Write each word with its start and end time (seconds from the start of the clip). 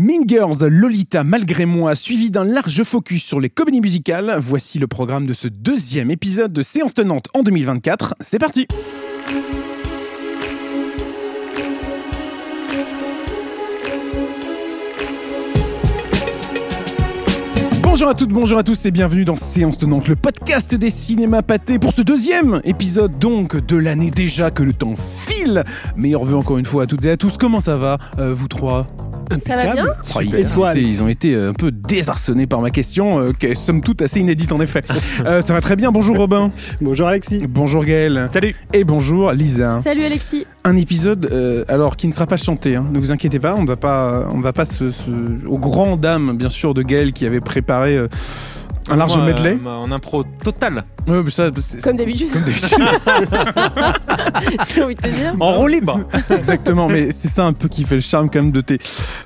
Mean 0.00 0.28
Girls, 0.28 0.64
Lolita, 0.64 1.24
malgré 1.24 1.66
moi, 1.66 1.96
suivi 1.96 2.30
d'un 2.30 2.44
large 2.44 2.84
focus 2.84 3.24
sur 3.24 3.40
les 3.40 3.50
comédies 3.50 3.80
musicales, 3.80 4.36
voici 4.38 4.78
le 4.78 4.86
programme 4.86 5.26
de 5.26 5.32
ce 5.32 5.48
deuxième 5.48 6.12
épisode 6.12 6.52
de 6.52 6.62
Séance 6.62 6.94
Tenante 6.94 7.26
en 7.34 7.42
2024. 7.42 8.14
C'est 8.20 8.38
parti 8.38 8.68
Bonjour 17.82 18.08
à 18.08 18.14
toutes, 18.14 18.30
bonjour 18.30 18.58
à 18.58 18.62
tous 18.62 18.86
et 18.86 18.92
bienvenue 18.92 19.24
dans 19.24 19.34
Séance 19.34 19.78
Tenante, 19.78 20.06
le 20.06 20.14
podcast 20.14 20.76
des 20.76 20.90
cinémas 20.90 21.42
pâtés 21.42 21.80
pour 21.80 21.92
ce 21.92 22.02
deuxième 22.02 22.60
épisode 22.62 23.18
donc 23.18 23.56
de 23.56 23.76
l'année 23.76 24.12
déjà 24.12 24.52
que 24.52 24.62
le 24.62 24.74
temps 24.74 24.94
file. 24.94 25.64
Meilleur 25.96 26.22
vœu 26.22 26.36
encore 26.36 26.58
une 26.58 26.66
fois 26.66 26.84
à 26.84 26.86
toutes 26.86 27.04
et 27.04 27.10
à 27.10 27.16
tous. 27.16 27.36
Comment 27.36 27.60
ça 27.60 27.76
va, 27.76 27.98
euh, 28.20 28.32
vous 28.32 28.46
trois? 28.46 28.86
Ça 29.46 29.56
va 29.56 29.72
bien 29.74 29.86
Oh, 30.14 30.20
ils, 30.20 30.34
Étoile. 30.34 30.76
étaient- 30.76 30.86
ils 30.86 31.02
ont 31.02 31.08
été 31.08 31.34
euh, 31.34 31.50
un 31.50 31.52
peu 31.52 31.70
désarçonnés 31.70 32.46
par 32.46 32.60
ma 32.60 32.70
question, 32.70 33.20
euh, 33.20 33.32
qui 33.38 33.46
est 33.46 33.54
somme 33.54 33.80
toute 33.82 34.02
assez 34.02 34.20
inédite 34.20 34.52
en 34.52 34.60
effet. 34.60 34.82
Euh, 35.26 35.42
ça 35.42 35.52
va 35.52 35.60
très 35.60 35.74
bien, 35.76 35.90
bonjour 35.90 36.16
Robin. 36.16 36.52
Bonjour 36.80 37.08
Alexis. 37.08 37.44
Bonjour 37.48 37.84
Gaël. 37.84 38.26
Salut 38.32 38.54
Et 38.72 38.84
bonjour 38.84 39.32
Lisa. 39.32 39.80
Salut 39.82 40.04
Alexis. 40.04 40.46
Un 40.64 40.76
épisode, 40.76 41.28
euh, 41.32 41.64
alors 41.68 41.96
qui 41.96 42.06
ne 42.08 42.12
sera 42.12 42.26
pas 42.26 42.36
chanté, 42.36 42.76
hein. 42.76 42.86
ne 42.92 42.98
vous 42.98 43.10
inquiétez 43.10 43.38
pas, 43.40 43.54
on 43.56 43.62
ne 43.62 43.66
va 43.66 43.76
pas, 43.76 44.28
on 44.32 44.40
va 44.40 44.52
pas 44.52 44.64
se, 44.64 44.90
se- 44.90 45.10
aux 45.46 45.58
grandes 45.58 46.00
dames 46.00 46.36
bien 46.36 46.48
sûr 46.48 46.72
de 46.74 46.82
Gaël 46.82 47.12
qui 47.12 47.26
avait 47.26 47.40
préparé 47.40 47.96
euh, 47.96 48.08
un 48.90 48.96
large 48.96 49.16
Moi, 49.16 49.26
medley. 49.26 49.58
euh, 49.64 49.68
en 49.68 49.90
impro 49.92 50.24
total. 50.42 50.84
Ouais, 51.06 51.22
mais 51.22 51.30
ça, 51.30 51.48
c'est- 51.56 51.82
Comme 51.82 51.96
d'habitude, 51.96 52.30
comme 52.32 52.42
d'habitude. 52.42 52.78
j'ai 54.74 54.82
envie 54.82 54.94
de 54.94 55.00
te 55.00 55.08
dire. 55.08 55.34
En 55.40 55.52
roue 55.52 55.66
libre. 55.68 56.00
Exactement, 56.30 56.88
mais 56.88 57.12
c'est 57.12 57.28
ça 57.28 57.44
un 57.46 57.52
peu 57.52 57.68
qui 57.68 57.84
fait 57.84 57.94
le 57.96 58.00
charme 58.00 58.28
quand 58.30 58.40
même 58.42 58.52
de 58.52 58.60
tes, 58.60 58.78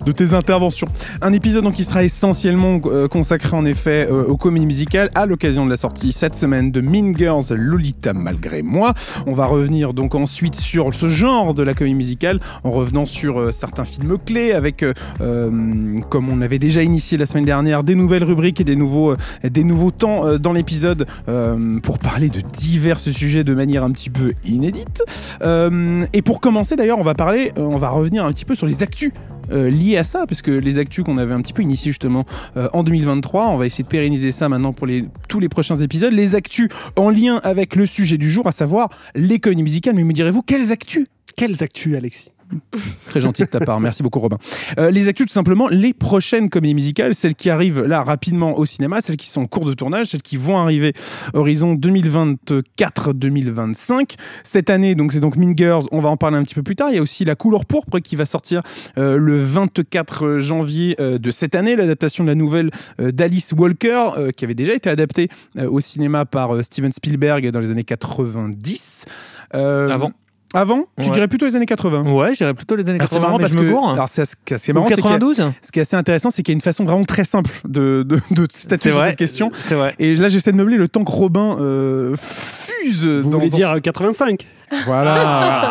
de 0.05 0.12
tes 0.12 0.35
interventions. 0.35 0.88
Un 1.21 1.33
épisode 1.33 1.65
donc 1.65 1.75
qui 1.75 1.85
sera 1.85 2.05
essentiellement 2.05 2.80
euh, 2.87 3.09
consacré 3.09 3.57
en 3.57 3.65
effet 3.65 4.09
euh, 4.11 4.25
aux 4.25 4.37
comédies 4.37 4.66
musicales 4.66 5.10
à 5.15 5.27
l'occasion 5.27 5.65
de 5.65 5.71
la 5.71 5.77
sortie 5.77 6.13
cette 6.13 6.37
semaine 6.37 6.71
de 6.71 6.80
Mean 6.80 7.15
Girls 7.16 7.45
Lolita 7.51 8.13
malgré 8.13 8.63
moi. 8.63 8.95
On 9.27 9.33
va 9.33 9.46
revenir 9.46 9.93
donc 9.95 10.15
ensuite 10.15 10.55
sur 10.57 10.93
ce 10.95 11.09
genre 11.09 11.55
de 11.55 11.63
la 11.63 11.74
comédie 11.74 11.95
musicale 11.95 12.40
en 12.65 12.71
revenant 12.71 13.07
sur 13.07 13.40
euh, 13.40 13.52
certains 13.52 13.85
films 13.85 14.16
clés 14.24 14.52
avec, 14.52 14.83
euh, 14.83 14.93
euh, 15.21 15.99
comme 16.10 16.29
on 16.29 16.40
avait 16.40 16.59
déjà 16.59 16.83
initié 16.83 17.18
la 17.18 17.27
semaine 17.27 17.45
dernière, 17.45 17.83
des 17.85 17.95
nouvelles 17.95 18.24
rubriques 18.24 18.60
et 18.60 18.65
des 18.65 18.77
nouveaux, 18.77 19.13
euh, 19.13 19.16
des 19.53 19.65
nouveaux 19.65 19.91
temps 19.91 20.27
euh, 20.27 20.39
dans 20.39 20.53
l'épisode 20.53 21.07
euh, 21.29 21.79
pour 21.81 21.99
parler 21.99 22.29
de 22.29 22.41
divers 22.41 22.99
sujets 22.99 23.45
de 23.45 23.55
manière 23.55 23.85
un 23.85 23.91
petit 23.93 24.11
peu 24.11 24.33
inédite. 24.45 25.03
Euh, 25.43 26.05
et 26.13 26.23
pour 26.23 26.41
commencer 26.41 26.75
d'ailleurs, 26.75 26.99
on 26.99 27.05
va 27.05 27.15
parler, 27.15 27.53
on 27.57 27.77
va 27.77 27.91
revenir 27.91 28.25
un 28.25 28.33
petit 28.33 28.45
peu 28.45 28.55
sur 28.55 28.67
les 28.67 28.83
actus. 28.83 29.13
euh, 29.51 29.99
à 29.99 30.05
ça, 30.05 30.25
parce 30.27 30.41
que 30.41 30.51
les 30.51 30.79
actus 30.79 31.05
qu'on 31.05 31.19
avait 31.19 31.35
un 31.35 31.43
petit 31.43 31.53
peu 31.53 31.63
initiés 31.63 31.91
justement 31.91 32.25
euh, 32.57 32.69
en 32.73 32.83
2023, 32.83 33.49
on 33.49 33.59
va 33.59 33.67
essayer 33.67 33.85
de 33.85 33.89
pérenniser 33.89 34.33
ça 34.33 34.49
maintenant 34.49 34.73
pour 34.73 34.87
les, 34.87 35.05
tous 35.29 35.41
les 35.41 35.49
prochains 35.49 35.77
épisodes. 35.77 36.13
Les 36.13 36.35
actus 36.35 36.69
en 36.97 37.11
lien 37.11 37.41
avec 37.43 37.77
le 37.77 37.85
sujet 37.85 38.17
du 38.17 38.30
jour, 38.30 38.47
à 38.47 38.53
savoir 38.53 38.89
l'économie 39.15 39.65
musicale. 39.65 39.95
Mais 39.95 40.05
me 40.05 40.13
direz-vous, 40.13 40.43
quelles 40.43 40.73
actus? 40.73 41.07
Quelles 41.37 41.63
actus 41.63 41.97
Alexis? 41.97 42.32
Très 43.07 43.21
gentil 43.21 43.43
de 43.43 43.49
ta 43.49 43.61
part, 43.61 43.81
merci 43.81 44.03
beaucoup 44.03 44.21
Robin. 44.21 44.39
Euh, 44.79 44.91
les 44.91 45.09
actus 45.09 45.27
tout 45.27 45.33
simplement, 45.33 45.69
les 45.69 45.93
prochaines 45.93 46.51
comédies 46.51 46.75
musicales, 46.75 47.15
celles 47.15 47.35
qui 47.35 47.51
arrivent 47.51 47.83
là 47.83 48.03
rapidement 48.03 48.59
au 48.59 48.65
cinéma, 48.65 49.01
celles 49.01 49.17
qui 49.17 49.29
sont 49.29 49.43
en 49.43 49.47
cours 49.47 49.65
de 49.65 49.75
tournage, 49.75 50.07
celles 50.07 50.23
qui 50.23 50.37
vont 50.37 50.59
arriver 50.59 50.93
horizon 51.35 51.75
2024-2025. 51.75 54.17
Cette 54.45 54.71
année, 54.71 54.95
donc 54.95 55.13
c'est 55.13 55.21
donc 55.21 55.37
Mean 55.37 55.55
Girls, 55.57 55.85
on 55.93 56.01
va 56.01 56.09
en 56.09 56.17
parler 56.17 56.37
un 56.37 56.43
petit 56.43 56.55
peu 56.55 56.63
plus 56.63 56.77
tard. 56.77 56.91
Il 56.91 56.97
y 56.97 56.99
a 56.99 57.03
aussi 57.03 57.25
La 57.25 57.35
couleur 57.35 57.67
pourpre 57.67 58.01
qui 58.01 58.17
va 58.17 58.27
sortir 58.27 58.63
euh, 58.99 59.17
le 59.17 59.39
24 59.39 60.41
janvier 60.41 60.97
euh, 61.01 61.19
de 61.19 61.30
cette 61.30 61.55
année, 61.55 61.77
l'adaptation 61.77 62.25
de 62.25 62.29
la 62.29 62.35
nouvelle 62.35 62.71
euh, 63.01 63.13
d'Alice 63.13 63.53
Walker, 63.53 64.11
qui 64.37 64.45
avait 64.45 64.55
déjà 64.55 64.75
été 64.75 64.91
adaptée 64.91 65.28
au 65.59 65.81
cinéma 65.81 66.25
par 66.25 66.62
Steven 66.65 66.93
Spielberg 66.93 67.50
dans 67.50 67.61
les 67.61 67.71
années 67.71 67.84
90. 67.84 69.07
Euh, 69.55 69.89
Avant. 69.89 70.12
Avant 70.55 70.85
Tu 70.99 71.05
Ouais. 71.07 71.11
dirais 71.11 71.29
plutôt 71.29 71.47
les 71.47 71.57
années 71.57 71.67
80 71.67 72.03
Ouais, 72.13 72.35
j'irais 72.35 72.53
plutôt 72.55 72.77
les 72.77 72.83
années 72.89 72.99
alors, 72.99 73.09
c'est 73.09 73.15
80. 73.17 73.21
marrant 73.27 73.39
mais 73.39 73.43
parce 73.43 73.53
je 73.55 73.59
me 73.59 73.63
que 73.65 73.69
alors 73.95 74.09
c'est 74.09 74.71
Ou 74.71 74.75
marrant, 74.75 74.89
c'est 74.89 74.95
qu'il 74.97 75.05
y 75.05 75.09
a- 75.09 75.13
92 75.19 75.43
ce 75.63 75.73
qui 75.73 75.79
est 75.79 75.83
assez 75.83 75.97
intéressant, 75.97 76.31
c'est 76.31 76.43
qu'il 76.43 76.53
y 76.53 76.55
a 76.55 76.57
une 76.57 76.61
façon 76.61 76.85
vraiment 76.85 77.05
très 77.05 77.25
simple 77.25 77.51
de, 77.67 78.03
de, 78.07 78.17
de 78.31 78.47
statuer 78.51 78.79
C'est 78.83 78.89
sur 78.91 78.99
vrai. 78.99 79.09
cette 79.11 79.19
question. 79.19 79.51
C'est 79.55 79.75
vrai. 79.75 79.95
Et 79.99 80.15
là, 80.17 80.29
j'essaie 80.29 80.53
de 80.53 80.57
meubler 80.57 80.77
le 80.77 80.89
temps 80.89 81.05
que 81.05 81.11
Robin 81.12 81.57
euh, 81.59 82.15
fuse. 82.17 83.07
Vous 83.07 83.31
dans, 83.31 83.39
voulez 83.39 83.49
dans 83.51 83.57
dire 83.57 83.71
ce- 83.71 83.77
euh, 83.77 83.81
85 83.81 84.47
Voilà, 84.87 85.15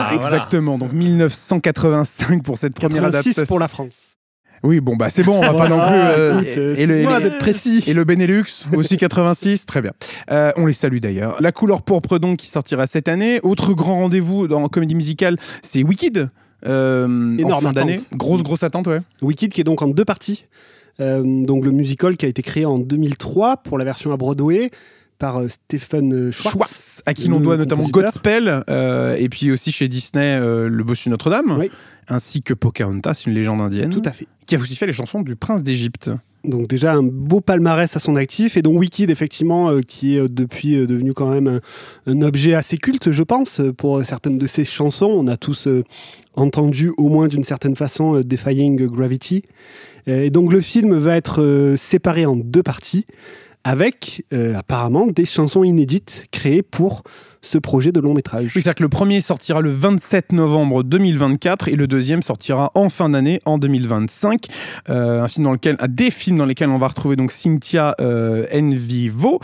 Ah, 0.09 0.15
exactement. 0.15 0.77
Donc 0.77 0.91
1985 0.93 2.43
pour 2.43 2.57
cette 2.57 2.73
première 2.73 3.01
86 3.03 3.29
adaptation. 3.29 3.45
pour 3.45 3.59
la 3.59 3.67
France. 3.67 3.93
Oui, 4.63 4.79
bon, 4.79 4.95
bah 4.95 5.09
c'est 5.09 5.23
bon, 5.23 5.37
on 5.37 5.41
va 5.41 5.53
pas 5.53 5.67
non 5.69 5.79
plus. 5.79 5.95
Euh, 5.97 6.39
écoute, 6.41 6.47
euh, 6.57 6.75
et, 6.77 6.85
le, 6.85 6.93
excuse-moi 6.95 7.19
d'être 7.21 7.37
précis. 7.39 7.83
et 7.87 7.93
le 7.93 8.03
Benelux, 8.03 8.45
aussi 8.75 8.97
86, 8.97 9.65
très 9.65 9.81
bien. 9.81 9.91
Euh, 10.29 10.51
on 10.55 10.65
les 10.67 10.73
salue 10.73 10.99
d'ailleurs. 10.99 11.37
La 11.39 11.51
couleur 11.51 11.81
pourpre 11.81 12.19
donc 12.19 12.37
qui 12.37 12.47
sortira 12.47 12.85
cette 12.85 13.07
année. 13.07 13.39
Autre 13.41 13.73
grand 13.73 13.95
rendez-vous 13.95 14.47
dans 14.47 14.61
la 14.61 14.67
comédie 14.67 14.95
musicale, 14.95 15.37
c'est 15.63 15.83
Wicked. 15.83 16.29
Euh, 16.67 17.05
en 17.07 17.37
Énorme 17.39 17.63
fin 17.63 17.73
d'année. 17.73 17.93
attente. 17.95 18.05
Grosse, 18.13 18.43
grosse 18.43 18.61
attente, 18.63 18.85
ouais. 18.87 18.99
Wicked 19.23 19.51
qui 19.51 19.61
est 19.61 19.63
donc 19.63 19.81
en 19.81 19.87
deux 19.87 20.05
parties. 20.05 20.45
Euh, 20.99 21.23
donc 21.45 21.65
le 21.65 21.71
musical 21.71 22.15
qui 22.17 22.27
a 22.27 22.29
été 22.29 22.43
créé 22.43 22.65
en 22.65 22.77
2003 22.77 23.57
pour 23.57 23.79
la 23.79 23.85
version 23.85 24.11
à 24.13 24.17
Broadway 24.17 24.69
par 25.17 25.39
euh, 25.39 25.47
Stephen 25.47 26.13
euh, 26.13 26.31
Schwartz. 26.31 26.53
Schwartz, 26.55 27.03
à 27.05 27.13
qui 27.13 27.27
l'on 27.29 27.37
le 27.37 27.43
doit 27.43 27.57
notamment 27.57 27.83
compositeur. 27.83 28.11
Godspell, 28.11 28.63
euh, 28.69 29.15
et 29.17 29.29
puis 29.29 29.51
aussi 29.51 29.71
chez 29.71 29.87
Disney, 29.87 30.37
euh, 30.39 30.67
Le 30.67 30.83
Bossu 30.83 31.09
Notre-Dame, 31.09 31.55
Oui. 31.59 31.71
Ainsi 32.11 32.41
que 32.43 32.53
Pocahontas, 32.53 33.23
une 33.25 33.33
légende 33.33 33.61
indienne, 33.61 33.89
Tout 33.89 34.01
à 34.05 34.11
fait. 34.11 34.27
qui 34.45 34.55
a 34.55 34.59
aussi 34.59 34.75
fait 34.75 34.85
les 34.85 34.93
chansons 34.93 35.21
du 35.21 35.35
Prince 35.35 35.63
d'Égypte. 35.63 36.11
Donc 36.43 36.67
déjà 36.67 36.93
un 36.93 37.03
beau 37.03 37.39
palmarès 37.39 37.95
à 37.95 37.99
son 37.99 38.15
actif 38.15 38.57
et 38.57 38.63
donc 38.63 38.79
Wicked 38.79 39.11
effectivement 39.11 39.69
euh, 39.69 39.81
qui 39.81 40.15
est 40.15 40.21
euh, 40.21 40.27
depuis 40.27 40.75
euh, 40.75 40.87
devenu 40.87 41.13
quand 41.13 41.29
même 41.29 41.47
un, 41.47 41.59
un 42.11 42.21
objet 42.23 42.55
assez 42.55 42.77
culte 42.79 43.11
je 43.11 43.21
pense 43.21 43.61
pour 43.77 44.03
certaines 44.03 44.39
de 44.39 44.47
ses 44.47 44.65
chansons. 44.65 45.05
On 45.05 45.27
a 45.27 45.37
tous 45.37 45.67
euh, 45.67 45.83
entendu 46.33 46.91
au 46.97 47.09
moins 47.09 47.27
d'une 47.27 47.43
certaine 47.43 47.75
façon 47.75 48.21
Defying 48.21 48.87
Gravity. 48.87 49.43
Et 50.07 50.31
donc 50.31 50.51
le 50.51 50.61
film 50.61 50.97
va 50.97 51.15
être 51.15 51.75
séparé 51.77 52.25
en 52.25 52.35
deux 52.35 52.63
parties 52.63 53.05
avec 53.63 54.25
euh, 54.33 54.55
apparemment 54.55 55.07
des 55.07 55.25
chansons 55.25 55.63
inédites 55.63 56.25
créées 56.31 56.63
pour 56.63 57.03
ce 57.41 57.57
projet 57.57 57.91
de 57.91 57.99
long 57.99 58.13
métrage. 58.13 58.51
Oui, 58.55 58.61
c'est-à-dire 58.61 58.75
que 58.75 58.83
le 58.83 58.89
premier 58.89 59.21
sortira 59.21 59.61
le 59.61 59.71
27 59.71 60.33
novembre 60.33 60.83
2024 60.83 61.67
et 61.67 61.75
le 61.75 61.87
deuxième 61.87 62.23
sortira 62.23 62.71
en 62.75 62.89
fin 62.89 63.09
d'année, 63.09 63.41
en 63.45 63.57
2025. 63.57 64.45
Euh, 64.89 65.23
un 65.23 65.27
film 65.27 65.45
dans 65.45 65.51
lequel, 65.51 65.77
des 65.89 66.11
films 66.11 66.37
dans 66.37 66.45
lesquels 66.45 66.69
on 66.69 66.77
va 66.77 66.87
retrouver 66.87 67.15
donc 67.15 67.31
Cynthia 67.31 67.95
euh, 67.99 68.45
Envivo, 68.53 69.39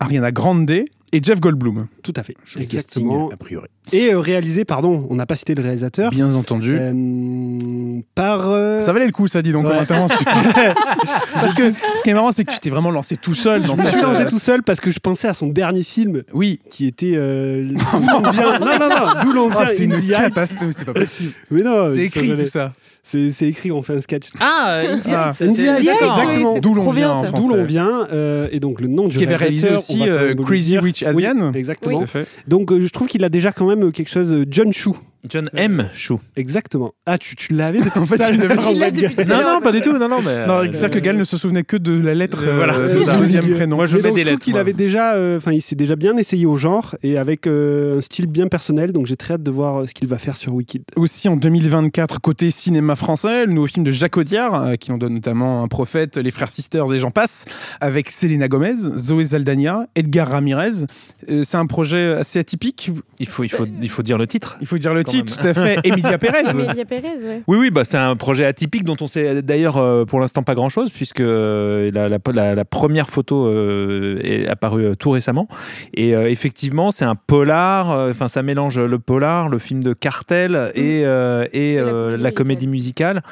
Ariana 0.00 0.32
Grande 0.32 0.70
et 1.12 1.20
Jeff 1.22 1.40
Goldblum. 1.40 1.86
Tout 2.02 2.12
à 2.16 2.22
fait. 2.22 2.34
Exactement. 2.58 3.28
casting, 3.28 3.32
a 3.32 3.36
priori. 3.36 3.68
Et 3.92 4.14
euh, 4.14 4.18
réalisé, 4.20 4.64
pardon, 4.64 5.06
on 5.10 5.14
n'a 5.16 5.26
pas 5.26 5.36
cité 5.36 5.54
le 5.54 5.62
réalisateur, 5.62 6.10
Bien 6.10 6.32
entendu. 6.34 6.76
euh, 6.80 8.00
par... 8.14 8.48
euh, 8.48 8.80
Ça 8.80 8.92
valait 8.92 9.06
le 9.06 9.12
coup, 9.12 9.28
ça 9.28 9.42
dit 9.42 9.52
donc, 9.52 9.64
Ouais. 9.66 9.70
comme 9.72 9.80
intervention. 9.80 10.24
Parce 11.34 11.54
que 11.54 11.70
ce 11.70 12.02
qui 12.02 12.10
est 12.10 12.14
marrant, 12.14 12.32
c'est 12.32 12.44
que 12.44 12.52
tu 12.52 12.58
t'es 12.60 12.70
vraiment 12.70 12.90
lancé 12.90 13.16
tout 13.16 13.34
seul 13.34 13.62
dans 13.62 13.74
Je 13.74 13.80
me 13.82 13.86
cette. 13.86 13.92
suis 13.94 14.00
lancé 14.02 14.26
tout 14.26 14.38
seul 14.38 14.62
parce 14.62 14.80
que 14.80 14.90
je 14.90 14.98
pensais 15.00 15.28
à 15.28 15.34
son 15.34 15.48
dernier 15.48 15.82
film 15.84 16.22
Oui. 16.32 16.60
qui 16.70 16.86
était 16.86 17.12
euh. 17.16 17.68
Non, 17.92 18.22
non, 18.22 18.88
non, 18.88 19.22
d'où 19.22 19.32
l'on 19.32 19.48
vient. 19.48 19.58
Ah, 19.60 19.66
c'est 19.66 19.84
une 19.84 20.00
catastrophe, 20.08 20.70
c'est 20.72 20.84
pas 20.84 20.94
possible. 20.94 21.32
Mais 21.50 21.62
non, 21.62 21.90
C'est 21.90 22.04
écrit 22.04 22.34
tout 22.34 22.46
ça. 22.46 22.72
C'est 23.04 23.32
c'est 23.32 23.48
écrit, 23.48 23.72
on 23.72 23.82
fait 23.82 23.94
un 23.94 24.00
sketch. 24.00 24.28
Ah, 24.38 24.80
Indie 24.88 25.10
Ah. 25.12 25.32
Exactement. 25.38 26.58
D'où 26.60 26.72
l'on 26.74 26.90
vient. 26.90 27.22
D'où 27.34 27.48
l'on 27.48 27.64
vient. 27.64 28.06
euh, 28.12 28.48
et 28.52 28.60
donc 28.60 28.80
le 28.80 28.86
nom 28.86 29.08
du 29.08 29.16
Qui 29.18 29.24
avait 29.24 29.34
réalisé 29.36 29.68
réalisateur, 29.70 29.96
aussi 30.00 30.08
euh, 30.08 30.34
Crazy. 30.36 30.78
Rich 30.78 31.04
Oui, 31.12 31.26
Asian. 31.26 31.52
exactement. 31.52 31.98
Tout 31.98 32.04
à 32.04 32.06
fait. 32.06 32.26
Donc 32.46 32.70
euh, 32.70 32.80
je 32.80 32.88
trouve 32.90 33.08
qu'il 33.08 33.24
a 33.24 33.28
déjà 33.28 33.50
quand 33.52 33.66
même 33.66 33.90
quelque 33.90 34.08
chose. 34.10 34.32
euh, 34.32 34.44
John 34.48 34.72
Chu. 34.72 34.90
John 35.28 35.48
M. 35.54 35.88
Chou. 35.94 36.20
Exactement. 36.36 36.94
Ah, 37.06 37.18
tu, 37.18 37.36
tu 37.36 37.52
l'avais 37.52 37.78
En 37.96 38.06
fait, 38.06 38.16
tu 38.18 38.36
l'avais- 38.38 38.90
depuis 38.92 39.14
tout 39.14 39.20
à 39.20 39.24
Non, 39.24 39.42
non, 39.42 39.60
pas 39.60 39.72
du 39.72 39.80
tout. 39.80 39.96
Non, 39.98 40.08
non, 40.08 40.20
mais. 40.24 40.46
Non, 40.46 40.54
euh, 40.64 40.68
c'est 40.72 40.90
que 40.90 40.98
Gal 40.98 41.16
ne 41.16 41.24
se 41.24 41.36
souvenait 41.36 41.62
que 41.62 41.76
de 41.76 41.92
la 42.00 42.14
lettre 42.14 42.44
Euh, 42.46 42.56
voilà, 42.56 42.74
euh, 42.74 42.88
du 42.88 43.18
deuxième 43.18 43.52
prénom. 43.54 43.76
Moi, 43.76 43.86
je 43.86 43.96
Mais 43.96 44.02
mets 44.02 44.08
donc, 44.08 44.16
des 44.16 44.22
trouve 44.22 44.32
lettres. 44.32 44.44
qu'il 44.44 44.52
moi. 44.54 44.60
avait 44.60 44.72
déjà, 44.72 45.14
euh, 45.14 45.36
enfin, 45.36 45.52
il 45.52 45.60
s'est 45.62 45.76
déjà 45.76 45.96
bien 45.96 46.16
essayé 46.16 46.46
au 46.46 46.56
genre 46.56 46.96
et 47.02 47.18
avec 47.18 47.46
euh, 47.46 47.98
un 47.98 48.00
style 48.00 48.26
bien 48.26 48.48
personnel. 48.48 48.92
Donc 48.92 49.06
j'ai 49.06 49.16
très 49.16 49.34
hâte 49.34 49.42
de 49.42 49.50
voir 49.50 49.82
euh, 49.82 49.86
ce 49.86 49.94
qu'il 49.94 50.08
va 50.08 50.18
faire 50.18 50.36
sur 50.36 50.54
Wicked. 50.54 50.82
Aussi 50.96 51.28
en 51.28 51.36
2024, 51.36 52.20
côté 52.20 52.50
cinéma 52.50 52.96
français, 52.96 53.46
le 53.46 53.52
nouveau 53.52 53.66
film 53.68 53.84
de 53.84 53.90
Jacques 53.90 54.16
Audiard, 54.16 54.54
euh, 54.66 54.74
qui 54.74 54.90
en 54.92 54.98
donne 54.98 55.14
notamment 55.14 55.62
Un 55.62 55.68
prophète, 55.68 56.16
Les 56.16 56.30
Frères 56.30 56.48
Sisters 56.50 56.92
et 56.92 56.98
j'en 56.98 57.10
passe, 57.10 57.44
avec 57.80 58.10
Selena 58.10 58.48
Gomez, 58.48 58.74
Zoé 58.96 59.24
Zaldania, 59.24 59.86
Edgar 59.94 60.28
Ramirez. 60.28 60.86
Euh, 61.30 61.44
c'est 61.46 61.56
un 61.56 61.66
projet 61.66 62.12
assez 62.14 62.38
atypique. 62.38 62.90
Il 63.20 63.26
faut, 63.28 63.44
il, 63.44 63.48
faut, 63.50 63.66
il 63.82 63.88
faut 63.88 64.02
dire 64.02 64.18
le 64.18 64.26
titre. 64.26 64.56
Il 64.60 64.66
faut 64.66 64.78
dire 64.78 64.94
le 64.94 65.04
Tout 65.20 65.46
à 65.46 65.52
fait. 65.54 65.78
Emilia 65.84 66.16
Pérez. 66.18 66.46
Amélia 66.46 66.84
Pérez, 66.84 67.24
ouais. 67.24 67.42
Oui, 67.46 67.58
oui, 67.58 67.70
bah, 67.70 67.84
c'est 67.84 67.98
un 67.98 68.16
projet 68.16 68.44
atypique 68.46 68.84
dont 68.84 68.96
on 69.00 69.06
sait 69.06 69.42
d'ailleurs 69.42 69.76
euh, 69.76 70.04
pour 70.04 70.20
l'instant 70.20 70.42
pas 70.42 70.54
grand-chose, 70.54 70.90
puisque 70.90 71.20
euh, 71.20 71.90
la, 71.92 72.08
la- 72.08 72.18
la- 72.32 72.54
la 72.54 72.64
première 72.64 73.10
photo 73.10 73.46
euh, 73.48 74.18
est 74.22 74.46
apparue 74.48 74.86
euh, 74.86 74.94
tout 74.94 75.10
récemment. 75.10 75.48
Et 75.94 76.14
euh, 76.14 76.30
effectivement, 76.30 76.90
c'est 76.90 77.04
un 77.04 77.14
polar, 77.16 77.90
euh, 77.90 78.10
enfin 78.10 78.28
ça 78.28 78.42
mélange 78.42 78.78
le 78.78 78.98
polar, 78.98 79.48
le 79.48 79.58
film 79.58 79.82
de 79.82 79.92
cartel 79.92 80.70
et, 80.74 81.02
euh, 81.04 81.46
et 81.52 81.76
la 81.76 81.82
euh, 81.82 82.02
comédie 82.10 82.22
la 82.22 82.32
comédie 82.32 82.66
musicale. 82.68 83.22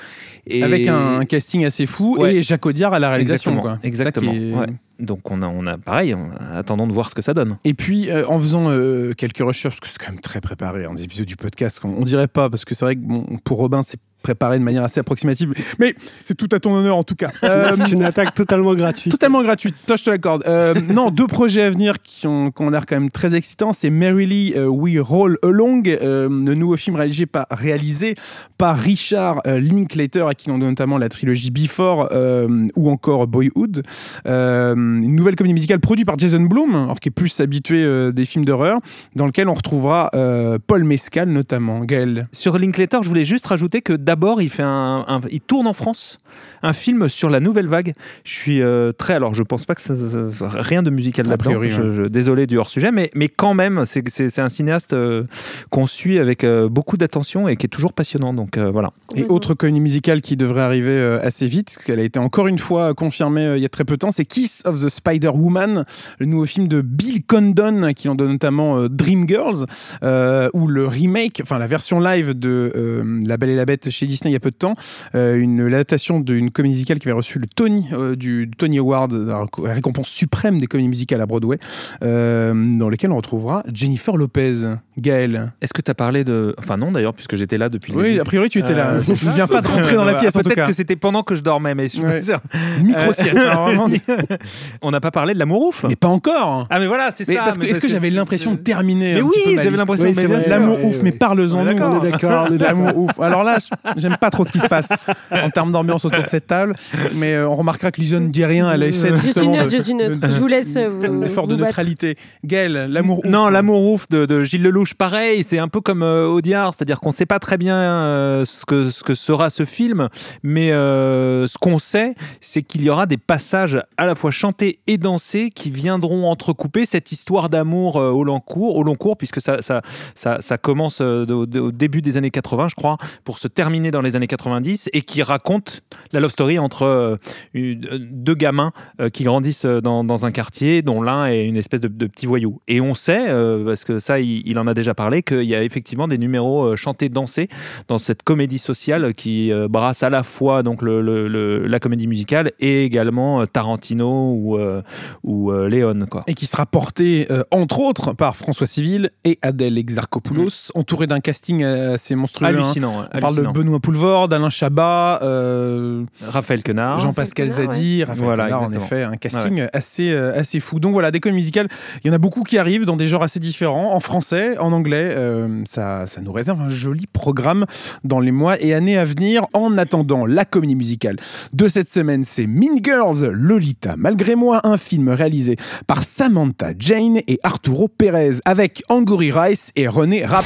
Et... 0.46 0.62
Avec 0.62 0.88
un, 0.88 1.20
un 1.20 1.24
casting 1.24 1.64
assez 1.64 1.86
fou 1.86 2.16
Ouais. 2.18 2.36
et 2.36 2.42
Jacques 2.42 2.66
Audiard 2.66 2.92
à 2.94 2.98
la 2.98 3.10
réalisation. 3.10 3.52
Exactement, 3.52 3.62
quoi. 3.76 3.78
Exactement, 3.82 4.32
qui 4.32 4.50
est- 4.50 4.54
ouais. 4.54 4.66
Donc 5.00 5.30
on 5.30 5.42
a, 5.42 5.46
on 5.48 5.66
a 5.66 5.78
pareil, 5.78 6.14
on- 6.14 6.30
attendons 6.54 6.86
de 6.86 6.92
voir 6.92 7.10
ce 7.10 7.14
que 7.14 7.22
ça 7.22 7.34
donne. 7.34 7.58
Et 7.64 7.74
puis, 7.74 8.10
euh, 8.10 8.26
en 8.28 8.38
faisant 8.40 8.70
euh, 8.70 9.12
quelques 9.14 9.38
recherches, 9.38 9.80
parce 9.80 9.92
que 9.92 9.98
c'est 10.00 10.06
quand 10.06 10.12
même 10.12 10.20
très 10.20 10.40
préparé, 10.40 10.84
hein, 10.84 10.94
des 10.94 11.04
épisodes 11.04 11.26
du 11.26 11.36
podcast, 11.36 11.80
on, 11.84 11.88
on 11.98 12.04
dirait 12.04 12.28
pas, 12.28 12.50
parce 12.50 12.64
que 12.64 12.74
c'est 12.74 12.84
vrai 12.84 12.96
que 12.96 13.00
bon, 13.00 13.24
pour 13.44 13.58
Robin, 13.58 13.82
c'est 13.82 14.00
préparé 14.22 14.58
de 14.58 14.64
manière 14.64 14.84
assez 14.84 15.00
approximative, 15.00 15.52
mais 15.78 15.94
c'est 16.20 16.36
tout 16.36 16.48
à 16.52 16.60
ton 16.60 16.74
honneur 16.74 16.96
en 16.96 17.02
tout 17.04 17.14
cas. 17.16 17.30
Euh, 17.42 17.72
C'est 17.76 17.92
une 17.92 18.04
attaque 18.04 18.34
totalement 18.34 18.74
gratuite. 18.74 19.10
Totalement 19.10 19.42
gratuite, 19.42 19.74
toi 19.86 19.96
je 19.96 20.04
te 20.04 20.10
l'accorde. 20.10 20.44
Euh, 20.46 20.74
non, 20.90 21.10
deux 21.10 21.26
projets 21.26 21.62
à 21.62 21.70
venir 21.70 21.96
qui 22.02 22.26
ont, 22.26 22.50
qui 22.50 22.62
ont 22.62 22.70
l'air 22.70 22.86
quand 22.86 22.96
même 22.96 23.10
très 23.10 23.34
excitants. 23.34 23.72
C'est 23.72 23.90
Merrily 23.90 24.52
euh, 24.56 24.66
We 24.66 24.98
Roll 25.00 25.38
Along, 25.42 25.82
euh, 25.86 26.28
le 26.28 26.54
nouveau 26.54 26.76
film 26.76 26.96
réalisé 26.96 27.26
par, 27.26 27.46
réalisé 27.50 28.14
par 28.58 28.78
Richard 28.78 29.40
euh, 29.46 29.58
Linklater, 29.58 30.28
à 30.28 30.34
qui 30.34 30.50
on 30.50 30.58
doit 30.58 30.68
notamment 30.68 30.98
la 30.98 31.08
trilogie 31.08 31.50
Before 31.50 32.08
euh, 32.12 32.68
ou 32.76 32.90
encore 32.90 33.26
Boyhood. 33.26 33.82
Euh, 34.26 34.74
une 34.74 35.16
nouvelle 35.16 35.34
comédie 35.36 35.54
musicale 35.54 35.80
produite 35.80 36.06
par 36.06 36.18
Jason 36.18 36.40
Blum, 36.40 36.74
alors 36.74 37.00
qui 37.00 37.08
est 37.08 37.12
plus 37.12 37.40
habitué 37.40 37.82
euh, 37.82 38.12
des 38.12 38.24
films 38.24 38.44
d'horreur, 38.44 38.78
dans 39.16 39.26
lequel 39.26 39.48
on 39.48 39.54
retrouvera 39.54 40.10
euh, 40.14 40.58
Paul 40.64 40.84
Mescal 40.84 41.28
notamment. 41.28 41.80
Gaël. 41.80 42.28
Sur 42.32 42.58
Linklater, 42.58 42.98
je 43.02 43.08
voulais 43.08 43.24
juste 43.24 43.46
rajouter 43.46 43.80
que 43.82 43.92
d'abord, 44.10 44.42
il 44.42 44.50
fait 44.50 44.64
un, 44.64 45.04
un- 45.06 45.20
il 45.30 45.40
tourne 45.40 45.68
en 45.68 45.72
France 45.72 46.18
un 46.62 46.72
film 46.72 47.08
sur 47.08 47.30
la 47.30 47.38
nouvelle 47.40 47.66
vague. 47.68 47.94
Je 48.24 48.30
suis 48.32 48.60
euh, 48.60 48.90
très, 48.92 49.14
alors 49.14 49.34
je 49.36 49.42
pense 49.44 49.64
pas 49.64 49.74
que 49.76 49.80
ça, 49.80 49.94
ça- 49.96 50.32
ça- 50.32 50.48
rien 50.48 50.82
de 50.82 50.90
musical 50.90 51.26
A 51.26 51.30
là-dedans. 51.30 51.44
priori, 51.50 51.70
Je- 51.70 51.80
ouais. 51.82 51.94
je- 51.94 52.02
désolé 52.08 52.46
du 52.48 52.58
hors 52.58 52.68
sujet, 52.68 52.90
mais 52.90 53.10
mais 53.14 53.28
quand 53.28 53.54
même, 53.54 53.84
c'est 53.86 54.38
un 54.40 54.48
cinéaste 54.48 54.92
euh, 54.94 55.24
qu'on 55.70 55.86
suit 55.86 56.18
avec 56.18 56.42
euh, 56.42 56.68
beaucoup 56.68 56.96
d'attention 56.96 57.46
et 57.48 57.54
qui 57.56 57.66
est 57.66 57.68
toujours 57.68 57.92
passionnant. 57.92 58.34
Donc 58.34 58.56
euh, 58.58 58.70
voilà. 58.70 58.90
Et 59.14 59.24
autre 59.24 59.54
comédie 59.54 59.80
musicale 59.80 60.20
qui 60.22 60.36
devrait 60.36 60.62
arriver 60.62 60.90
euh, 60.92 61.20
assez 61.22 61.46
vite, 61.46 61.70
parce 61.74 61.84
qu'elle 61.86 62.00
a 62.00 62.04
été 62.04 62.18
encore 62.18 62.48
une 62.48 62.58
fois 62.58 62.94
confirmée 62.94 63.46
euh, 63.46 63.56
il 63.56 63.62
y 63.62 63.66
a 63.66 63.68
très 63.68 63.84
peu 63.84 63.94
de 63.94 63.98
temps, 63.98 64.10
c'est 64.12 64.24
Kiss 64.24 64.62
of 64.66 64.82
the 64.84 64.88
Spider 64.88 65.30
Woman, 65.32 65.84
le 66.18 66.26
nouveau 66.26 66.46
film 66.46 66.66
de 66.68 66.80
Bill 66.80 67.22
Condon, 67.26 67.92
qui 67.94 68.08
en 68.08 68.14
donne 68.16 68.32
notamment 68.32 68.76
euh, 68.78 68.88
Dreamgirls, 68.88 69.66
euh, 70.02 70.48
ou 70.52 70.66
le 70.66 70.86
remake, 70.86 71.40
enfin 71.42 71.58
la 71.58 71.66
version 71.68 72.00
live 72.00 72.38
de 72.38 72.72
euh, 72.76 73.20
La 73.24 73.36
Belle 73.36 73.50
et 73.50 73.56
la 73.56 73.64
Bête 73.66 73.88
chez 74.00 74.06
Disney 74.06 74.30
il 74.30 74.32
y 74.32 74.36
a 74.36 74.40
peu 74.40 74.50
de 74.50 74.56
temps, 74.56 74.74
euh, 75.14 75.38
une 75.38 75.66
l'adaptation 75.66 76.20
d'une 76.20 76.50
comédie 76.50 76.72
musicale 76.74 76.98
qui 76.98 77.08
avait 77.08 77.16
reçu 77.16 77.38
le 77.38 77.46
Tony 77.46 77.86
euh, 77.92 78.16
du 78.16 78.50
Tony 78.56 78.78
Award, 78.78 79.12
la 79.12 79.44
réc- 79.44 79.66
la 79.66 79.74
récompense 79.74 80.08
suprême 80.08 80.58
des 80.58 80.66
comédies 80.66 80.88
musicales 80.88 81.20
à 81.20 81.26
Broadway, 81.26 81.58
euh, 82.02 82.54
dans 82.76 82.88
lequel 82.88 83.12
on 83.12 83.16
retrouvera 83.16 83.62
Jennifer 83.72 84.16
Lopez. 84.16 84.54
Gaël. 85.00 85.52
Est-ce 85.62 85.72
que 85.72 85.82
tu 85.82 85.90
as 85.90 85.94
parlé 85.94 86.24
de, 86.24 86.54
enfin 86.58 86.76
non 86.76 86.92
d'ailleurs 86.92 87.14
puisque 87.14 87.36
j'étais 87.36 87.56
là 87.58 87.68
depuis. 87.68 87.92
Oui, 87.94 88.18
a 88.20 88.24
priori 88.24 88.48
tu 88.48 88.58
étais 88.58 88.74
là. 88.74 88.88
Euh, 88.90 89.02
Je 89.02 89.12
ne 89.12 89.32
viens 89.34 89.46
pas 89.46 89.60
de 89.62 89.68
rentrer 89.68 89.96
dans 89.96 90.04
la 90.04 90.14
pièce 90.14 90.36
en 90.36 90.40
tout 90.40 90.50
Peut-être 90.50 90.66
que 90.66 90.72
c'était 90.72 90.96
pendant 90.96 91.22
que 91.22 91.34
je 91.34 91.42
dormais, 91.42 91.74
mais 91.74 91.84
je 91.84 91.88
suis 91.94 92.00
Ouais. 92.02 92.18
pas 92.18 92.20
sûr. 92.22 92.40
Micro 92.82 93.12
sieste. 93.12 93.36
alors 93.36 93.66
vraiment, 93.66 93.88
On 94.82 94.90
n'a 94.90 95.00
pas 95.00 95.10
parlé 95.10 95.34
de 95.34 95.38
l'amour 95.38 95.68
ouf. 95.68 95.84
Mais 95.88 95.96
pas 95.96 96.08
encore. 96.08 96.66
Ah 96.70 96.78
mais 96.78 96.86
voilà, 96.86 97.10
c'est 97.14 97.24
ça. 97.24 97.34
parce 97.44 97.58
que 97.58 97.66
est-ce 97.66 97.78
que 97.78 97.88
j'avais 97.88 98.10
l'impression 98.10 98.52
de 98.52 98.58
terminer 98.58 99.14
Mais 99.14 99.22
oui, 99.22 99.32
j'avais 99.56 99.76
l'impression. 99.76 100.08
Oui, 100.08 100.14
sûr. 100.14 100.30
L'amour 100.48 100.84
ouf, 100.84 101.02
mais 101.02 101.12
parle-en 101.12 101.40
On 101.56 101.66
est 101.66 101.74
nous. 101.74 101.78
d'accord, 101.78 101.92
on 102.00 102.04
est 102.04 102.10
d'accord, 102.10 102.46
on 102.50 102.54
est 102.54 102.58
d'accord. 102.58 102.76
L'amour 102.78 102.96
ouf. 102.98 103.20
Alors 103.20 103.44
là, 103.44 103.58
je- 103.58 104.00
j'aime 104.00 104.16
pas 104.20 104.30
trop 104.30 104.44
ce 104.44 104.52
qui 104.52 104.58
se 104.58 104.68
passe 104.68 104.88
en 105.30 105.50
termes 105.50 105.72
d'ambiance 105.72 106.04
autour 106.04 106.22
de 106.22 106.28
cette 106.28 106.46
table, 106.46 106.74
mais 107.14 107.34
euh, 107.34 107.48
on 107.48 107.56
remarquera 107.56 107.90
que 107.90 108.00
Lisa 108.00 108.20
ne 108.20 108.28
dit 108.28 108.44
rien. 108.44 108.70
Elle 108.72 108.82
essaie 108.82 109.10
Je 109.10 109.16
suis 109.16 109.26
justement 109.26 109.52
neutre, 109.52 109.64
de- 109.66 109.70
je 109.70 109.82
suis 109.82 109.94
neutre. 109.94 110.18
de- 110.18 110.28
Je 110.28 110.38
vous 110.38 110.46
laisse 110.46 110.76
euh, 110.76 110.88
vous. 110.88 111.04
un 111.06 111.22
effort 111.22 111.46
de 111.46 111.56
neutralité. 111.56 112.16
Gaël, 112.44 112.86
l'amour 112.90 113.18
ouf. 113.20 113.24
Non, 113.26 113.48
l'amour 113.48 113.90
ouf 113.92 114.08
de, 114.08 114.26
de 114.26 114.44
Gilles 114.44 114.62
Lelouch, 114.62 114.89
pareil, 114.94 115.42
c'est 115.42 115.58
un 115.58 115.68
peu 115.68 115.80
comme 115.80 116.02
euh, 116.02 116.40
c'est-à-dire 116.40 117.00
qu'on 117.00 117.10
ne 117.10 117.14
sait 117.14 117.26
pas 117.26 117.38
très 117.38 117.58
bien 117.58 117.76
euh, 117.76 118.44
ce, 118.44 118.64
que, 118.64 119.14
sera 119.14 119.50
ce 119.50 119.64
film, 119.64 120.08
mais 120.42 120.72
euh, 120.72 121.46
ce 121.46 121.58
qu'on 121.58 121.78
sait, 121.78 122.14
c'est 122.40 122.62
qu'il 122.62 122.82
y 122.82 122.90
aura 122.90 123.06
des 123.06 123.16
passages 123.16 123.80
à 123.96 124.06
la 124.06 124.14
fois 124.14 124.30
chantés 124.30 124.80
et 124.86 124.98
dansés 124.98 125.50
qui 125.50 125.70
viendront 125.70 126.28
entrecouper 126.28 126.86
cette 126.86 127.12
histoire 127.12 127.48
d'amour 127.48 127.96
euh, 127.96 128.10
au 128.10 128.24
long 128.24 128.40
cours, 128.40 128.76
au 128.76 128.82
long 128.82 128.94
cours, 128.94 129.16
puisque 129.16 129.40
ça, 129.40 130.58
commence 130.58 131.00
au 131.00 131.46
début 131.72 132.02
des 132.02 132.16
années 132.16 132.30
80, 132.30 132.68
je 132.68 132.74
crois, 132.74 132.96
pour 133.24 133.38
se 133.38 133.48
terminer 133.48 133.90
dans 133.90 134.02
les 134.02 134.16
années 134.16 134.26
90, 134.26 134.90
et 134.92 135.02
qui 135.02 135.22
raconte 135.22 135.82
la 136.12 136.20
love 136.20 136.30
story 136.30 136.58
entre 136.58 137.18
deux 137.54 138.34
gamins 138.34 138.72
qui 139.12 139.24
grandissent 139.24 139.66
dans, 139.66 140.24
un 140.24 140.30
quartier 140.32 140.82
dont 140.82 141.02
l'un 141.02 141.26
est 141.26 141.44
une 141.44 141.56
espèce 141.56 141.80
de, 141.80 141.88
petit 142.06 142.26
voyou. 142.26 142.60
Et 142.68 142.80
on 142.80 142.94
sait, 142.94 143.26
parce 143.64 143.84
que 143.84 143.98
ça, 143.98 144.20
il, 144.20 144.42
il 144.46 144.58
en 144.58 144.66
a 144.66 144.74
déjà 144.80 144.94
parlé, 144.94 145.22
qu'il 145.22 145.42
y 145.44 145.54
a 145.54 145.62
effectivement 145.62 146.08
des 146.08 146.18
numéros 146.18 146.64
euh, 146.64 146.76
chantés, 146.76 147.08
dansés 147.08 147.48
dans 147.88 147.98
cette 147.98 148.22
comédie 148.22 148.58
sociale 148.58 149.14
qui 149.14 149.52
euh, 149.52 149.68
brasse 149.68 150.02
à 150.02 150.10
la 150.10 150.22
fois 150.22 150.62
donc 150.62 150.82
le, 150.82 151.00
le- 151.00 151.28
le- 151.28 151.66
la 151.66 151.78
comédie 151.78 152.06
musicale 152.06 152.50
et 152.60 152.84
également 152.84 153.40
euh, 153.42 153.46
Tarantino 153.46 154.32
ou, 154.34 154.56
euh, 154.58 154.82
ou 155.24 155.50
euh, 155.50 155.68
Léon. 155.68 156.06
Quoi. 156.10 156.22
Et 156.26 156.34
qui 156.34 156.46
sera 156.46 156.66
porté, 156.66 157.26
euh, 157.30 157.42
entre 157.50 157.80
autres, 157.80 158.12
par 158.12 158.36
François 158.36 158.66
Civil 158.66 159.10
et 159.24 159.38
Adèle 159.42 159.78
Exarchopoulos, 159.78 160.70
entouré 160.74 161.06
d'un 161.06 161.20
casting 161.20 161.62
assez 161.64 162.14
monstrueux. 162.14 162.46
hein. 162.46 162.50
Hallucinant. 162.50 163.04
On 163.14 163.18
parle 163.20 163.36
de. 163.36 163.42
Benoît 163.50 163.80
Poulvord, 163.80 164.28
d'Alain 164.28 164.50
Chabat, 164.50 165.20
euh, 165.22 166.04
Raphaël 166.26 166.62
Quenard. 166.62 166.98
Jean-Pascal 167.00 167.50
Zadi, 167.50 168.04
Raphaël 168.04 168.24
Voilà, 168.24 168.44
Quenard, 168.46 168.62
en 168.62 168.72
effet, 168.72 169.02
un 169.02 169.16
casting 169.16 169.66
assez, 169.72 170.12
euh, 170.12 170.38
assez 170.38 170.60
fou. 170.60 170.78
Donc 170.80 170.92
voilà, 170.92 171.10
des 171.10 171.20
comédies 171.20 171.38
musicales, 171.40 171.68
il 172.04 172.08
y 172.08 172.10
en 172.10 172.14
a 172.14 172.18
beaucoup 172.18 172.42
qui 172.42 172.58
arrivent 172.58 172.84
dans 172.84 172.96
des 172.96 173.06
genres 173.06 173.22
assez 173.22 173.40
différents, 173.40 173.94
en 173.94 174.00
français, 174.00 174.56
en 174.60 174.72
anglais. 174.72 175.14
euh, 175.16 175.62
ça, 175.66 176.06
ça 176.06 176.20
nous 176.20 176.32
réserve 176.32 176.60
un 176.60 176.68
joli 176.68 177.06
programme 177.06 177.66
dans 178.04 178.20
les 178.20 178.32
mois 178.32 178.60
et 178.60 178.74
années 178.74 178.98
à 178.98 179.04
venir. 179.04 179.44
En 179.52 179.78
attendant, 179.78 180.26
la 180.26 180.44
comédie 180.44 180.74
musicale 180.74 181.16
de 181.52 181.68
cette 181.68 181.90
semaine, 181.90 182.24
c'est 182.24 182.46
Mean 182.46 182.78
Girls, 182.82 183.26
Lolita. 183.26 183.94
Malgré 183.96 184.34
moi, 184.34 184.60
un 184.64 184.76
film 184.76 185.08
réalisé 185.08 185.56
par 185.86 186.02
Samantha 186.02 186.72
Jane 186.78 187.18
et 187.26 187.38
Arturo 187.42 187.88
Pérez, 187.88 188.36
avec 188.44 188.82
Angourie 188.88 189.32
Rice 189.32 189.72
et 189.76 189.88
René 189.88 190.24
Rapp. 190.24 190.44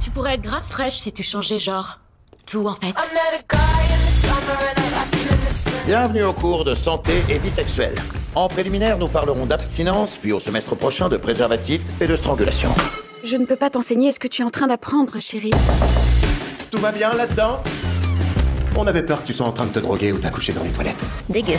Tu 0.00 0.10
pourrais 0.10 0.34
être 0.34 0.42
grave 0.42 0.64
fraîche 0.68 0.98
si 0.98 1.12
tu 1.12 1.22
changeais 1.22 1.58
genre. 1.58 2.00
Tout 2.46 2.66
en 2.66 2.74
fait. 2.74 2.94
Bienvenue 5.86 6.22
au 6.22 6.32
cours 6.32 6.64
de 6.64 6.74
santé 6.74 7.12
et 7.28 7.38
vie 7.38 7.50
sexuelle. 7.50 7.94
En 8.34 8.48
préliminaire, 8.48 8.98
nous 8.98 9.08
parlerons 9.08 9.46
d'abstinence, 9.46 10.18
puis 10.20 10.32
au 10.32 10.40
semestre 10.40 10.76
prochain 10.76 11.08
de 11.08 11.16
préservatif 11.16 11.82
et 12.00 12.06
de 12.06 12.16
strangulation. 12.16 12.70
Je 13.22 13.36
ne 13.36 13.44
peux 13.44 13.56
pas 13.56 13.68
t'enseigner 13.68 14.12
ce 14.12 14.18
que 14.18 14.28
tu 14.28 14.40
es 14.40 14.44
en 14.44 14.50
train 14.50 14.66
d'apprendre, 14.66 15.20
chérie. 15.20 15.50
Tout 16.70 16.78
va 16.78 16.90
bien 16.90 17.12
là-dedans? 17.12 17.62
On 18.76 18.86
avait 18.86 19.02
peur 19.02 19.22
que 19.22 19.26
tu 19.26 19.34
sois 19.34 19.46
en 19.46 19.52
train 19.52 19.66
de 19.66 19.72
te 19.72 19.78
droguer 19.78 20.12
ou 20.12 20.18
t'accoucher 20.18 20.52
dans 20.52 20.62
les 20.62 20.72
toilettes. 20.72 21.02
Dégueu. 21.28 21.58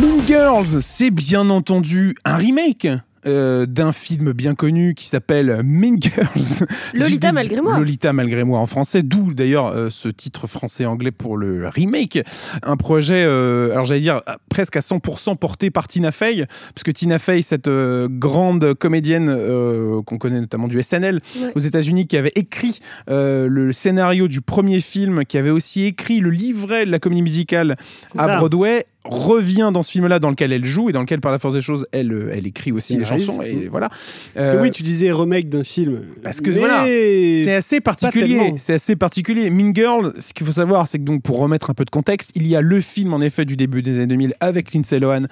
Mean 0.00 0.20
Girls, 0.26 0.82
c'est 0.82 1.10
bien 1.10 1.48
entendu 1.48 2.16
un 2.24 2.36
remake. 2.36 2.86
Euh, 3.26 3.66
d'un 3.66 3.92
film 3.92 4.32
bien 4.32 4.54
connu 4.54 4.94
qui 4.94 5.06
s'appelle 5.06 5.60
Mean 5.64 5.96
Girls. 6.00 6.66
Lolita 6.94 7.32
malgré 7.32 7.60
moi. 7.60 7.76
Lolita 7.76 8.12
malgré 8.12 8.44
moi 8.44 8.60
en 8.60 8.66
français, 8.66 9.02
d'où 9.02 9.34
d'ailleurs 9.34 9.68
euh, 9.68 9.88
ce 9.90 10.08
titre 10.08 10.46
français-anglais 10.46 11.10
pour 11.10 11.36
le 11.36 11.68
remake. 11.68 12.18
Un 12.62 12.76
projet, 12.76 13.24
euh, 13.26 13.72
alors 13.72 13.84
j'allais 13.84 14.00
dire 14.00 14.20
presque 14.48 14.76
à 14.76 14.80
100% 14.80 15.36
porté 15.36 15.70
par 15.70 15.88
Tina 15.88 16.12
Fey, 16.12 16.46
parce 16.74 16.82
que 16.84 16.90
Tina 16.90 17.18
Fey, 17.18 17.42
cette 17.42 17.68
euh, 17.68 18.08
grande 18.10 18.74
comédienne 18.74 19.28
euh, 19.28 20.02
qu'on 20.02 20.18
connaît 20.18 20.40
notamment 20.40 20.68
du 20.68 20.82
SNL 20.82 21.20
Ouais. 21.40 21.52
aux 21.54 21.60
États-Unis, 21.60 22.06
qui 22.06 22.16
avait 22.16 22.32
écrit 22.34 22.78
euh, 23.10 23.46
le 23.48 23.72
scénario 23.72 24.28
du 24.28 24.40
premier 24.40 24.80
film, 24.80 25.24
qui 25.24 25.38
avait 25.38 25.50
aussi 25.50 25.84
écrit 25.84 26.20
le 26.20 26.30
livret 26.30 26.86
de 26.86 26.90
la 26.90 26.98
comédie 26.98 27.22
musicale 27.22 27.76
à 28.16 28.26
ça. 28.26 28.38
Broadway 28.38 28.86
revient 29.10 29.70
dans 29.72 29.82
ce 29.82 29.90
film-là 29.92 30.18
dans 30.18 30.30
lequel 30.30 30.52
elle 30.52 30.64
joue 30.64 30.88
et 30.88 30.92
dans 30.92 31.00
lequel 31.00 31.20
par 31.20 31.32
la 31.32 31.38
force 31.38 31.54
des 31.54 31.60
choses 31.60 31.86
elle, 31.92 32.12
euh, 32.12 32.30
elle 32.34 32.46
écrit 32.46 32.72
aussi 32.72 32.96
les 32.96 33.04
Scénarise. 33.04 33.26
chansons 33.26 33.42
et 33.42 33.68
voilà 33.70 33.88
Parce 34.34 34.48
que 34.48 34.56
Euh, 34.56 34.62
oui, 34.62 34.70
tu 34.70 34.82
disais 34.82 35.10
remake 35.12 35.48
d'un 35.48 35.64
film. 35.64 36.00
parce 36.22 36.40
que 36.40 36.50
voilà, 36.50 36.84
c'est 36.86 37.54
assez 37.54 37.80
particulier 37.80 38.54
c'est 38.58 38.74
assez 38.74 38.96
particulier 38.96 39.50
Mean 39.50 39.72
Girl 39.74 40.12
ce 40.18 40.32
qu'il 40.34 40.46
faut 40.46 40.52
savoir 40.52 40.88
c'est 40.88 40.98
que 40.98 41.04
donc 41.04 41.22
pour 41.22 41.38
remettre 41.38 41.70
un 41.70 41.74
peu 41.74 41.84
de 41.84 41.90
contexte 41.90 42.30
il 42.34 42.46
y 42.46 42.56
a 42.56 42.60
le 42.60 42.80
film 42.80 43.12
en 43.14 43.20
effet 43.20 43.44
du 43.44 43.56
début 43.56 43.82
des 43.82 43.96
années 43.96 44.06
2000 44.06 44.34
avec 44.40 44.72
Lindsay 44.74 44.98
Lohan 44.98 45.22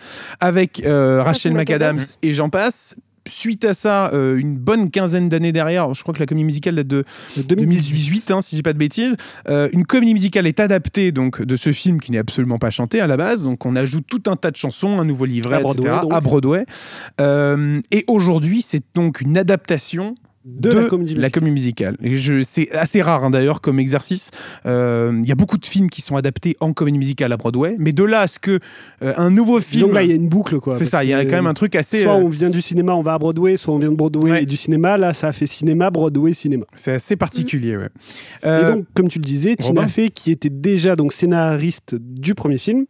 avec 0.41 0.83
euh, 0.85 1.23
Rachel 1.23 1.25
Rachel 1.25 1.53
McAdams 1.55 1.97
McAdams. 1.97 2.17
et 2.23 2.33
j'en 2.35 2.49
passe 2.51 2.97
Suite 3.27 3.65
à 3.65 3.73
ça, 3.73 4.13
euh, 4.13 4.37
une 4.37 4.57
bonne 4.57 4.91
quinzaine 4.91 5.31
d'années 5.31 5.53
derrière, 5.53 5.95
je 5.95 6.03
crois 6.03 6.13
que 6.13 6.21
la 6.21 6.27
comédie 6.27 6.45
musicale 6.45 6.75
date 6.75 6.87
de 6.87 7.05
2018, 7.37 8.31
hein, 8.31 8.43
si 8.43 8.55
j'ai 8.55 8.63
pas 8.63 8.75
de 8.75 8.79
bêtises. 8.79 9.17
Euh, 9.49 9.69
une 9.73 9.87
comédie 9.87 10.13
musicale 10.13 10.47
est 10.47 10.61
adaptée 10.61 11.11
donc 11.11 11.41
de 11.41 11.57
ce 11.57 11.73
film 11.73 12.01
qui 12.01 12.13
n'est 12.13 12.19
absolument 12.19 12.59
pas 12.59 12.71
chanté 12.71 13.01
à 13.01 13.07
la 13.07 13.17
base. 13.17 13.45
Donc 13.45 13.65
on 13.65 13.77
ajoute 13.77 14.05
tout 14.07 14.23
un 14.27 14.37
tas 14.37 14.51
de 14.51 14.57
chansons, 14.57 14.99
un 14.99 15.07
nouveau 15.07 15.25
livret, 15.25 15.57
À 15.57 15.61
Broadway, 15.61 15.89
etc. 15.89 16.01
donc. 16.03 16.13
à 16.13 16.21
Broadway. 16.21 16.67
Euh, 17.21 17.81
et 17.91 18.05
aujourd'hui, 18.09 18.61
c'est 18.61 18.85
donc 18.95 19.23
une 19.23 19.39
adaptation 19.39 20.17
de, 20.45 20.71
la 20.71 20.89
comédie 20.89 21.15
musicale. 21.17 21.51
musicale. 21.51 21.97
Et 22.03 22.17
je- 22.17 22.43
C'est 22.43 22.71
assez 22.73 23.01
rare 23.01 23.25
hein, 23.25 23.31
d'ailleurs 23.31 23.61
comme 23.61 23.79
exercice. 23.79 24.31
Euh, 24.67 25.19
Il 25.23 25.29
y 25.29 25.33
a 25.33 25.35
beaucoup 25.35 25.57
de 25.57 25.65
films 25.65 25.89
qui 25.89 26.03
sont 26.03 26.17
adaptés 26.17 26.57
en 26.61 26.73
comédie 26.73 26.99
musicale 26.99 27.33
à 27.33 27.37
Broadway, 27.37 27.77
mais 27.79 27.93
de 27.93 28.05
là 28.05 28.21
à 28.21 28.27
ce 28.27 28.39
que 28.39 28.59
euh, 29.03 29.15
un 29.17 29.31
nouveau 29.31 29.61
film. 29.61 29.89
que 29.91 29.95
là, 29.95 30.03
il 30.03 30.11
y 30.11 30.13
a 30.13 30.17
une 30.17 30.29
boucle, 30.29 30.61
quoi. 30.61 30.77
C'est 30.77 30.85
ça, 30.85 31.03
il 31.05 31.11
y 31.11 31.15
a 31.15 31.25
quand 31.25 31.37
même 31.37 31.47
un 31.47 31.55
truc 31.55 31.75
assez. 31.77 32.03
Soit 32.03 32.13
euh, 32.17 32.23
on 32.23 32.29
vient 32.29 32.51
du 32.51 32.61
cinéma, 32.61 32.95
on 32.95 33.03
va 33.03 33.15
à 33.15 33.19
Broadway, 33.19 33.57
soit 33.57 33.75
on 33.75 33.79
vient 33.79 33.91
de 33.91 33.97
Broadway 33.97 34.31
Ouais. 34.31 34.43
et 34.43 34.47
du 34.47 34.57
cinéma. 34.57 34.99
Là, 34.99 35.15
ça 35.15 35.29
a 35.29 35.33
fait 35.33 35.47
cinéma, 35.47 35.91
Broadway, 35.91 36.35
cinéma. 36.35 36.67
C'est 36.75 36.93
assez 36.93 37.17
particulier, 37.17 37.77
ouais. 37.77 37.89
Et 38.45 38.65
donc, 38.73 38.87
comme 38.95 39.09
tu 39.09 39.19
le 39.19 39.25
disais, 39.25 39.57
Tina. 39.57 39.87
Fey, 39.89 40.11
qui 40.11 40.31
était 40.31 40.51
déjà 40.51 40.97
donc 40.97 41.13
scénariste 41.13 41.95
du 41.95 42.35
premier 42.35 42.59
film, 42.59 42.85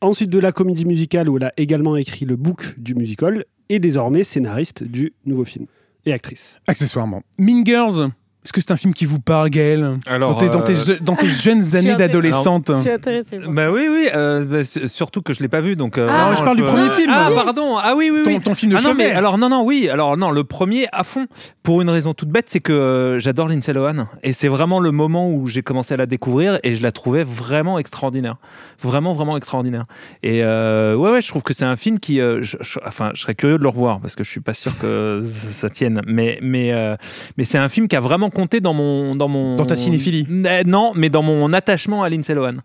ensuite 0.00 0.30
de 0.30 0.38
la 0.38 0.50
comédie 0.52 0.84
musicale 0.84 1.28
où 1.28 1.36
elle 1.36 1.44
a 1.44 1.52
également 1.56 1.96
écrit 1.96 2.24
le 2.26 2.36
book 2.36 2.74
du 2.78 2.94
musical, 2.94 3.44
et 3.68 3.78
désormais 3.78 4.24
scénariste 4.24 4.82
du 4.82 5.12
nouveau 5.26 5.44
film 5.44 5.66
et 6.06 6.12
actrice. 6.12 6.58
accessoirement. 6.66 7.22
Mean 7.38 7.64
Girls. 7.64 8.10
Est-ce 8.44 8.52
que 8.52 8.60
c'est 8.60 8.72
un 8.72 8.76
film 8.76 8.92
qui 8.92 9.04
vous 9.06 9.20
parle, 9.20 9.50
Gaël 9.50 9.98
Alors, 10.06 10.30
dans, 10.32 10.38
tes, 10.38 10.48
dans 10.48 10.62
tes 10.62 10.72
euh, 10.72 10.96
je- 10.98 11.02
dans 11.04 11.14
tes 11.14 11.28
jeunes 11.28 11.76
années 11.76 11.94
d'adolescente 11.94 12.72
Je 12.74 12.80
suis 12.80 12.90
intéressée. 12.90 13.38
pour 13.38 13.52
Bah 13.52 13.70
oui, 13.70 13.86
oui, 13.88 14.08
euh, 14.14 14.44
bah, 14.44 14.64
surtout 14.88 15.22
que 15.22 15.32
je 15.32 15.40
l'ai 15.40 15.48
pas 15.48 15.60
vu, 15.60 15.76
donc. 15.76 15.96
euh, 15.96 16.08
Ah, 16.10 16.22
vraiment, 16.24 16.36
je 16.36 16.42
parle 16.42 16.56
du 16.56 16.62
peux- 16.64 16.68
premier 16.70 16.90
film. 16.90 17.12
Ah, 17.14 17.28
Oui. 17.30 17.36
pardon. 17.36 17.76
Ah 17.80 17.94
oui, 17.96 18.10
oui, 18.12 18.22
oui. 18.26 18.34
ton, 18.34 18.40
ton 18.40 18.54
film 18.56 18.72
de 18.72 18.76
Ah 18.78 18.82
non, 18.82 18.94
mais 18.94 19.12
alors 19.12 19.38
non, 19.38 19.48
non, 19.48 19.62
oui. 19.64 19.88
Alors 19.88 20.16
non, 20.16 20.32
le 20.32 20.42
premier 20.42 20.86
à 20.90 21.04
fond, 21.04 21.26
pour 21.62 21.82
une 21.82 21.88
raison 21.90 22.14
toute 22.14 22.30
bête, 22.30 22.46
c'est 22.48 22.58
que 22.58 22.72
euh, 22.72 23.18
j'adore 23.20 23.46
Lindsay 23.48 23.72
Lohan 23.72 24.08
et 24.24 24.32
c'est 24.32 24.48
vraiment 24.48 24.80
le 24.80 24.90
moment 24.90 25.30
où 25.30 25.46
j'ai 25.46 25.62
commencé 25.62 25.94
à 25.94 25.96
la 25.96 26.06
découvrir 26.06 26.58
et 26.64 26.74
je 26.74 26.82
la 26.82 26.90
trouvais 26.90 27.22
vraiment 27.22 27.78
extraordinaire, 27.78 28.36
vraiment, 28.82 29.14
vraiment 29.14 29.36
extraordinaire. 29.36 29.84
Et 30.24 30.42
euh, 30.42 30.96
ouais, 30.96 31.12
ouais, 31.12 31.22
je 31.22 31.28
trouve 31.28 31.42
que 31.42 31.54
c'est 31.54 31.64
un 31.64 31.76
film 31.76 32.00
qui, 32.00 32.20
euh, 32.20 32.42
je- 32.42 32.56
je- 32.60 32.80
enfin, 32.84 33.12
je 33.14 33.20
serais 33.20 33.36
curieux 33.36 33.58
de 33.58 33.62
le 33.62 33.68
revoir 33.68 34.00
parce 34.00 34.16
que 34.16 34.24
je 34.24 34.28
suis 34.30 34.40
pas 34.40 34.54
sûr 34.54 34.76
que 34.78 35.20
ça, 35.22 35.48
ça 35.68 35.70
tienne, 35.70 36.02
mais 36.08 36.40
mais 36.42 36.72
euh, 36.72 36.96
mais 37.36 37.44
c'est 37.44 37.58
un 37.58 37.68
film 37.68 37.86
qui 37.86 37.94
a 37.94 38.00
vraiment 38.00 38.30
compté 38.32 38.60
dans 38.60 38.74
mon 38.74 39.14
dans 39.14 39.28
mon 39.28 39.56
Dans 39.56 39.66
ta 39.66 39.76
cinéphilie. 39.76 40.26
Euh, 40.30 40.62
Non, 40.66 40.92
mais 40.94 41.08
dans 41.08 41.22
mon 41.22 41.52
attachement 41.52 42.02
à 42.02 42.08
Lindsay 42.08 42.34
Lohan, 42.34 42.56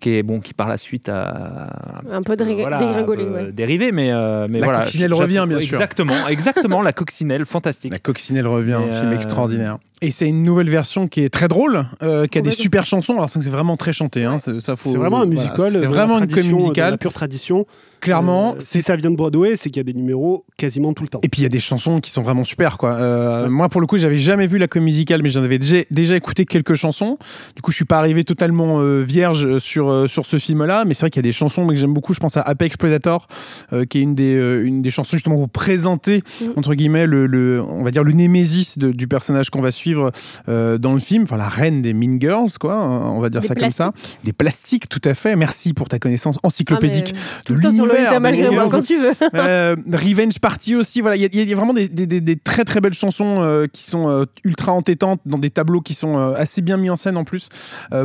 qui 0.00 0.10
est 0.16 0.22
bon, 0.22 0.40
qui 0.40 0.54
par 0.54 0.68
la 0.68 0.76
suite 0.76 1.08
a 1.08 2.02
Un 2.12 2.22
peu 2.22 2.36
dégringolé, 2.36 3.24
ouais. 3.24 3.52
dérivé, 3.52 3.92
mais 3.92 4.10
euh, 4.12 4.46
mais 4.50 4.58
La 4.60 4.64
voilà. 4.66 4.80
coccinelle 4.80 5.10
je- 5.10 5.14
je- 5.16 5.20
revient, 5.20 5.44
bien 5.48 5.58
sûr. 5.60 5.74
Exactement, 5.76 6.28
exactement, 6.28 6.82
la 6.82 6.92
coccinelle, 6.92 7.44
fantastique. 7.46 7.92
La 7.92 7.98
coccinelle 7.98 8.46
revient, 8.46 8.74
un 8.74 8.92
film 8.92 9.10
euh, 9.10 9.14
extraordinaire. 9.14 9.78
Et 10.02 10.10
c'est 10.10 10.28
une 10.28 10.42
nouvelle 10.42 10.68
version 10.68 11.08
qui 11.08 11.22
est 11.22 11.30
très 11.30 11.48
drôle, 11.48 11.86
euh, 12.02 12.26
qui 12.26 12.38
a 12.38 12.42
des 12.42 12.50
super 12.50 12.84
chansons. 12.84 13.14
Alors 13.14 13.30
c'est 13.30 13.42
vraiment 13.48 13.76
très 13.78 13.92
chanté, 13.94 14.24
hein, 14.24 14.36
c'est- 14.38 14.60
ça 14.60 14.76
faut. 14.76 14.90
C'est 14.92 14.98
vraiment 14.98 15.22
un 15.22 15.26
voilà, 15.26 15.40
musical. 15.42 15.72
C'est 15.72 15.80
la 15.82 15.88
vraiment 15.88 16.18
une 16.18 16.26
comédie 16.26 16.52
musicale. 16.52 16.90
La 16.92 16.98
pure 16.98 17.12
tradition. 17.14 17.64
Clairement, 17.98 18.52
Euh, 18.52 18.56
c'est 18.58 18.80
si 18.80 18.82
ça 18.82 18.94
vient 18.94 19.10
de 19.10 19.16
Broadway, 19.16 19.56
c'est 19.56 19.70
qu'il 19.70 19.78
y 19.78 19.80
a 19.80 19.82
des 19.90 19.94
numéros 19.94 20.44
quasiment 20.58 20.92
tout 20.92 21.02
le 21.02 21.08
temps. 21.08 21.20
Et 21.22 21.28
puis 21.30 21.40
il 21.40 21.44
y 21.44 21.46
a 21.46 21.48
des 21.48 21.58
chansons 21.60 21.98
qui 22.00 22.10
sont 22.10 22.22
vraiment 22.22 22.44
super 22.44 22.76
quoi. 22.76 22.92
Euh, 22.92 23.48
Moi 23.48 23.70
pour 23.70 23.80
le 23.80 23.86
coup 23.86 23.96
j'avais 23.96 24.18
jamais 24.18 24.46
vu 24.46 24.58
la 24.58 24.68
comédie 24.68 24.86
musicale 24.98 25.22
mais 25.22 25.30
j'en 25.30 25.42
avais 25.42 25.58
déjà, 25.58 25.78
déjà 25.90 26.14
écouté 26.14 26.44
quelques 26.44 26.74
chansons. 26.74 27.16
Du 27.56 27.62
coup 27.62 27.70
je 27.70 27.76
suis 27.76 27.86
pas 27.86 27.98
arrivé 27.98 28.22
totalement 28.22 28.80
euh, 28.80 29.00
vierge 29.02 29.58
sur 29.60 29.85
euh, 29.90 30.06
sur 30.08 30.26
ce 30.26 30.38
film 30.38 30.64
là 30.64 30.84
mais 30.84 30.94
c'est 30.94 31.00
vrai 31.00 31.10
qu'il 31.10 31.18
y 31.20 31.24
a 31.26 31.28
des 31.28 31.32
chansons 31.32 31.66
que 31.66 31.74
j'aime 31.76 31.92
beaucoup. 31.94 32.14
Je 32.14 32.20
pense 32.20 32.36
à 32.36 32.42
Apex 32.42 32.76
Predator 32.76 33.26
euh, 33.72 33.84
qui 33.84 33.98
est 33.98 34.02
une 34.02 34.14
des 34.14 34.34
euh, 34.34 34.64
une 34.64 34.82
des 34.82 34.90
chansons 34.90 35.16
justement 35.16 35.36
pour 35.36 35.48
présenter 35.48 36.22
Mhm. 36.40 36.52
entre 36.56 36.74
guillemets 36.74 37.06
le, 37.06 37.26
le- 37.26 37.62
on 37.62 37.82
va 37.82 37.90
dire 37.90 38.04
le 38.04 38.12
némésis 38.12 38.78
de- 38.78 38.92
du 38.92 39.06
personnage 39.08 39.50
qu'on 39.50 39.60
va 39.60 39.70
suivre 39.70 40.12
euh, 40.48 40.78
dans 40.78 40.92
le 40.94 41.00
film. 41.00 41.22
Enfin 41.24 41.36
la 41.36 41.48
reine 41.48 41.82
des 41.82 41.94
Mean 41.94 42.18
Girls 42.20 42.50
quoi. 42.60 42.74
hein, 42.74 43.10
On 43.14 43.20
va 43.20 43.28
dire 43.30 43.40
Des 43.40 43.48
ça 43.48 43.54
comme 43.54 43.70
ça. 43.70 43.92
Des 44.24 44.32
plastiques 44.32 44.88
tout 44.88 45.00
à 45.04 45.14
fait. 45.14 45.36
Merci 45.36 45.72
pour 45.74 45.88
ta 45.88 45.98
connaissance 45.98 46.38
encyclopédique 46.42 47.14
Ah, 47.14 47.40
de 47.48 47.54
l'univers. 47.54 47.86
Lolita 47.86 48.10
des 48.14 48.20
malgré 48.20 48.42
Mean 48.44 48.54
moi 48.54 48.62
Girls. 48.64 48.70
quand 48.72 48.82
tu 48.82 48.98
veux. 48.98 49.12
Revenge 49.96 50.38
Party 50.40 50.74
aussi, 50.74 51.00
voilà, 51.00 51.16
il 51.16 51.22
y, 51.22 51.24
a- 51.24 51.28
il 51.32 51.48
y 51.48 51.52
a 51.52 51.56
vraiment 51.56 51.74
des, 51.74 51.88
des- 51.88 52.06
des- 52.06 52.20
des 52.20 52.36
très 52.36 52.64
très 52.64 52.80
belles 52.80 52.94
chansons 52.94 53.66
qui 53.72 53.82
sont 53.82 54.26
ultra 54.44 54.72
entêtantes 54.72 55.20
dans 55.26 55.38
des 55.38 55.50
tableaux 55.50 55.80
qui 55.80 55.94
sont 55.94 56.16
assez 56.36 56.62
bien 56.62 56.76
mis 56.76 56.90
en 56.90 56.96
scène 56.96 57.16
en 57.16 57.24
plus 57.24 57.48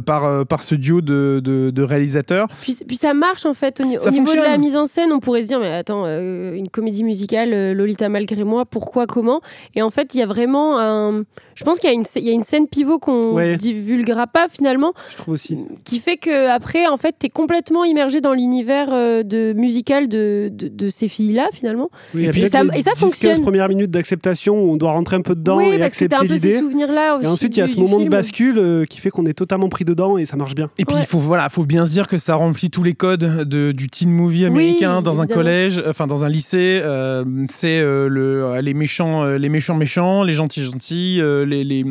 par, 0.06 0.46
par 0.46 0.64
ce 0.64 0.76
duo 0.76 1.02
de, 1.02 1.42
de- 1.44 1.71
de 1.72 1.84
réalisateurs. 1.84 2.48
Puis, 2.62 2.78
puis 2.88 2.96
ça 2.98 3.14
marche 3.14 3.46
en 3.46 3.54
fait 3.54 3.80
au, 3.80 3.84
ni- 3.86 3.98
au 3.98 4.00
Ça 4.02 4.12
niveau 4.12 4.32
de 4.34 4.38
la 4.40 4.58
mise 4.58 4.76
en 4.78 4.86
scène. 4.86 5.12
On 5.12 5.20
pourrait 5.20 5.42
se 5.44 5.48
dire 5.48 5.60
mais 5.60 5.72
attends 5.74 6.04
euh, 6.06 6.54
une 6.54 6.70
comédie 6.70 7.04
musicale 7.04 7.54
euh, 7.54 7.74
Lolita 7.74 8.10
malgré 8.10 8.44
moi 8.44 8.66
pourquoi 8.66 9.08
comment? 9.08 9.42
Et 9.76 9.82
en 9.82 9.90
fait 9.90 10.14
il 10.14 10.20
y 10.20 10.24
a 10.24 10.26
vraiment 10.28 10.80
un. 10.80 11.24
Je 11.56 11.64
pense 11.64 11.80
qu'il 11.80 11.90
y 11.90 11.92
a 11.92 11.96
une 11.96 12.04
sc- 12.04 12.18
il 12.20 12.26
y 12.26 12.30
a 12.30 12.34
une 12.34 12.44
scène 12.44 12.68
pivot 12.68 13.00
qu'on 13.00 13.34
Ouais. 13.34 13.58
divulguera 13.58 14.28
pas 14.28 14.48
finalement 14.52 14.94
Je 15.12 15.18
trouve 15.18 15.34
aussi. 15.36 15.58
qui 15.84 16.00
fait 16.00 16.18
que 16.18 16.50
après 16.50 16.88
en 16.88 16.98
fait 16.98 17.16
t'es 17.18 17.30
complètement 17.30 17.84
immergé 17.84 18.22
dans 18.22 18.34
l'univers 18.34 18.90
euh, 18.92 19.24
de 19.24 19.54
musical 19.54 20.08
de, 20.08 20.50
de, 20.52 20.68
de 20.68 20.90
ces 20.90 21.08
filles 21.08 21.34
là 21.34 21.48
finalement. 21.54 21.90
Oui, 22.16 22.28
puis 22.30 22.42
puis 22.42 22.50
ça- 22.50 22.62
et 22.76 22.82
ça 22.82 22.92
fonctionne. 22.96 23.42
premières 23.42 23.70
minutes 23.70 23.92
d'acceptation 23.92 24.56
où 24.64 24.72
on 24.74 24.78
doit 24.78 24.92
rentrer 24.92 25.16
un 25.16 25.22
peu 25.22 25.36
dedans 25.36 25.58
oui 25.58 25.66
et 25.66 25.78
parce 25.80 25.96
que 25.96 26.06
accepter 26.06 26.16
un 26.16 26.26
peu 26.26 26.38
ces 26.38 26.60
souvenirs 26.60 26.92
là. 26.92 27.20
Et 27.22 27.28
ensuite, 27.28 27.56
il 27.56 27.60
y 27.60 27.64
a 27.64 27.68
ce 27.68 27.78
moment 27.78 28.00
de 28.00 28.10
bascule 28.10 28.58
euh, 28.58 28.86
qui 28.86 29.00
fait 29.00 29.10
qu'on 29.10 29.26
est 29.26 29.34
totalement 29.34 29.70
pris 29.70 29.86
dedans 29.86 30.18
et 30.18 30.26
ça 30.26 30.38
marche 30.38 30.56
bien. 30.56 30.68
Et 30.78 30.86
puis 30.86 30.96
Ouais. 30.96 31.02
il 31.04 31.08
faut, 31.08 31.20
voilà, 31.20 31.50
faut 31.50 31.66
bien 31.66 31.86
se 31.86 31.92
dire 31.92 32.08
que 32.08 32.18
ça 32.18 32.36
remplit 32.36 32.70
tous 32.70 32.84
les 32.84 32.94
codes 32.94 33.48
de, 33.48 33.72
du 33.72 33.88
teen 33.90 34.10
movie 34.12 34.46
américain 34.46 35.02
dans 35.02 35.22
un 35.22 35.28
collège, 35.28 35.82
enfin 35.88 36.08
dans 36.08 36.24
un 36.26 36.30
lycée. 36.30 36.80
euh, 36.84 37.24
c'est 37.54 37.80
euh, 37.80 38.08
le, 38.10 38.44
euh, 38.46 38.62
les 38.62 38.74
méchants, 38.74 39.24
euh, 39.24 39.38
les 39.38 39.50
méchants 39.50 39.76
méchants, 39.76 40.24
les 40.24 40.34
gentils 40.34 40.64
gentils, 40.64 41.20
euh, 41.42 41.46
les, 41.46 41.64
les, 41.64 41.84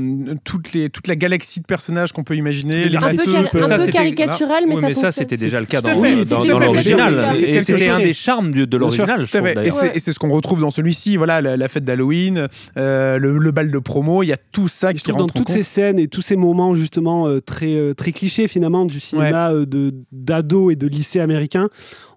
toutes 0.45 0.73
les, 0.73 0.91
toute 0.91 1.07
la 1.07 1.17
galaxie 1.17 1.61
de 1.61 1.65
personnages 1.67 2.13
qu'on 2.13 2.25
peut 2.25 2.37
imaginer. 2.37 2.85
Les 2.85 2.91
Les 2.91 2.97
un 2.97 3.01
peu, 3.17 3.17
car- 3.51 3.65
un 3.65 3.69
Ça, 3.69 3.85
peu 3.85 3.91
caricatural 3.93 4.65
mais 4.69 4.75
Oui, 4.77 4.81
ça 4.81 4.87
mais 4.89 4.95
ça, 4.95 5.01
fonctionne. 5.03 5.13
c'était 5.25 5.37
déjà 5.37 5.61
le 5.61 5.67
cas 5.67 5.81
dans, 5.81 5.91
dans- 5.95 6.45
dans 6.45 6.59
l'original. 6.59 7.33
c'était 7.37 7.89
un 7.91 7.99
des 8.01 8.13
charmes 8.13 8.53
de, 8.53 8.77
l'original, 8.77 9.25
je 9.27 9.31
trouve. 9.37 9.49
Et 9.49 9.55
d'ailleurs. 9.55 9.73
c'est- 9.75 9.97
et 9.97 10.01
c'est 10.01 10.13
ce 10.13 10.19
qu'on 10.19 10.31
retrouve 10.31 10.61
dans 10.61 10.71
celui-ci, 10.71 11.17
voilà, 11.17 11.41
la, 11.43 11.57
la 11.57 11.69
fête 11.69 11.85
d'Halloween, 11.85 12.49
euh, 12.77 13.19
le, 13.19 13.39
le 13.39 13.51
bal 13.51 13.71
de 13.71 13.79
promo, 13.79 14.23
il 14.23 14.27
y 14.29 14.33
a 14.33 14.37
tout 14.37 14.69
ça 14.69 14.95
qui 14.95 15.11
dans 15.11 15.19
rentre 15.19 15.37
en 15.37 15.41
toutes 15.41 15.51
ces 15.51 15.63
scènes 15.63 15.99
et 15.99 16.09
tous 16.09 16.23
ces 16.23 16.37
moments 16.37 16.75
justement 16.75 17.27
euh, 17.27 17.41
très 17.41 17.75
euh, 17.75 17.95
très 17.95 18.13
clichés 18.13 18.49
finalement 18.49 18.85
du 18.87 19.01
cinéma 19.01 19.53
de 19.53 19.95
d'ado 20.13 20.71
et 20.71 20.77
de 20.77 20.87
lycée 20.87 21.21
américain, 21.21 21.69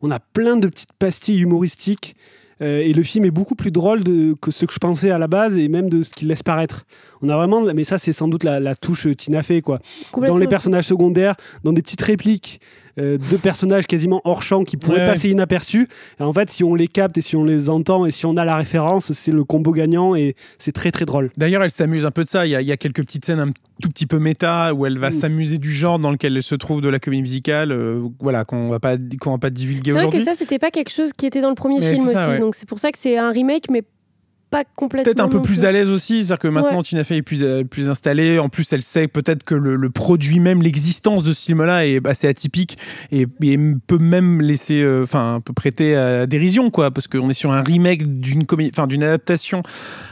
on 0.02 0.12
a 0.12 0.20
plein 0.20 0.58
de 0.58 0.68
petites 0.68 0.94
pastilles 1.00 1.40
humoristiques 1.42 2.16
euh, 2.62 2.80
et 2.80 2.94
le 2.94 3.04
film 3.04 3.26
est 3.26 3.32
beaucoup 3.32 3.56
plus 3.56 3.72
drôle 3.72 4.04
de, 4.04 4.34
que 4.42 4.52
ce 4.52 4.66
que 4.66 4.74
je 4.74 4.80
pensais 4.80 5.12
à 5.12 5.18
la 5.18 5.28
base 5.28 5.58
et 5.58 5.68
même 5.68 5.90
de 5.90 6.04
ce 6.04 6.14
qu'il 6.14 6.28
laisse 6.28 6.44
paraître. 6.44 6.86
On 7.22 7.30
a 7.30 7.36
vraiment, 7.36 7.62
mais 7.74 7.84
ça 7.84 7.98
c'est 7.98 8.14
sans 8.14 8.28
doute 8.28 8.44
la, 8.44 8.60
la 8.60 8.76
touche 8.76 9.08
Tina 9.16 9.44
Fey 9.44 9.62
quoi. 9.62 9.80
Dans 10.16 10.38
les 10.38 10.48
personnages 10.48 10.86
secondaires, 10.86 11.36
dans 11.64 11.74
des 11.74 11.82
petites 11.82 12.02
répliques 12.02 12.60
euh, 13.00 13.18
de 13.18 13.38
personnages 13.38 13.88
quasiment 13.88 14.22
hors 14.24 14.44
champ 14.44 14.64
qui 14.64 14.78
pourraient 14.78 15.00
Ouais. 15.00 15.08
passer 15.08 15.30
inaperçus. 15.30 15.88
Et 16.20 16.24
en 16.24 16.32
fait, 16.34 16.50
si 16.50 16.64
on 16.64 16.76
les 16.76 16.88
capte 16.88 17.18
et 17.18 17.22
si 17.22 17.36
on 17.36 17.44
les 17.44 17.70
entend 17.70 18.06
et 18.06 18.12
si 18.12 18.26
on 18.26 18.38
a 18.38 18.46
la 18.46 18.56
référence, 18.58 19.14
c'est 19.14 19.32
le 19.32 19.44
combo 19.44 19.72
gagnant 19.72 20.16
et 20.16 20.36
c'est 20.60 20.72
très 20.72 20.92
très 20.92 21.06
drôle. 21.06 21.32
D'ailleurs, 21.38 21.64
elle 21.64 21.72
s'amuse 21.72 22.06
un 22.06 22.12
peu 22.12 22.24
de 22.24 22.30
ça. 22.30 22.46
Il 22.46 22.50
y, 22.52 22.56
a, 22.56 22.62
il 22.62 22.68
y 22.68 22.72
a 22.72 22.78
quelques 22.78 23.02
petites 23.04 23.26
scènes 23.26 23.40
un 23.40 23.52
tout 23.82 23.90
petit 23.90 24.06
peu 24.06 24.20
méta 24.20 24.74
où 24.74 24.86
elle 24.86 25.00
va 25.00 25.10
Mm. 25.10 25.14
s'amuser 25.14 25.58
du 25.58 25.72
genre 25.72 25.98
dans 26.00 26.12
lequel 26.12 26.38
elle 26.38 26.44
se 26.44 26.56
trouve 26.56 26.82
de 26.82 26.90
la 26.90 27.00
comédie 27.00 27.24
musicale, 27.24 27.72
euh, 27.72 28.02
voilà, 28.20 28.46
qu'on 28.46 28.70
va 28.70 28.80
pas 28.80 28.96
qu'on 29.20 29.32
va 29.32 29.38
pas 29.40 29.50
divulguer 29.50 29.92
C'est 29.92 29.98
vrai 29.98 30.04
que 30.04 30.08
aujourd'hui. 30.10 30.26
ça, 30.26 30.34
c'était 30.38 30.60
pas 30.60 30.70
quelque 30.72 30.92
chose 30.92 31.12
qui 31.14 31.26
était 31.26 31.42
dans 31.42 31.50
le 31.50 31.56
premier 31.56 31.80
Mais 31.80 31.94
film 31.96 32.06
ça, 32.08 32.24
aussi. 32.26 32.30
ouais. 32.34 32.40
Donc 32.40 32.56
c'est 32.56 32.68
pour 32.68 32.80
ça 32.80 32.92
que 32.92 32.98
c'est 33.00 33.18
un 33.18 33.32
remake, 33.32 33.66
mais 33.72 33.82
pas 34.54 34.64
complètement. 34.76 35.04
Peut-être 35.12 35.20
un 35.20 35.28
peu 35.30 35.42
plus 35.42 35.62
plus. 35.62 35.66
à 35.66 35.72
l'aise 35.72 35.90
aussi, 35.90 36.18
c'est-à-dire 36.18 36.38
que 36.40 36.48
maintenant 36.48 36.78
Ouais. 36.78 36.84
Tina 36.84 37.04
Fey 37.04 37.18
est 37.18 37.22
plus, 37.24 37.44
euh, 37.44 37.64
plus 37.64 37.90
installée. 37.90 38.38
En 38.38 38.50
plus, 38.50 38.72
elle 38.72 38.84
sait 38.84 39.08
peut-être 39.08 39.44
que 39.44 39.56
le, 39.56 39.76
le 39.76 39.90
produit 39.90 40.40
même, 40.40 40.62
l'existence 40.62 41.24
de 41.24 41.34
ce 41.34 41.46
film-là 41.46 41.88
est 41.88 42.06
assez 42.08 42.28
atypique 42.28 42.78
et, 43.12 43.26
et 43.42 43.58
peut 43.88 43.98
même 43.98 44.42
laisser, 44.42 44.82
euh, 44.82 45.02
enfin, 45.04 45.42
peut 45.44 45.54
prêter 45.54 45.96
à 45.96 46.28
dérision, 46.28 46.70
quoi, 46.70 46.92
parce 46.92 47.08
qu'on 47.08 47.30
est 47.30 47.34
sur 47.34 47.52
un 47.52 47.64
remake 47.64 48.20
d'une 48.20 48.46
comédie, 48.46 48.72
enfin, 48.74 48.86
d'une 48.88 49.04
adaptation 49.04 49.64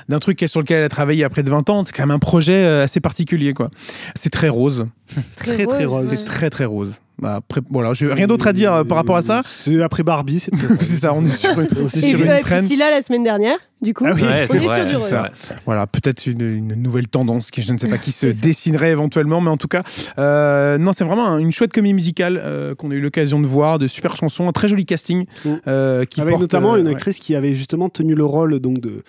d'un 0.10 0.19
truc 0.19 0.43
sur 0.48 0.60
lequel 0.60 0.79
elle 0.79 0.86
a 0.86 0.89
travaillé 0.89 1.24
à 1.24 1.29
près 1.29 1.43
de 1.43 1.50
20 1.50 1.69
ans. 1.69 1.83
C'est 1.86 1.93
quand 1.95 2.03
même 2.03 2.12
un 2.15 2.19
projet 2.19 2.63
euh, 2.65 2.83
assez 2.83 3.00
particulier, 3.00 3.53
quoi. 3.53 3.69
C'est 4.15 4.31
très 4.31 4.50
rose. 4.50 4.88
Très, 5.36 5.65
très 5.65 5.86
rose. 5.86 6.10
ouais. 6.10 6.15
C'est 6.15 6.25
très 6.25 6.50
très 6.50 6.65
rose. 6.65 6.93
Bah, 7.22 7.36
après, 7.36 7.62
voilà, 7.70 7.94
j'ai 7.94 8.12
rien 8.12 8.25
d'autre 8.28 8.48
à 8.48 8.54
dire 8.54 8.74
euh, 8.74 8.84
par 8.84 8.98
rapport 8.98 9.16
à 9.16 9.22
ça. 9.22 9.42
C'est 9.46 9.82
après 9.84 10.01
Barbie, 10.04 10.40
c'est 10.40 10.84
ça, 10.84 11.13
on 11.13 11.24
est 11.24 11.30
sur 11.30 11.51
une, 11.51 11.68
on 11.78 11.86
est 11.88 12.01
sur 12.01 12.20
une 12.20 12.25
traîne. 12.42 12.42
Priscilla 12.62 12.90
la 12.90 13.01
semaine 13.04 13.24
dernière, 13.24 13.58
du 13.82 13.94
coup. 13.94 14.06
Ah 14.08 14.13
oui, 14.16 14.24
on 14.25 14.30
est 14.32 14.48
c'est 14.48 14.58
sur 14.60 14.63
vrai, 14.68 14.88
du 14.88 14.96
vrai. 14.96 15.32
Voilà, 15.68 15.86
peut-être 15.86 16.25
une, 16.25 16.42
une 16.42 16.74
nouvelle 16.82 17.08
tendance 17.08 17.51
qui 17.51 17.62
je 17.62 17.72
ne 17.74 17.78
sais 17.78 17.88
pas 17.88 18.00
qui 18.00 18.12
se 18.12 18.25
dessinerait 18.25 18.90
éventuellement, 18.92 19.40
mais 19.40 19.51
en 19.51 19.58
tout 19.58 19.68
cas, 19.68 19.84
euh, 20.18 20.78
non, 20.80 20.94
c'est 20.94 21.04
vraiment 21.04 21.28
un- 21.28 21.38
une 21.38 21.51
chouette 21.51 21.72
comédie 21.74 21.94
musicale 21.94 22.42
euh, 22.44 22.74
qu'on 22.74 22.90
a 22.90 22.96
eu 22.96 23.01
l'occasion 23.01 23.40
de 23.40 23.46
voir, 23.46 23.78
de 23.78 23.86
super 23.86 24.16
chansons, 24.16 24.48
un 24.48 24.51
très 24.51 24.68
joli 24.68 24.86
casting 24.86 25.25
Mm. 25.46 25.50
euh, 25.68 26.06
qui 26.06 26.22
Avec 26.22 26.32
porte, 26.32 26.42
notamment 26.42 26.74
euh, 26.74 26.78
une 26.80 26.88
ouais. 26.88 26.94
actrice 26.94 27.20
qui 27.20 27.36
avait 27.36 27.54
justement 27.54 27.90
tenu 27.90 28.16
le 28.16 28.25
rôle 28.25 28.60
donc 28.60 28.80
de 28.80 29.04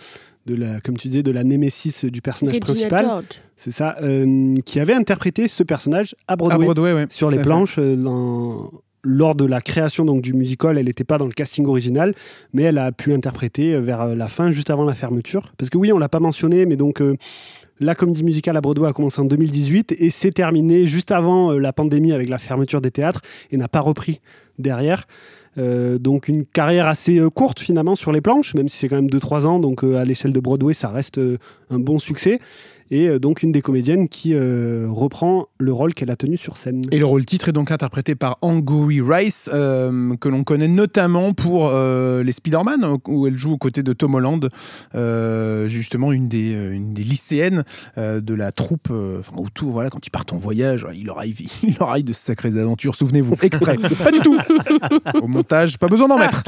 de 0.46 0.54
la, 0.54 0.80
comme 0.80 0.96
tu 0.96 1.08
disais, 1.08 1.22
de 1.22 1.30
la 1.30 1.44
némésis 1.44 2.04
du 2.04 2.20
personnage 2.20 2.54
Regina 2.56 2.88
principal, 2.88 3.22
c'est 3.56 3.70
ça, 3.70 3.96
euh, 4.02 4.56
qui 4.64 4.80
avait 4.80 4.94
interprété 4.94 5.46
ce 5.48 5.62
personnage 5.62 6.16
à 6.26 6.32
à 6.32 6.36
Broadway, 6.36 6.92
ouais. 6.92 7.06
sur 7.10 7.30
les 7.30 7.38
planches 7.40 7.76
euh, 7.78 7.96
dans- 7.96 8.70
lors 9.04 9.34
de 9.34 9.44
la 9.44 9.60
création 9.60 10.04
donc 10.04 10.22
du 10.22 10.32
musical. 10.32 10.78
Elle 10.78 10.86
n'était 10.86 11.04
pas 11.04 11.18
dans 11.18 11.26
le 11.26 11.32
casting 11.32 11.66
original, 11.66 12.14
mais 12.52 12.62
elle 12.62 12.78
a 12.78 12.92
pu 12.92 13.10
l'interpréter 13.10 13.74
euh, 13.74 13.80
vers 13.80 14.06
la 14.14 14.28
fin, 14.28 14.50
juste 14.50 14.70
avant 14.70 14.84
la 14.84 14.94
fermeture. 14.94 15.52
Parce 15.58 15.70
que 15.70 15.78
oui, 15.78 15.92
on 15.92 15.98
l'a 15.98 16.08
pas 16.08 16.20
mentionné, 16.20 16.66
mais 16.66 16.76
donc 16.76 17.00
euh, 17.00 17.16
la 17.80 17.94
comédie 17.94 18.22
musicale 18.24 18.56
à 18.56 18.60
Broadway 18.60 18.88
a 18.88 18.92
commencé 18.92 19.20
en 19.20 19.24
2018 19.24 19.94
et 19.98 20.10
s'est 20.10 20.30
terminée 20.30 20.86
juste 20.86 21.10
avant 21.10 21.52
la 21.52 21.72
pandémie 21.72 22.12
avec 22.12 22.28
la 22.28 22.38
fermeture 22.38 22.80
des 22.80 22.90
théâtres 22.92 23.22
et 23.50 23.56
n'a 23.56 23.68
pas 23.68 23.80
repris 23.80 24.20
derrière. 24.58 25.06
Euh, 25.58 25.98
donc 25.98 26.28
une 26.28 26.46
carrière 26.46 26.86
assez 26.86 27.18
euh, 27.18 27.28
courte 27.28 27.60
finalement 27.60 27.94
sur 27.94 28.12
les 28.12 28.20
planches, 28.20 28.54
même 28.54 28.68
si 28.68 28.78
c'est 28.78 28.88
quand 28.88 28.96
même 28.96 29.10
2-3 29.10 29.44
ans, 29.44 29.58
donc 29.58 29.84
euh, 29.84 29.96
à 29.96 30.04
l'échelle 30.04 30.32
de 30.32 30.40
Broadway 30.40 30.72
ça 30.72 30.88
reste 30.88 31.20
un 31.70 31.78
bon 31.78 31.98
succès. 31.98 32.40
Et 32.92 33.08
euh, 33.08 33.18
donc 33.18 33.42
une 33.42 33.52
des 33.52 33.62
comédiennes 33.62 34.06
qui 34.06 34.34
euh, 34.34 34.86
reprend 34.90 35.48
le 35.58 35.72
rôle 35.72 35.94
qu'elle 35.94 36.10
a 36.10 36.16
tenu 36.16 36.36
sur 36.36 36.58
scène. 36.58 36.82
Et 36.92 36.98
le 36.98 37.06
rôle 37.06 37.24
titre 37.24 37.48
est 37.48 37.52
donc 37.52 37.70
interprété 37.70 38.14
par 38.14 38.36
Angourie 38.42 39.00
Rice, 39.00 39.48
euh, 39.54 40.14
que 40.16 40.28
l'on 40.28 40.44
connaît 40.44 40.68
notamment 40.68 41.32
pour 41.32 41.70
euh, 41.72 42.22
les 42.22 42.32
Spider-Man, 42.32 42.98
où 43.08 43.26
elle 43.26 43.38
joue 43.38 43.52
aux 43.52 43.58
côtés 43.58 43.82
de 43.82 43.94
Tom 43.94 44.14
Holland, 44.14 44.46
justement 45.70 46.12
une 46.12 46.28
des, 46.28 46.52
une 46.52 46.92
des 46.92 47.02
lycéennes 47.02 47.64
de 47.96 48.34
la 48.34 48.52
troupe, 48.52 48.90
enfin, 48.90 49.32
autour, 49.38 49.70
voilà, 49.72 49.88
quand 49.88 50.06
ils 50.06 50.10
partent 50.10 50.34
en 50.34 50.36
voyage, 50.36 50.86
il 50.94 51.06
leur 51.06 51.16
arrive, 51.16 51.40
il 51.62 51.74
leur 51.78 51.88
arrive 51.88 52.04
de 52.04 52.12
sacrées 52.12 52.58
aventures, 52.58 52.94
souvenez-vous. 52.94 53.36
Extrait, 53.40 53.78
pas 54.04 54.10
du 54.10 54.20
tout. 54.20 54.38
Au 55.22 55.28
montage, 55.28 55.78
pas 55.78 55.88
besoin 55.88 56.08
d'en 56.08 56.18
mettre. 56.18 56.42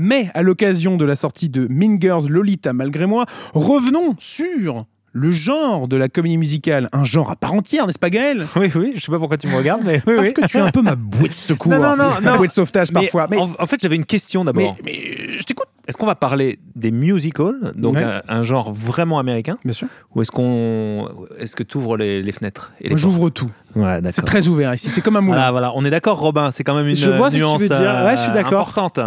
Mais 0.00 0.30
à 0.32 0.42
l'occasion 0.42 0.96
de 0.96 1.04
la 1.04 1.16
sortie 1.16 1.50
de 1.50 1.66
Mean 1.68 1.98
Girls 2.00 2.26
Lolita, 2.26 2.72
malgré 2.72 3.04
moi, 3.04 3.26
revenons 3.52 4.14
sur 4.18 4.86
le 5.12 5.30
genre 5.32 5.88
de 5.88 5.96
la 5.96 6.08
comédie 6.08 6.36
musicale, 6.36 6.88
un 6.92 7.02
genre 7.04 7.30
à 7.30 7.36
part 7.36 7.52
entière, 7.54 7.86
n'est-ce 7.86 7.98
pas 7.98 8.10
Gaël? 8.10 8.46
Oui, 8.56 8.70
oui, 8.74 8.92
je 8.94 9.00
sais 9.00 9.10
pas 9.10 9.18
pourquoi 9.18 9.38
tu 9.38 9.48
me 9.48 9.56
regardes, 9.56 9.82
mais 9.84 10.00
oui, 10.06 10.14
Parce 10.16 10.28
oui. 10.28 10.34
que 10.34 10.46
tu 10.46 10.56
es 10.56 10.60
un 10.60 10.70
peu 10.70 10.82
ma 10.82 10.94
bouée 10.94 11.28
de 11.28 11.34
secours, 11.34 11.72
Non, 11.72 11.80
non, 11.80 11.96
non, 11.96 12.10
ma 12.22 12.30
non. 12.32 12.36
bouée 12.36 12.46
de 12.48 12.52
sauvetage 12.52 12.92
Mais 12.92 13.02
parfois. 13.02 13.26
Mais, 13.30 13.36
En, 13.38 13.50
en 13.58 13.66
fait, 13.66 13.80
j'avais 13.80 13.96
une 13.96 14.06
question 14.06 14.44
d'abord. 14.44 14.76
mais, 14.84 15.38
je 15.38 15.42
t'écoute. 15.44 15.66
Est-ce 15.88 15.96
qu'on 15.96 16.06
va 16.06 16.14
parler 16.14 16.60
des 16.76 16.92
musicals, 16.92 17.72
donc 17.74 17.96
Ouais. 17.96 18.04
un, 18.04 18.22
un 18.28 18.42
genre 18.44 18.72
vraiment 18.72 19.18
américain, 19.18 19.56
Bien 19.64 19.72
sûr. 19.72 19.88
ou 20.14 20.22
est-ce 20.22 20.30
qu'on, 20.30 21.08
est-ce 21.38 21.56
que 21.56 21.64
tu 21.64 21.78
ouvres 21.78 21.96
les, 21.96 22.22
les 22.22 22.30
fenêtres 22.32 22.72
et 22.80 22.84
les 22.84 22.90
Moi, 22.90 22.98
j'ouvre 22.98 23.28
tout. 23.30 23.50
Ouais, 23.76 23.96
C'est 23.96 24.02
d'accord. 24.02 24.24
très 24.24 24.48
ouvert 24.48 24.74
ici. 24.74 24.90
C'est 24.90 25.00
comme 25.00 25.16
un 25.16 25.20
moulin. 25.20 25.36
Voilà, 25.36 25.50
voilà. 25.52 25.72
On 25.76 25.84
est 25.84 25.90
d'accord, 25.90 26.18
Robin. 26.18 26.50
C'est 26.50 26.64
quand 26.64 26.74
même 26.74 26.88
une 26.88 26.96
Je 26.96 27.10
vois 27.10 27.30
ce 27.30 27.36
que 27.36 27.40
tu 27.40 27.44
nuance 27.46 27.60
veux 27.62 27.68
dire. 27.68 28.02
Ouais, 28.04 28.16
je 28.16 28.22
suis 28.22 28.30
euh, 28.30 28.34
d'accord. 28.34 28.62
importante. 28.62 28.98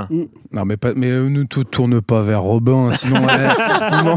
Non, 0.53 0.63
mais, 0.65 0.77
pas, 0.77 0.93
mais 0.96 1.10
euh, 1.10 1.29
ne 1.29 1.43
te 1.43 1.60
tourne 1.62 2.00
pas 2.01 2.22
vers 2.22 2.41
Robin, 2.41 2.91
sinon 2.93 3.17
euh, 3.29 4.03
non, 4.03 4.15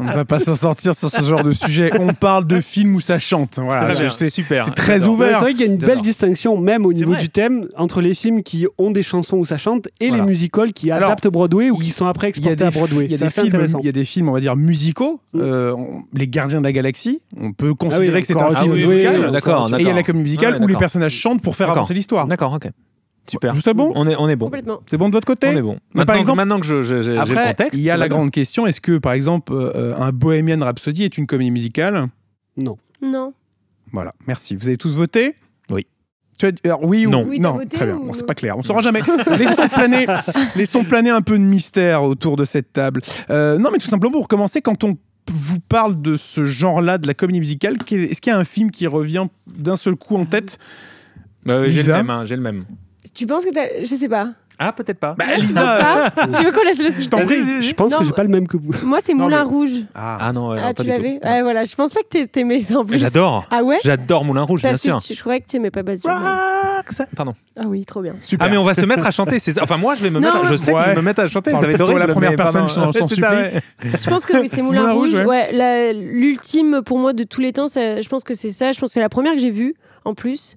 on 0.00 0.04
ne 0.04 0.12
va 0.12 0.24
pas 0.24 0.40
s'en 0.40 0.54
sortir 0.56 0.94
sur 0.94 1.08
ce 1.08 1.22
genre 1.22 1.42
de 1.44 1.52
sujet. 1.52 1.90
On 2.00 2.08
parle 2.12 2.46
de 2.46 2.60
films 2.60 2.96
où 2.96 3.00
ça 3.00 3.18
chante. 3.18 3.58
Voilà, 3.62 3.84
Très 3.84 3.94
je 3.94 4.00
bien, 4.00 4.10
sais. 4.10 4.28
super. 4.30 4.64
c'est 4.64 4.74
très 4.74 5.06
ouvert. 5.06 5.36
C'est 5.36 5.40
vrai 5.42 5.52
qu'il 5.52 5.60
y 5.66 5.68
a 5.70 5.72
une 5.72 5.78
belle 5.78 6.00
distinction, 6.02 6.58
même 6.58 6.84
au 6.84 6.90
C'est 6.92 6.98
niveau 6.98 7.14
du 7.16 7.28
thème, 7.30 7.68
entre 7.76 8.00
les 8.00 8.14
films 8.14 8.42
qui 8.42 8.66
ont 8.78 8.90
des 8.90 9.02
chansons 9.02 9.36
où 9.38 9.44
ça 9.44 9.56
chante 9.58 9.88
et 10.00 10.08
Voilà. 10.08 10.24
les 10.24 10.28
musicals 10.28 10.72
qui 10.72 10.90
Alors, 10.90 11.08
adaptent 11.10 11.28
Broadway 11.28 11.70
ou 11.70 11.76
qui 11.78 11.90
sont 11.90 12.06
après 12.06 12.28
exportés 12.28 12.64
à 12.64 12.70
Broadway. 12.70 13.04
il 13.06 13.10
y 13.12 13.14
a 13.14 13.18
C'est 13.18 13.24
des 13.24 13.30
films, 13.30 13.46
intéressant. 13.46 13.78
il 13.80 13.86
y 13.86 13.88
a 13.88 13.92
des 13.92 14.04
films, 14.04 14.28
on 14.28 14.32
va 14.32 14.40
dire 14.40 14.56
musicaux. 14.56 15.20
Mm. 15.32 15.40
Euh, 15.40 15.72
on- 15.76 16.02
les 16.12 16.28
Gardiens 16.28 16.58
de 16.60 16.64
la 16.64 16.72
Galaxie. 16.72 17.20
On 17.40 17.52
peut 17.52 17.72
considérer 17.74 18.20
que 18.20 18.26
c'est 18.26 18.40
un 18.40 18.50
film 18.54 18.72
musical. 18.74 19.20
oui, 19.20 19.30
d'accord, 19.66 19.78
Et 19.80 19.82
il 19.82 19.86
y 19.88 19.90
a 19.90 19.94
la 19.94 20.02
comédie 20.02 20.22
musicale 20.24 20.52
Ouais, 20.54 20.58
où 20.58 20.62
les 20.62 20.66
d'accord. 20.68 20.80
personnages 20.80 21.12
chantent 21.14 21.42
pour 21.42 21.56
faire 21.56 21.66
D'accord. 21.68 21.78
avancer 21.80 21.94
l'histoire. 21.94 22.26
D'accord, 22.26 22.52
ok. 22.52 22.68
Super. 23.28 23.54
Juste 23.54 23.72
bon 23.74 23.92
On 23.94 24.08
est, 24.08 24.16
on 24.18 24.28
est 24.28 24.34
bon. 24.36 24.46
Complètement. 24.46 24.80
C'est 24.86 24.98
bon 24.98 25.08
de 25.08 25.14
votre 25.14 25.26
côté 25.26 25.46
On 25.48 25.56
est 25.56 25.62
bon. 25.62 25.74
Mais 25.94 26.00
Maintenant, 26.00 26.04
par 26.06 26.16
exemple- 26.16 26.36
maintenant 26.38 26.58
que 26.58 26.66
je- 26.66 26.82
je- 26.82 26.96
j'ai 26.96 27.02
j'ai 27.02 27.10
le 27.12 27.20
Après, 27.20 27.46
contexte. 27.50 27.78
il 27.78 27.84
y 27.84 27.90
a 27.90 27.94
tout 27.94 28.00
la 28.00 28.08
grande 28.08 28.30
question 28.32 28.66
est-ce 28.66 28.80
que, 28.80 28.98
par 28.98 29.12
exemple, 29.12 29.52
euh, 29.54 29.94
un 29.96 30.10
Bohemian 30.10 30.58
Rhapsody 30.60 31.04
est 31.04 31.16
une 31.18 31.26
comédie 31.26 31.52
musicale? 31.52 32.06
Non. 32.56 32.76
Non. 33.00 33.32
Voilà, 33.92 34.12
merci. 34.26 34.56
Vous 34.56 34.66
avez 34.68 34.76
tous 34.76 34.94
voté? 34.94 35.36
Oui. 35.70 35.86
Tu 36.38 36.46
as 36.46 36.50
dit- 36.52 36.60
alors, 36.64 36.82
oui 36.82 37.06
ou 37.06 37.10
Non. 37.10 37.24
Oui, 37.28 37.36
t'as 37.40 37.48
non 37.48 37.54
voté 37.58 37.76
Très 37.76 37.86
bien. 37.86 37.96
ou 37.96 38.06
Bon, 38.06 38.12
c'est 38.12 38.22
non 38.22 38.26
pas 38.26 38.34
clair. 38.34 38.58
On 38.58 38.62
saura 38.62 38.80
jamais. 38.80 39.00
laissons 39.38 39.68
planer, 39.68 40.06
laissons 40.56 40.82
planer 40.82 41.10
un 41.10 41.20
peu 41.22 41.38
de 41.38 41.44
mystère 41.44 42.02
autour 42.02 42.36
de 42.36 42.44
cette 42.44 42.72
table. 42.72 43.02
Euh, 43.30 43.56
non, 43.58 43.70
mais 43.70 43.78
tout 43.78 43.86
simplement 43.86 44.12
pour 44.12 44.26
commencer, 44.26 44.62
quand 44.62 44.82
on 44.82 44.96
vous 45.30 45.60
parle 45.60 46.00
de 46.02 46.16
ce 46.16 46.44
genre-là, 46.44 46.98
de 46.98 47.06
la 47.06 47.14
comédie 47.14 47.40
musicale, 47.40 47.76
est-ce 47.90 48.20
qu'il 48.20 48.30
y 48.30 48.34
a 48.34 48.38
un 48.38 48.44
film 48.44 48.70
qui 48.70 48.86
revient 48.86 49.26
d'un 49.46 49.76
seul 49.76 49.96
coup 49.96 50.16
en 50.16 50.24
tête? 50.24 50.58
Euh, 51.48 51.68
j'ai 51.68 51.82
le 51.82 51.92
même. 51.92 52.10
hein, 52.10 52.24
j'ai 52.24 52.36
le 52.36 52.42
même. 52.42 52.64
Tu 53.14 53.26
penses 53.26 53.44
que 53.44 53.52
t'as. 53.52 53.84
Je 53.84 53.94
sais 53.94 54.08
pas. 54.08 54.32
Ah, 54.64 54.72
peut-être 54.72 54.98
pas. 54.98 55.14
Bah, 55.18 55.24
Lisa. 55.38 56.06
euh, 56.06 56.10
pas. 56.10 56.26
tu 56.28 56.44
veux 56.44 56.52
qu'on 56.52 56.62
laisse 56.62 56.82
le 56.82 56.90
je 57.02 57.08
t'en 57.08 57.24
prie. 57.24 57.62
Je 57.62 57.72
pense 57.74 57.92
Non, 57.92 57.98
que 57.98 58.04
j'ai 58.04 58.12
pas 58.12 58.22
le 58.22 58.28
même 58.28 58.46
que 58.46 58.56
vous. 58.56 58.72
Moi, 58.84 58.98
c'est 59.04 59.12
Non, 59.14 59.24
Moulin 59.24 59.44
mais- 59.44 59.50
Rouge. 59.50 59.70
Ah. 59.94 60.18
Ah 60.20 60.32
non, 60.32 60.50
ouais, 60.50 60.60
Ah, 60.62 60.72
tu 60.74 60.84
l'avais. 60.84 61.18
Ouais, 61.24 61.42
voilà. 61.42 61.64
Je 61.64 61.74
pense 61.74 61.92
pas 61.92 62.00
que 62.02 62.18
t'a- 62.20 62.26
t'aimais 62.26 62.60
ça 62.62 62.78
en 62.78 62.84
plus. 62.84 62.98
J'adore. 62.98 63.46
Ah 63.50 63.62
ouais 63.62 63.78
J'adore 63.84 64.24
Moulin 64.24 64.42
Rouge, 64.42 64.62
bien 64.62 64.70
Parce 64.70 64.82
sûr. 64.82 65.00
je 65.00 65.20
croyais 65.20 65.40
que 65.40 65.46
tu 65.48 65.56
aimais 65.56 65.70
pas 65.70 65.82
Baz 65.82 66.02
Pardon. 67.16 67.34
Ah 67.56 67.62
oui, 67.66 67.84
trop 67.84 68.02
bien. 68.02 68.14
Super. 68.22 68.46
Ah 68.46 68.50
mais 68.50 68.56
on 68.56 68.64
va 68.64 68.74
se 68.74 68.84
mettre 68.84 69.06
à 69.06 69.10
chanter. 69.10 69.38
c'est 69.38 69.52
ça. 69.52 69.62
Enfin 69.62 69.76
moi 69.76 69.94
je 69.96 70.02
vais 70.02 70.10
me 70.10 70.18
Non, 70.20 70.28
mettre. 70.32 70.46
à- 70.48 70.52
Je 70.52 70.56
sais 70.56 70.72
que 70.72 70.78
je 70.78 70.82
Ouais. 70.82 70.88
vais 70.90 70.96
me 70.96 71.02
mettre 71.02 71.20
à 71.20 71.28
chanter. 71.28 71.50
Ça 71.50 71.56
Parle 71.58 71.66
va 71.66 71.72
être 71.72 71.78
pour 71.78 71.86
toi, 71.86 71.94
horrible. 71.94 72.08
la 72.08 72.12
première 72.14 72.36
personne, 72.36 72.66
pardon. 72.66 72.92
je 72.92 72.98
t'en 72.98 73.06
C'est 73.08 73.14
supplie. 73.14 73.22
ça, 73.22 73.30
ouais. 73.34 73.62
Je 73.84 74.10
pense 74.10 74.26
que 74.26 74.36
oui, 74.38 74.50
c'est 74.52 74.62
Moulin, 74.62 74.92
Rouge, 74.92 75.14
ouais. 75.14 75.24
Ouais, 75.24 75.92
l'ultime 75.92 76.82
pour 76.84 76.98
moi 76.98 77.12
de 77.12 77.24
tous 77.24 77.40
les 77.40 77.52
temps, 77.52 77.66
je 77.68 78.08
pense 78.08 78.24
que 78.24 78.34
c'est 78.34 78.50
ça. 78.50 78.72
Je 78.72 78.80
pense 78.80 78.90
que 78.90 78.94
c'est 78.94 79.00
la 79.00 79.08
première 79.08 79.32
que 79.34 79.38
j'ai 79.40 79.50
vue 79.50 79.74
en 80.04 80.14
plus. 80.14 80.56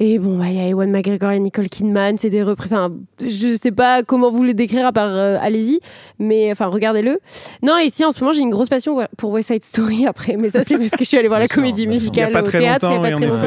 Et 0.00 0.18
bon, 0.18 0.38
bah, 0.38 0.46
il 0.48 0.54
y 0.56 0.58
a 0.60 0.66
Ewan 0.68 0.90
McGregor 0.90 1.30
et 1.30 1.38
Nicole 1.38 1.68
Kidman, 1.68 2.16
c'est 2.18 2.28
des 2.30 2.42
reprises. 2.42 2.72
Enfin, 2.72 2.92
je 3.24 3.54
sais 3.56 3.70
pas 3.70 4.02
comment 4.02 4.28
vous 4.28 4.42
les 4.42 4.52
décrire 4.54 4.84
à 4.86 4.92
part 4.92 5.10
euh, 5.14 5.36
allez-y, 5.40 5.78
mais 6.18 6.50
enfin, 6.50 6.66
regardez-le. 6.66 7.20
Non, 7.62 7.78
ici 7.78 8.04
en 8.04 8.10
ce 8.10 8.18
moment, 8.20 8.32
j'ai 8.32 8.40
une 8.40 8.50
grosse 8.50 8.68
passion 8.68 8.98
pour 9.16 9.30
West 9.30 9.52
Side 9.52 9.64
Story 9.64 10.04
après, 10.08 10.36
mais 10.36 10.48
ça, 10.48 10.62
c'est 10.66 10.78
parce 10.78 10.90
que 10.90 11.04
je 11.04 11.08
suis 11.08 11.16
allée 11.16 11.28
voir 11.28 11.38
la 11.38 11.46
comédie 11.54 11.86
musicale 11.86 12.32
au 12.40 12.46
théâtre 12.60 12.86
il 12.90 12.94
y 12.94 12.96
a 12.96 13.00
pas 13.00 13.08
très 13.16 13.26
longtemps. 13.30 13.44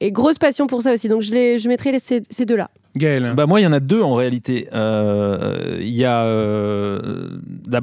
Et 0.00 0.10
grosse 0.10 0.38
passion 0.38 0.66
pour 0.66 0.80
ça 0.82 0.94
aussi, 0.94 1.08
donc 1.08 1.20
je, 1.20 1.32
les, 1.32 1.58
je 1.58 1.68
mettrai 1.68 1.92
les- 1.92 1.98
ces, 1.98 2.22
ces 2.30 2.46
deux-là. 2.46 2.70
Gaël. 2.96 3.32
Bah 3.36 3.46
moi, 3.46 3.60
il 3.60 3.64
y 3.64 3.66
en 3.66 3.72
a 3.72 3.80
deux 3.80 4.02
en 4.02 4.14
réalité. 4.14 4.68
Euh, 4.72 5.78
Il 5.80 5.88
y 5.94 6.04
a 6.04 6.22
euh, 6.24 7.28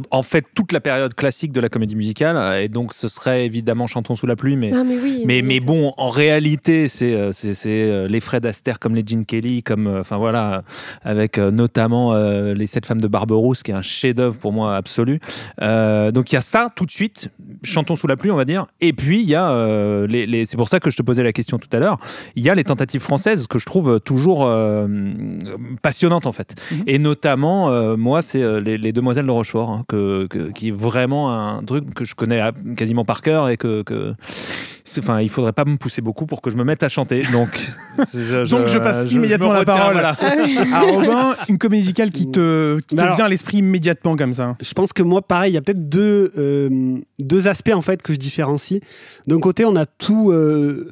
en 0.10 0.24
fait 0.24 0.46
toute 0.56 0.72
la 0.72 0.80
période 0.80 1.14
classique 1.14 1.52
de 1.52 1.60
la 1.62 1.70
comédie 1.70 1.96
musicale, 1.96 2.38
euh, 2.38 2.62
et 2.62 2.68
donc 2.70 2.94
ce 2.94 3.08
serait 3.08 3.46
évidemment 3.46 3.88
Chantons 3.88 4.16
sous 4.16 4.28
la 4.28 4.36
pluie, 4.36 4.56
mais 4.56 4.72
Ah, 4.74 4.84
mais 4.84 4.98
oui. 5.02 5.24
mais, 5.26 5.60
bon, 5.60 5.94
en 5.98 6.10
réalité, 6.10 6.88
c'est 6.88 7.32
c'est 7.34 7.54
c'est, 7.54 8.08
les 8.08 8.20
Fred 8.20 8.46
Astaire 8.46 8.80
comme 8.80 8.96
les 8.96 9.04
Gene 9.06 9.26
Kelly, 9.26 9.64
comme 9.64 9.88
enfin 10.00 10.18
voilà, 10.18 10.64
avec 11.04 11.38
notamment 11.38 12.14
euh, 12.14 12.54
les 12.54 12.68
Sept 12.68 12.86
femmes 12.86 13.02
de 13.02 13.08
Barberousse, 13.08 13.64
qui 13.64 13.72
est 13.72 13.76
un 13.76 13.82
chef-d'œuvre 13.82 14.36
pour 14.38 14.54
moi 14.54 14.76
absolu. 14.76 15.20
Euh, 15.62 16.12
donc 16.12 16.32
il 16.32 16.36
y 16.36 16.38
a 16.38 16.42
ça 16.42 16.72
tout 16.76 16.86
de 16.86 16.92
suite, 16.92 17.30
chantons 17.64 17.96
sous 17.96 18.08
la 18.08 18.16
pluie, 18.16 18.32
on 18.32 18.36
va 18.38 18.46
dire. 18.46 18.66
Et 18.80 18.94
puis 18.94 19.22
il 19.22 19.30
y 19.30 19.36
a 19.36 19.52
euh, 19.52 20.08
les, 20.08 20.26
les- 20.26 20.46
c'est 20.46 20.58
pour 20.58 20.70
ça 20.70 20.80
que 20.80 20.90
je 20.90 20.98
te 20.98 21.02
posais 21.02 21.24
la 21.24 21.34
question 21.34 21.58
tout 21.60 21.70
à 21.74 21.80
l'heure. 21.80 21.98
Il 22.36 22.44
y 22.44 22.50
a 22.50 22.56
les 22.56 22.64
tentatives 22.64 23.02
françaises 23.02 23.48
que 23.48 23.60
je 23.60 23.66
trouve 23.66 24.00
toujours 24.00 24.50
euh, 25.46 25.58
passionnantes 25.82 26.26
en 26.26 26.32
fait. 26.32 26.56
Mhm. 26.72 26.84
Et 26.88 27.00
notamment, 27.00 27.70
euh, 27.70 27.96
moi, 27.98 28.22
c'est 28.22 28.42
euh, 28.42 28.60
les, 28.60 28.78
les 28.78 28.92
Demoiselles 28.92 29.26
de 29.26 29.32
Rochefort, 29.32 29.70
hein, 29.72 29.84
que, 29.88 30.28
que- 30.28 30.52
qui 30.52 30.70
est 30.70 30.76
vraiment 30.76 31.32
un 31.32 31.64
truc 31.64 31.94
que 31.94 32.06
je 32.06 32.16
connais 32.16 32.40
à- 32.40 32.52
quasiment 32.76 33.06
par 33.06 33.22
cœur 33.22 33.50
et 33.50 33.58
que, 33.58 33.82
que 33.84 34.14
c'est- 34.84 35.02
Enfin, 35.02 35.22
il 35.22 35.30
faudrait 35.30 35.54
pas 35.54 35.64
me 35.66 35.78
pousser 35.78 36.02
beaucoup 36.02 36.26
pour 36.26 36.42
que 36.42 36.50
je 36.52 36.58
me 36.58 36.64
mette 36.64 36.84
à 36.84 36.90
chanter. 36.90 37.24
Donc, 37.32 37.50
c'est- 38.06 38.46
Donc, 38.50 38.68
je 38.68 38.78
passe 38.78 39.06
me 39.08 39.12
immédiatement 39.14 39.54
la 39.54 39.64
parole. 39.66 39.94
voilà. 39.94 40.16
Ah 40.22 40.34
oui. 40.44 40.58
Ah, 40.74 40.82
Robin, 40.82 41.36
une 41.50 41.58
comédie 41.58 41.82
musicale 41.82 42.12
qui 42.12 42.30
te, 42.30 42.80
qui 42.82 42.96
te 42.96 43.02
alors- 43.02 43.16
vient 43.16 43.26
à 43.26 43.30
l'esprit 43.30 43.58
immédiatement 43.58 44.16
comme 44.16 44.34
ça. 44.34 44.56
Je 44.62 44.74
pense 44.74 44.94
que 44.94 45.02
moi, 45.04 45.22
pareil, 45.22 45.52
il 45.52 45.56
y 45.56 45.58
a 45.58 45.62
peut-être 45.62 45.90
deux, 45.90 46.32
euh, 46.38 46.98
deux 47.20 47.48
aspects 47.48 47.74
en 47.74 47.82
fait 47.82 48.02
que 48.02 48.14
je 48.14 48.18
différencie. 48.20 48.80
D'un 49.28 49.40
côté, 49.40 49.66
on 49.66 49.76
a 49.76 49.86
tout 49.86 50.32
euh, 50.32 50.92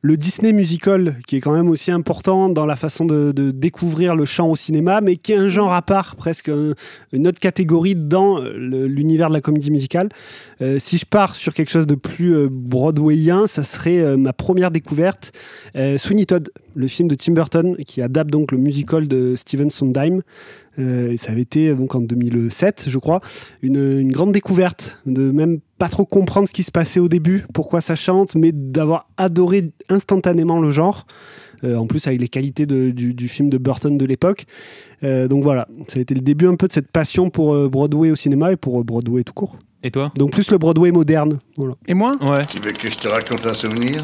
le 0.00 0.16
Disney 0.16 0.52
musical 0.52 1.16
qui 1.26 1.36
est 1.36 1.40
quand 1.40 1.52
même 1.52 1.68
aussi 1.68 1.90
important 1.90 2.48
dans 2.48 2.66
la 2.66 2.76
façon 2.76 3.04
de, 3.04 3.32
découvrir 3.50 4.14
le 4.14 4.24
chant 4.24 4.48
au 4.50 4.56
cinéma, 4.56 5.00
mais 5.00 5.16
qui 5.16 5.32
est 5.32 5.36
un 5.36 5.48
genre 5.48 5.72
à 5.72 5.82
part, 5.82 6.14
presque 6.16 6.48
un- 6.48 6.74
une 7.12 7.26
autre 7.26 7.40
catégorie 7.40 7.96
dans 7.96 8.38
l'univers 8.40 9.28
de 9.28 9.34
la 9.34 9.40
comédie 9.40 9.70
musicale. 9.72 10.08
Euh, 10.62 10.78
si 10.78 10.98
je 10.98 11.04
pars 11.04 11.34
sur 11.34 11.52
quelque 11.54 11.70
chose 11.70 11.86
de 11.86 11.94
plus 11.96 12.34
euh, 12.36 12.48
broadwayien, 12.50 13.46
ça 13.46 13.64
serait 13.64 13.98
euh, 13.98 14.16
ma 14.16 14.32
première 14.32 14.70
découverte, 14.70 15.32
Sweeney 15.96 16.26
Todd, 16.26 16.48
le 16.74 16.86
film 16.88 17.08
de 17.08 17.14
Tim 17.14 17.32
Burton 17.32 17.76
qui 17.86 18.00
adapte 18.02 18.30
donc 18.30 18.52
le 18.52 18.58
musical 18.58 19.08
de 19.08 19.34
Steven 19.36 19.70
Sondheim. 19.70 20.22
Ça 20.76 21.32
avait 21.32 21.40
été 21.42 21.74
donc 21.74 21.96
en 21.96 22.00
2007, 22.00 22.84
je 22.88 22.98
crois, 22.98 23.18
une 23.62 24.12
grande 24.12 24.30
découverte 24.30 24.98
de 25.06 25.32
même 25.32 25.58
pas 25.78 25.88
trop 25.88 26.04
comprendre 26.04 26.48
ce 26.48 26.52
qui 26.52 26.62
se 26.62 26.70
passait 26.70 27.00
au 27.00 27.08
début, 27.08 27.46
pourquoi 27.54 27.80
ça 27.80 27.94
chante, 27.94 28.34
mais 28.34 28.50
d'avoir 28.52 29.08
adoré 29.16 29.70
instantanément 29.88 30.60
le 30.60 30.70
genre. 30.70 31.06
Euh, 31.64 31.74
en 31.74 31.88
plus 31.88 32.06
avec 32.06 32.20
les 32.20 32.28
qualités 32.28 32.66
de- 32.66 32.90
du, 32.90 33.14
du 33.14 33.26
film 33.28 33.50
de 33.50 33.58
Burton 33.58 33.98
de 33.98 34.04
l'époque. 34.04 34.46
Euh, 35.02 35.26
donc 35.26 35.42
voilà, 35.42 35.66
ça 35.88 35.98
a 35.98 36.00
été 36.00 36.14
le 36.14 36.20
début 36.20 36.46
un 36.46 36.54
peu 36.54 36.68
de 36.68 36.72
cette 36.72 36.92
passion 36.92 37.30
pour 37.30 37.52
euh, 37.52 37.68
Broadway 37.68 38.12
au 38.12 38.14
cinéma 38.14 38.52
et 38.52 38.56
pour 38.56 38.78
euh, 38.78 38.84
Broadway 38.84 39.24
tout 39.24 39.32
court. 39.32 39.56
Et 39.82 39.90
toi? 39.90 40.12
Donc 40.16 40.30
plus 40.30 40.48
le 40.52 40.58
Broadway 40.58 40.92
moderne. 40.92 41.40
Voilà. 41.56 41.74
Et 41.88 41.94
moi? 41.94 42.16
Ouais. 42.20 42.44
Tu 42.46 42.60
veux 42.60 42.70
que 42.70 42.88
je 42.88 42.96
te 42.96 43.08
raconte 43.08 43.44
un 43.44 43.54
souvenir? 43.54 44.00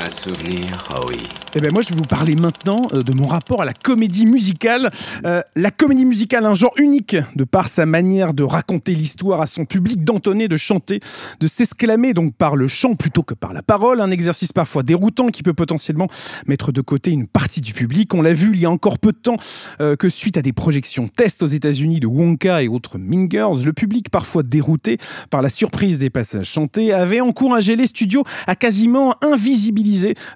Un 0.00 0.10
souvenir 0.10 0.88
Oh 0.94 1.06
oui. 1.08 1.16
Eh 1.54 1.60
ben 1.60 1.72
moi, 1.72 1.82
je 1.82 1.88
vais 1.88 1.96
vous 1.96 2.02
parler 2.02 2.36
maintenant 2.36 2.82
euh, 2.92 3.02
de 3.02 3.10
mon 3.10 3.26
rapport 3.26 3.62
à 3.62 3.64
la 3.64 3.72
comédie 3.72 4.26
musicale. 4.26 4.90
Euh, 5.24 5.40
la 5.56 5.70
comédie 5.70 6.04
musicale, 6.04 6.44
un 6.44 6.54
genre 6.54 6.74
unique 6.78 7.16
de 7.34 7.42
par 7.42 7.68
sa 7.68 7.84
manière 7.84 8.32
de 8.32 8.44
raconter 8.44 8.94
l'histoire 8.94 9.40
à 9.40 9.46
son 9.46 9.64
public, 9.64 10.04
d'entonner, 10.04 10.46
de 10.46 10.56
chanter, 10.56 11.00
de 11.40 11.48
s'exclamer 11.48 12.14
donc 12.14 12.34
par 12.34 12.54
le 12.54 12.68
chant 12.68 12.94
plutôt 12.94 13.22
que 13.22 13.34
par 13.34 13.52
la 13.52 13.62
parole. 13.62 14.00
Un 14.00 14.10
exercice 14.12 14.52
parfois 14.52 14.84
déroutant 14.84 15.28
qui 15.28 15.42
peut 15.42 15.54
potentiellement 15.54 16.08
mettre 16.46 16.70
de 16.70 16.80
côté 16.80 17.10
une 17.10 17.26
partie 17.26 17.60
du 17.60 17.72
public. 17.72 18.14
On 18.14 18.22
l'a 18.22 18.34
vu 18.34 18.50
il 18.54 18.60
y 18.60 18.66
a 18.66 18.70
encore 18.70 18.98
peu 18.98 19.10
de 19.10 19.18
temps 19.18 19.38
euh, 19.80 19.96
que 19.96 20.08
suite 20.08 20.36
à 20.36 20.42
des 20.42 20.52
projections 20.52 21.08
tests 21.08 21.42
aux 21.42 21.46
États-Unis 21.46 21.98
de 21.98 22.06
Wonka 22.06 22.62
et 22.62 22.68
autres 22.68 22.98
Mean 22.98 23.26
Girls, 23.28 23.64
le 23.64 23.72
public 23.72 24.10
parfois 24.10 24.44
dérouté 24.44 24.98
par 25.30 25.42
la 25.42 25.48
surprise 25.48 25.98
des 25.98 26.10
passages 26.10 26.46
chantés 26.46 26.92
avait 26.92 27.20
encouragé 27.20 27.74
les 27.74 27.86
studios 27.86 28.22
à 28.46 28.54
quasiment 28.54 29.14
invisibiliser 29.22 29.87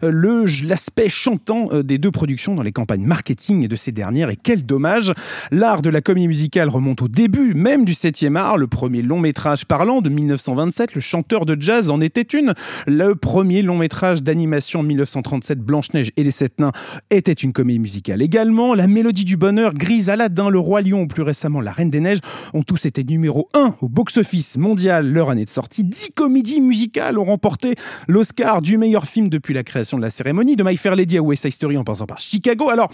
euh, 0.03 0.47
l'aspect 0.65 1.09
chantant 1.09 1.69
euh, 1.73 1.83
des 1.83 1.99
deux 1.99 2.11
productions 2.11 2.55
dans 2.55 2.63
les 2.63 2.73
campagnes 2.73 3.05
marketing 3.05 3.69
de 3.69 3.77
ces 3.77 3.93
dernières. 3.93 4.31
Et 4.31 4.37
quel 4.37 4.65
dommage 4.65 5.13
L'art 5.51 5.83
de 5.83 5.91
la 5.91 6.01
comédie 6.01 6.29
musicale 6.29 6.69
remonte 6.69 7.03
au 7.03 7.09
début 7.09 7.55
même 7.55 7.85
du 7.85 7.93
7e 7.93 8.37
art. 8.37 8.57
Le 8.57 8.67
premier 8.67 9.03
long 9.03 9.19
métrage 9.21 9.65
parlant 9.65 10.01
de 10.01 10.09
1927, 10.09 10.95
Le 10.95 11.01
chanteur 11.01 11.47
de 11.47 11.57
jazz 11.61 11.91
en 11.91 12.01
était 12.01 12.23
une. 12.23 12.55
Le 12.87 13.15
premier 13.15 13.63
long 13.63 13.77
métrage 13.77 14.23
d'animation 14.23 14.81
en 14.81 14.85
1937, 14.85 15.61
Blanche-Neige 15.61 16.13
et 16.17 16.25
les 16.25 16.31
Sept 16.31 16.61
Nains, 16.61 16.73
était 17.11 17.33
une 17.33 17.53
comédie 17.53 17.79
musicale 17.79 18.23
également. 18.23 18.75
La 18.75 18.87
Mélodie 18.87 19.25
du 19.25 19.37
Bonheur, 19.37 19.75
Grise, 19.75 20.11
Aladdin, 20.11 20.49
Le 20.49 20.59
Roi 20.59 20.83
Lion 20.83 21.03
ou 21.03 21.07
plus 21.07 21.23
récemment 21.23 21.61
La 21.61 21.73
Reine 21.73 21.91
des 21.91 22.01
Neiges 22.01 22.21
ont 22.55 22.63
tous 22.63 22.87
été 22.87 23.05
numéro 23.05 23.49
1 23.55 23.77
au 23.81 23.89
box-office 23.89 24.57
mondial 24.57 25.07
leur 25.07 25.31
année 25.31 25.45
de 25.45 25.51
sortie. 25.51 25.85
Dix 25.85 26.11
comédies 26.15 26.61
musicales 26.61 27.19
ont 27.19 27.25
remporté 27.25 27.75
l'Oscar 28.09 28.63
du 28.63 28.79
meilleur 28.79 29.07
film 29.07 29.29
depuis 29.43 29.55
la 29.55 29.65
création 29.65 29.97
de 29.97 30.03
la 30.03 30.11
cérémonie, 30.11 30.55
de 30.55 30.63
My 30.63 30.77
Fair 30.77 30.95
Lady 30.95 31.19
à 31.19 31.21
West 31.21 31.43
Side 31.43 31.53
Story 31.53 31.77
en 31.77 31.83
passant 31.83 32.07
par 32.07 32.21
Chicago. 32.21 32.71
Alors, 32.71 32.93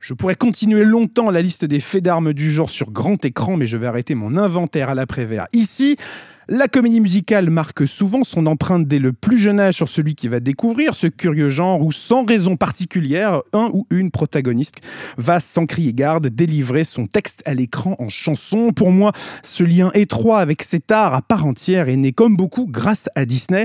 je 0.00 0.14
pourrais 0.14 0.34
continuer 0.34 0.84
longtemps 0.84 1.30
la 1.30 1.40
liste 1.42 1.64
des 1.64 1.78
faits 1.78 2.02
d'armes 2.02 2.32
du 2.32 2.50
genre 2.50 2.70
sur 2.70 2.90
grand 2.90 3.24
écran, 3.24 3.56
mais 3.56 3.68
je 3.68 3.76
vais 3.76 3.86
arrêter 3.86 4.16
mon 4.16 4.36
inventaire 4.36 4.88
à 4.88 4.96
l'après-vert 4.96 5.46
ici. 5.52 5.94
La 6.48 6.68
comédie 6.68 7.00
musicale 7.00 7.50
marque 7.50 7.88
souvent 7.88 8.22
son 8.22 8.46
empreinte 8.46 8.86
dès 8.86 9.00
le 9.00 9.12
plus 9.12 9.36
jeune 9.36 9.58
âge 9.58 9.74
sur 9.74 9.88
celui 9.88 10.14
qui 10.14 10.28
va 10.28 10.38
découvrir 10.38 10.94
ce 10.94 11.08
curieux 11.08 11.48
genre 11.48 11.82
où, 11.82 11.90
sans 11.90 12.24
raison 12.24 12.56
particulière, 12.56 13.42
un 13.52 13.68
ou 13.72 13.84
une 13.90 14.12
protagoniste 14.12 14.76
va 15.18 15.40
sans 15.40 15.66
crier 15.66 15.92
garde 15.92 16.28
délivrer 16.28 16.84
son 16.84 17.08
texte 17.08 17.42
à 17.46 17.54
l'écran 17.54 17.96
en 17.98 18.08
chanson. 18.08 18.70
Pour 18.70 18.92
moi, 18.92 19.10
ce 19.42 19.64
lien 19.64 19.90
étroit 19.94 20.38
avec 20.38 20.62
cet 20.62 20.92
art 20.92 21.14
à 21.14 21.20
part 21.22 21.46
entière 21.46 21.88
est 21.88 21.96
né 21.96 22.12
comme 22.12 22.36
beaucoup 22.36 22.66
grâce 22.70 23.08
à 23.16 23.24
Disney. 23.24 23.64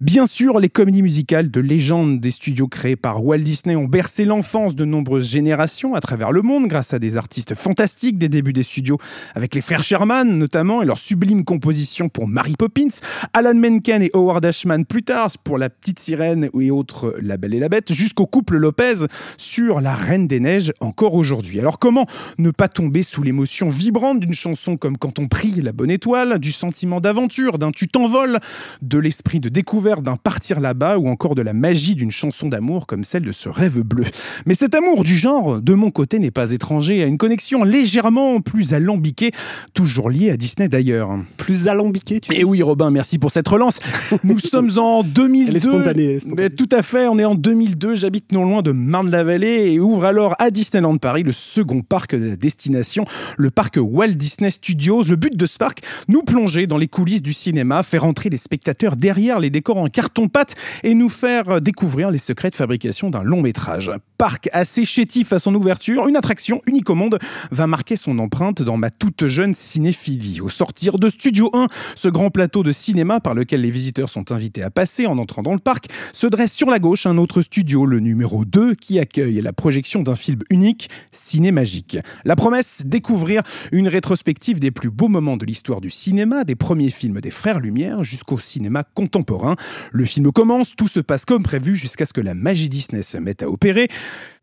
Bien 0.00 0.26
sûr, 0.26 0.58
les 0.58 0.68
comédies 0.68 1.02
musicales 1.02 1.48
de 1.48 1.60
légende 1.60 2.18
des 2.18 2.32
studios 2.32 2.66
créés 2.66 2.96
par 2.96 3.24
Walt 3.24 3.38
Disney 3.38 3.76
ont 3.76 3.86
bercé 3.86 4.24
l'enfance 4.24 4.74
de 4.74 4.84
nombreuses 4.84 5.30
générations 5.30 5.94
à 5.94 6.00
travers 6.00 6.32
le 6.32 6.42
monde 6.42 6.66
grâce 6.66 6.92
à 6.92 6.98
des 6.98 7.16
artistes 7.16 7.54
fantastiques 7.54 8.18
des 8.18 8.28
débuts 8.28 8.52
des 8.52 8.64
studios 8.64 8.98
avec 9.36 9.54
les 9.54 9.60
frères 9.60 9.84
Sherman 9.84 10.36
notamment 10.36 10.82
et 10.82 10.86
leur 10.86 10.98
sublime 10.98 11.44
composition 11.44 12.08
pour 12.16 12.26
Mary 12.26 12.54
Poppins, 12.58 12.88
Alan 13.34 13.54
Menken 13.54 14.00
et 14.00 14.10
Howard 14.14 14.42
Ashman 14.42 14.86
plus 14.86 15.02
tard 15.02 15.32
pour 15.44 15.58
La 15.58 15.68
Petite 15.68 15.98
Sirène 15.98 16.48
et 16.58 16.70
autres 16.70 17.14
La 17.20 17.36
Belle 17.36 17.52
et 17.52 17.58
la 17.58 17.68
Bête, 17.68 17.92
jusqu'au 17.92 18.24
couple 18.24 18.56
Lopez 18.56 19.04
sur 19.36 19.82
La 19.82 19.94
Reine 19.94 20.26
des 20.26 20.40
Neiges 20.40 20.72
encore 20.80 21.12
aujourd'hui. 21.12 21.60
Alors 21.60 21.78
comment 21.78 22.06
ne 22.38 22.50
pas 22.50 22.68
tomber 22.68 23.02
sous 23.02 23.22
l'émotion 23.22 23.68
vibrante 23.68 24.20
d'une 24.20 24.32
chanson 24.32 24.78
comme 24.78 24.96
Quand 24.96 25.18
on 25.18 25.28
prie 25.28 25.60
la 25.60 25.72
bonne 25.72 25.90
étoile, 25.90 26.38
du 26.38 26.52
sentiment 26.52 27.02
d'aventure, 27.02 27.58
d'un 27.58 27.70
tu 27.70 27.86
t'envoles, 27.86 28.38
de 28.80 28.96
l'esprit 28.96 29.38
de 29.38 29.50
découverte, 29.50 30.02
d'un 30.02 30.16
partir 30.16 30.58
là-bas 30.58 30.96
ou 30.96 31.08
encore 31.08 31.34
de 31.34 31.42
la 31.42 31.52
magie 31.52 31.96
d'une 31.96 32.10
chanson 32.10 32.48
d'amour 32.48 32.86
comme 32.86 33.04
celle 33.04 33.24
de 33.24 33.32
ce 33.32 33.50
rêve 33.50 33.82
bleu? 33.82 34.04
Mais 34.46 34.54
cet 34.54 34.74
amour 34.74 35.04
du 35.04 35.18
genre, 35.18 35.60
de 35.60 35.74
mon 35.74 35.90
côté, 35.90 36.18
n'est 36.18 36.30
pas 36.30 36.52
étranger 36.52 37.02
à 37.02 37.06
une 37.06 37.18
connexion 37.18 37.62
légèrement 37.62 38.40
plus 38.40 38.72
alambiquée, 38.72 39.32
toujours 39.74 40.08
liée 40.08 40.30
à 40.30 40.38
Disney 40.38 40.70
d'ailleurs. 40.70 41.10
Plus 41.36 41.68
tu 42.06 42.20
Et 42.32 42.44
oui, 42.44 42.62
Robin, 42.62 42.90
merci 42.90 43.18
pour 43.18 43.30
cette 43.30 43.48
relance. 43.48 43.80
Nous 44.22 44.38
sommes 44.38 44.70
en 44.78 45.02
2002. 45.02 45.48
Elle 45.48 45.56
est 45.56 45.60
spontanée, 45.60 46.04
elle 46.04 46.10
est 46.10 46.20
spontanée. 46.20 46.42
Mais 46.42 46.50
tout 46.50 46.68
à 46.70 46.82
fait, 46.82 47.08
on 47.08 47.18
est 47.18 47.24
en 47.24 47.34
2002. 47.34 47.96
J'habite 47.96 48.32
non 48.32 48.44
loin 48.44 48.62
de 48.62 48.72
Marne-la-Vallée 48.72 49.72
et 49.72 49.80
ouvre 49.80 50.04
alors 50.04 50.34
à 50.38 50.50
Disneyland 50.50 50.96
Paris 50.98 51.24
le 51.24 51.32
second 51.32 51.82
parc 51.82 52.14
de 52.14 52.28
la 52.28 52.36
destination, 52.36 53.04
le 53.36 53.50
parc 53.50 53.78
Walt 53.80 54.14
Disney 54.14 54.50
Studios. 54.50 55.02
Le 55.04 55.16
but 55.16 55.36
de 55.36 55.46
ce 55.46 55.58
parc, 55.58 55.80
nous 56.08 56.22
plonger 56.22 56.66
dans 56.66 56.78
les 56.78 56.88
coulisses 56.88 57.22
du 57.22 57.32
cinéma, 57.32 57.82
faire 57.82 58.04
entrer 58.04 58.30
les 58.30 58.36
spectateurs 58.36 58.96
derrière 58.96 59.40
les 59.40 59.50
décors 59.50 59.78
en 59.78 59.88
carton-pâte 59.88 60.54
et 60.84 60.94
nous 60.94 61.08
faire 61.08 61.60
découvrir 61.60 62.10
les 62.10 62.18
secrets 62.18 62.50
de 62.50 62.54
fabrication 62.54 63.10
d'un 63.10 63.22
long 63.22 63.42
métrage. 63.42 63.90
Parc 64.18 64.48
assez 64.52 64.84
chétif 64.84 65.32
à 65.32 65.38
son 65.38 65.54
ouverture, 65.54 66.06
une 66.08 66.16
attraction 66.16 66.60
unique 66.66 66.88
au 66.88 66.94
monde 66.94 67.18
va 67.50 67.66
marquer 67.66 67.96
son 67.96 68.18
empreinte 68.18 68.62
dans 68.62 68.76
ma 68.76 68.90
toute 68.90 69.26
jeune 69.26 69.54
cinéphilie. 69.54 70.40
Au 70.40 70.48
sortir 70.48 70.98
de 70.98 71.10
Studio 71.10 71.50
1, 71.52 71.66
ce 71.96 72.08
grand 72.08 72.30
plateau 72.30 72.62
de 72.62 72.70
cinéma 72.70 73.18
par 73.18 73.34
lequel 73.34 73.62
les 73.62 73.70
visiteurs 73.70 74.10
sont 74.10 74.30
invités 74.30 74.62
à 74.62 74.70
passer 74.70 75.06
en 75.06 75.18
entrant 75.18 75.42
dans 75.42 75.54
le 75.54 75.58
parc, 75.58 75.86
se 76.12 76.26
dresse 76.26 76.52
sur 76.52 76.70
la 76.70 76.78
gauche 76.78 77.06
un 77.06 77.18
autre 77.18 77.42
studio, 77.42 77.86
le 77.86 77.98
numéro 77.98 78.44
2, 78.44 78.74
qui 78.74 79.00
accueille 79.00 79.40
la 79.40 79.52
projection 79.52 80.02
d'un 80.02 80.14
film 80.14 80.40
unique, 80.50 80.88
Ciné 81.10 81.50
Magique. 81.50 81.98
La 82.24 82.36
promesse, 82.36 82.82
découvrir 82.84 83.42
une 83.72 83.88
rétrospective 83.88 84.60
des 84.60 84.70
plus 84.70 84.90
beaux 84.90 85.08
moments 85.08 85.36
de 85.36 85.46
l'histoire 85.46 85.80
du 85.80 85.90
cinéma, 85.90 86.44
des 86.44 86.54
premiers 86.54 86.90
films 86.90 87.20
des 87.20 87.30
Frères 87.30 87.58
Lumière 87.58 88.04
jusqu'au 88.04 88.38
cinéma 88.38 88.84
contemporain. 88.84 89.56
Le 89.90 90.04
film 90.04 90.30
commence, 90.32 90.76
tout 90.76 90.88
se 90.88 91.00
passe 91.00 91.24
comme 91.24 91.42
prévu 91.42 91.76
jusqu'à 91.76 92.04
ce 92.04 92.12
que 92.12 92.20
la 92.20 92.34
magie 92.34 92.68
Disney 92.68 93.02
se 93.02 93.16
mette 93.16 93.42
à 93.42 93.48
opérer, 93.48 93.88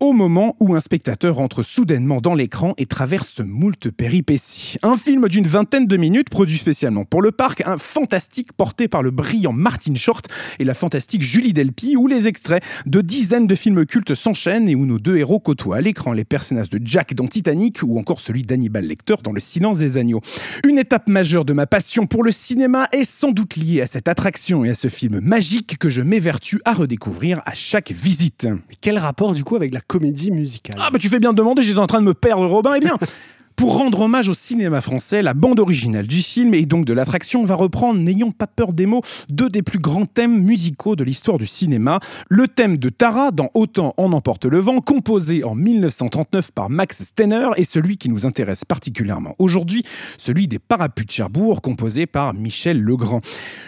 au 0.00 0.12
moment 0.12 0.56
où 0.58 0.74
un 0.74 0.80
spectateur 0.80 1.38
entre 1.38 1.62
soudainement 1.62 2.20
dans 2.20 2.34
l'écran 2.34 2.74
et 2.78 2.86
traverse 2.86 3.40
moult 3.40 3.90
péripéties. 3.90 4.76
Un 4.82 4.96
film 4.96 5.28
d'une 5.28 5.46
vingtaine 5.46 5.86
de 5.86 5.96
minutes, 5.96 6.30
produit 6.30 6.58
spécialement 6.58 7.04
pour 7.04 7.22
le 7.22 7.30
parc, 7.30 7.43
un 7.66 7.78
fantastique 7.78 8.52
porté 8.52 8.88
par 8.88 9.02
le 9.02 9.10
brillant 9.10 9.52
Martin 9.52 9.94
Short 9.94 10.26
et 10.58 10.64
la 10.64 10.74
fantastique 10.74 11.22
Julie 11.22 11.52
Delpy, 11.52 11.96
où 11.96 12.06
les 12.06 12.28
extraits 12.28 12.62
de 12.86 13.00
dizaines 13.00 13.46
de 13.46 13.54
films 13.54 13.86
cultes 13.86 14.14
s'enchaînent 14.14 14.68
et 14.68 14.74
où 14.74 14.86
nos 14.86 14.98
deux 14.98 15.16
héros 15.16 15.40
côtoient 15.40 15.76
à 15.76 15.80
l'écran 15.80 16.12
les 16.12 16.24
personnages 16.24 16.70
de 16.70 16.80
Jack 16.82 17.14
dans 17.14 17.26
Titanic 17.26 17.80
ou 17.82 17.98
encore 17.98 18.20
celui 18.20 18.42
d'Hannibal 18.42 18.84
Lecter 18.84 19.16
dans 19.22 19.32
Le 19.32 19.40
Silence 19.40 19.78
des 19.78 19.96
Agneaux. 19.96 20.20
Une 20.66 20.78
étape 20.78 21.08
majeure 21.08 21.44
de 21.44 21.52
ma 21.52 21.66
passion 21.66 22.06
pour 22.06 22.22
le 22.22 22.30
cinéma 22.30 22.88
est 22.92 23.04
sans 23.04 23.30
doute 23.30 23.56
liée 23.56 23.80
à 23.80 23.86
cette 23.86 24.08
attraction 24.08 24.64
et 24.64 24.70
à 24.70 24.74
ce 24.74 24.88
film 24.88 25.20
magique 25.20 25.78
que 25.78 25.90
je 25.90 26.02
m'évertue 26.02 26.60
à 26.64 26.72
redécouvrir 26.72 27.42
à 27.46 27.54
chaque 27.54 27.92
visite. 27.92 28.46
Quel 28.80 28.98
rapport 28.98 29.34
du 29.34 29.44
coup 29.44 29.56
avec 29.56 29.72
la 29.74 29.80
comédie 29.80 30.30
musicale? 30.30 30.76
Ah 30.78 30.88
bah 30.92 30.98
tu 30.98 31.08
fais 31.08 31.18
bien 31.18 31.32
de 31.32 31.36
demander, 31.36 31.62
j'étais 31.62 31.78
en 31.78 31.86
train 31.86 32.00
de 32.00 32.06
me 32.06 32.14
perdre 32.14 32.46
Robin, 32.46 32.74
eh 32.76 32.80
bien 32.80 32.96
Pour 33.56 33.78
rendre 33.78 34.00
hommage 34.00 34.28
au 34.28 34.34
cinéma 34.34 34.80
français, 34.80 35.22
la 35.22 35.32
bande 35.32 35.60
originale 35.60 36.08
du 36.08 36.22
film 36.22 36.54
et 36.54 36.66
donc 36.66 36.84
de 36.84 36.92
l'attraction 36.92 37.44
va 37.44 37.54
reprendre, 37.54 38.00
n'ayons 38.00 38.32
pas 38.32 38.48
peur 38.48 38.72
des 38.72 38.84
mots, 38.84 39.02
deux 39.28 39.48
des 39.48 39.62
plus 39.62 39.78
grands 39.78 40.06
thèmes 40.06 40.42
musicaux 40.42 40.96
de 40.96 41.04
l'histoire 41.04 41.38
du 41.38 41.46
cinéma. 41.46 42.00
Le 42.28 42.48
thème 42.48 42.78
de 42.78 42.88
Tara 42.88 43.30
dans 43.30 43.50
Autant 43.54 43.94
en 43.96 44.12
emporte 44.12 44.44
le 44.44 44.58
vent, 44.58 44.78
composé 44.78 45.44
en 45.44 45.54
1939 45.54 46.50
par 46.50 46.68
Max 46.68 47.04
Steiner, 47.04 47.50
et 47.56 47.64
celui 47.64 47.96
qui 47.96 48.08
nous 48.08 48.26
intéresse 48.26 48.64
particulièrement 48.64 49.36
aujourd'hui, 49.38 49.84
celui 50.18 50.48
des 50.48 50.58
Parapluies 50.58 51.06
de 51.06 51.12
Cherbourg, 51.12 51.62
composé 51.62 52.06
par 52.06 52.34
Michel 52.34 52.82
Legrand. 52.82 53.20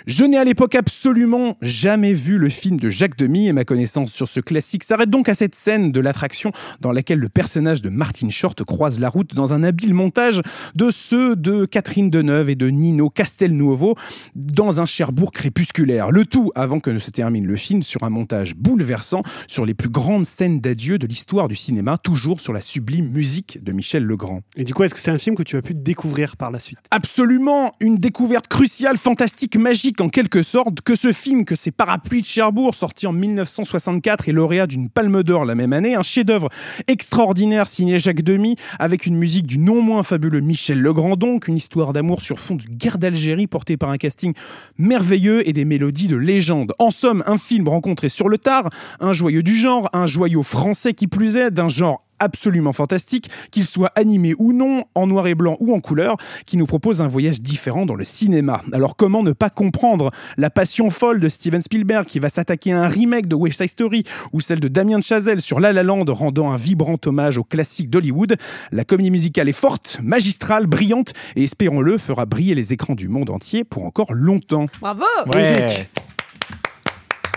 Je 0.07 0.25
n'ai 0.25 0.37
à 0.37 0.45
l'époque 0.45 0.75
absolument 0.75 1.57
jamais 1.63 2.13
vu 2.13 2.39
le 2.39 2.49
film 2.49 2.81
de 2.81 2.91
Jacques 2.91 3.17
Demy 3.17 3.47
et 3.47 3.53
ma 3.53 3.65
connaissance 3.65 4.11
sur 4.11 4.27
ce 4.27 4.41
classique 4.41 4.83
s'arrête 4.83 5.11
donc 5.11 5.29
à 5.29 5.35
cette 5.37 5.55
scène 5.55 5.93
de 5.93 6.01
l'attraction 6.01 6.51
dans 6.81 6.91
laquelle 6.91 7.21
le 7.21 7.29
personnage 7.29 7.83
de 7.83 7.89
Martin 7.89 8.31
Short 8.31 8.65
croise 8.65 8.99
la 8.99 9.09
route 9.09 9.35
dans 9.35 9.55
un 9.55 9.63
habile 9.77 9.93
montage 9.93 10.41
de 10.75 10.91
ceux 10.91 11.37
de 11.37 11.67
Catherine 11.67 12.09
Deneuve 12.09 12.49
et 12.49 12.55
de 12.55 12.69
Nino 12.69 13.11
Castelnuovo 13.11 13.95
dans 14.35 14.81
un 14.81 14.87
Cherbourg 14.87 15.33
crépusculaire. 15.33 16.11
Le 16.11 16.25
tout 16.25 16.51
avant 16.55 16.81
que 16.81 16.89
ne 16.89 16.99
se 16.99 17.11
termine 17.11 17.45
le 17.45 17.57
film 17.57 17.83
sur 17.83 18.03
un 18.03 18.09
montage 18.09 18.55
bouleversant 18.55 19.23
sur 19.47 19.67
les 19.67 19.75
plus 19.75 19.91
grandes 19.91 20.25
scènes 20.25 20.61
d'adieu 20.63 20.97
de 20.97 21.07
l'histoire 21.07 21.47
du 21.47 21.57
cinéma, 21.57 21.99
toujours 21.99 22.41
sur 22.41 22.55
la 22.55 22.63
sublime 22.63 23.11
musique 23.11 23.63
de 23.63 23.73
Michel 23.73 24.03
Legrand. 24.05 24.41
Et 24.57 24.65
du 24.65 24.73
coup, 24.73 24.83
est-ce 24.83 24.95
que 24.95 25.01
c'est 25.01 25.11
un 25.11 25.19
film 25.19 25.37
que 25.37 25.43
tu 25.43 25.59
as 25.59 25.63
pu 25.63 25.75
découvrir 25.75 26.39
par 26.39 26.51
la 26.51 26.59
suite? 26.59 26.79
Absolument, 26.91 27.75
une 27.81 27.99
découverte 27.99 28.49
cruciale, 28.49 28.97
fantastique, 28.97 29.57
magique 29.57 30.01
en 30.01 30.09
quelque 30.09 30.43
sorte, 30.43 30.81
que 30.81 30.95
ce 30.95 31.13
film, 31.13 31.45
que 31.45 31.55
ces 31.55 31.71
parapluies 31.71 32.23
de 32.23 32.27
Cherbourg, 32.27 32.75
sorti 32.75 33.07
en 33.07 33.13
1964 33.13 34.31
et 34.31 34.33
lauréat 34.33 34.67
d'une 34.67 34.89
Palme 34.89 35.23
d'Or 35.23 35.45
la 35.45 35.55
même 35.55 35.75
année, 35.75 35.95
un 35.95 36.03
chef-d'œuvre 36.03 36.49
extraordinaire 36.89 37.69
signé 37.69 37.99
Jacques 37.99 38.23
Demy, 38.23 38.57
avec 38.79 39.05
une 39.05 39.17
musique 39.17 39.47
du 39.47 39.59
non 39.67 39.83
moins 39.83 40.05
fabuleux 40.05 40.39
Michel 40.39 40.81
Legrand, 40.81 41.17
donc 41.17 41.49
une 41.49 41.57
histoire 41.57 41.93
d'amour 41.93 42.21
sur 42.21 42.39
fond 42.39 42.55
de 42.55 42.63
guerre 42.63 42.99
d'Algérie 42.99 43.49
portée 43.49 43.77
par 43.77 43.91
un 43.91 43.97
casting 43.97 44.33
merveilleux 44.79 45.47
et 45.49 45.53
des 45.53 45.65
mélodies 45.65 46.07
de 46.07 46.17
légende. 46.17 46.73
En 46.79 46.93
somme, 46.93 47.25
un 47.27 47.37
film 47.37 47.67
rencontré 47.67 48.09
sur 48.09 48.29
le 48.29 48.39
tard, 48.39 48.71
un 49.01 49.13
joyeux 49.13 49.43
du 49.43 49.57
genre, 49.57 49.91
un 49.93 50.07
joyau 50.07 50.45
français 50.45 50.95
qui 50.95 51.09
plus 51.09 51.37
est, 51.37 51.51
d'un 51.51 51.69
genre 51.69 52.06
absolument 52.19 52.73
fantastique, 52.73 53.31
qu'il 53.51 53.65
soit 53.65 53.93
animé 53.95 54.35
ou 54.39 54.53
non, 54.53 54.85
en 54.95 55.07
noir 55.07 55.27
et 55.27 55.35
blanc 55.35 55.57
ou 55.61 55.75
en 55.75 55.81
couleur, 55.81 56.17
qui 56.47 56.57
nous 56.57 56.67
propose 56.67 57.01
un 57.01 57.09
voyage 57.09 57.41
différent 57.41 57.87
dans 57.87 57.95
le 57.95 58.05
cinéma. 58.05 58.63
Alors 58.73 58.97
comment 58.97 59.23
ne 59.23 59.33
pas 59.33 59.51
comprendre 59.51 60.11
la 60.37 60.51
passion 60.51 60.91
folle 60.91 61.21
de 61.21 61.29
Steven 61.29 61.63
Spielberg 61.63 62.07
qui 62.07 62.19
va 62.19 62.31
s'attaquer 62.31 62.73
à 62.73 62.83
un 62.83 62.89
remake 62.89 63.27
de 63.27 63.35
West 63.35 63.61
Side 63.61 63.71
Story 63.71 64.05
ou 64.33 64.41
celle 64.41 64.61
de 64.61 64.69
Damien 64.69 65.01
Chazelle 65.01 65.41
sur 65.41 65.61
La 65.61 65.73
La 65.73 65.83
Land 65.83 66.05
rendant 66.09 66.53
un 66.53 66.57
vibrant 66.57 66.97
hommage 67.05 67.39
au 67.39 67.45
classique 67.45 67.91
d'Hollywood? 67.91 68.37
La 68.73 68.85
comédie 68.85 69.11
musicale 69.11 69.49
est 69.49 69.53
forte, 69.53 69.99
magistrale, 70.03 70.67
brillante 70.67 71.13
et 71.37 71.45
espérons-le 71.45 71.99
fera 71.99 72.27
briller 72.27 72.55
les 72.55 72.73
écrans 72.73 72.95
du 72.95 73.09
monde 73.09 73.31
entier 73.31 73.65
pour 73.65 73.85
encore 73.85 74.13
longtemps. 74.13 74.67
Bravo 74.81 75.05
Ouais. 75.35 75.89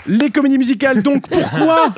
Les 0.10 0.30
comédies 0.32 0.58
musicales 0.58 1.02
donc 1.04 1.28
pourquoi 1.32 1.94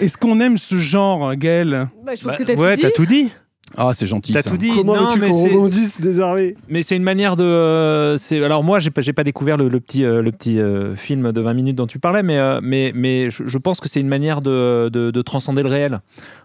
est-ce 0.00 0.16
qu'on 0.18 0.38
aime 0.40 0.58
ce 0.58 0.76
genre 0.76 1.34
Gaël 1.34 1.88
Bah, 2.04 2.12
Je 2.14 2.22
pense 2.22 2.32
Bah, 2.32 2.36
que 2.36 2.42
t'as 2.44 2.54
ouais, 2.54 2.76
tout 2.76 2.90
tout 2.94 3.06
dit. 3.06 3.30
Ah, 3.76 3.90
c'est 3.94 4.06
gentil. 4.06 4.32
T'as 4.32 4.42
tout 4.44 4.56
dit. 4.58 4.68
Comment 4.68 4.94
Non, 4.94 5.16
mais 5.16 5.28
rebondisse 5.30 6.00
désormais? 6.00 6.54
Mais 6.68 6.82
c'est 6.82 6.94
une 6.96 7.02
manière 7.02 7.34
de. 7.34 7.42
euh, 7.42 8.16
c'est 8.18 8.44
alors 8.44 8.62
moi, 8.62 8.78
j'ai 8.78 8.90
pas, 8.90 9.00
pas 9.16 9.24
découvert 9.24 9.56
le, 9.56 9.68
le 9.68 9.80
petit, 9.80 10.04
euh, 10.04 10.22
le 10.22 10.30
petit 10.30 10.60
euh, 10.60 10.94
film 10.94 11.32
de 11.32 11.40
20 11.40 11.54
minutes 11.54 11.76
dont 11.76 11.86
tu 11.88 11.98
parlais, 11.98 12.22
mais, 12.22 12.38
euh, 12.38 12.60
mais, 12.62 12.92
mais 12.94 13.30
je, 13.30 13.42
je 13.46 13.58
pense 13.58 13.80
que 13.80 13.88
c'est 13.88 14.00
une 14.00 14.06
manière 14.08 14.42
de, 14.42 14.90
de, 14.92 15.10
de 15.10 15.22
transcender 15.22 15.62
le 15.64 15.70
réel. 15.70 16.00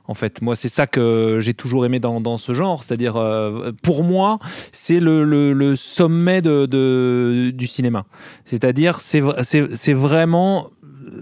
En 0.07 0.15
fait, 0.15 0.41
moi, 0.41 0.55
c'est 0.55 0.69
ça 0.69 0.87
que 0.87 1.37
j'ai 1.39 1.53
toujours 1.53 1.85
aimé 1.85 1.99
dans, 1.99 2.19
dans 2.19 2.37
ce 2.37 2.53
genre. 2.53 2.83
C'est-à-dire, 2.83 3.15
euh, 3.17 3.73
pour 3.83 4.03
moi, 4.03 4.39
c'est 4.71 4.99
le, 4.99 5.23
le, 5.23 5.53
le 5.53 5.75
sommet 5.75 6.41
de, 6.41 6.65
de- 6.65 7.51
du 7.53 7.67
cinéma. 7.67 8.05
C'est-à-dire, 8.45 9.01
c'est 9.01 9.93
vraiment 9.93 10.69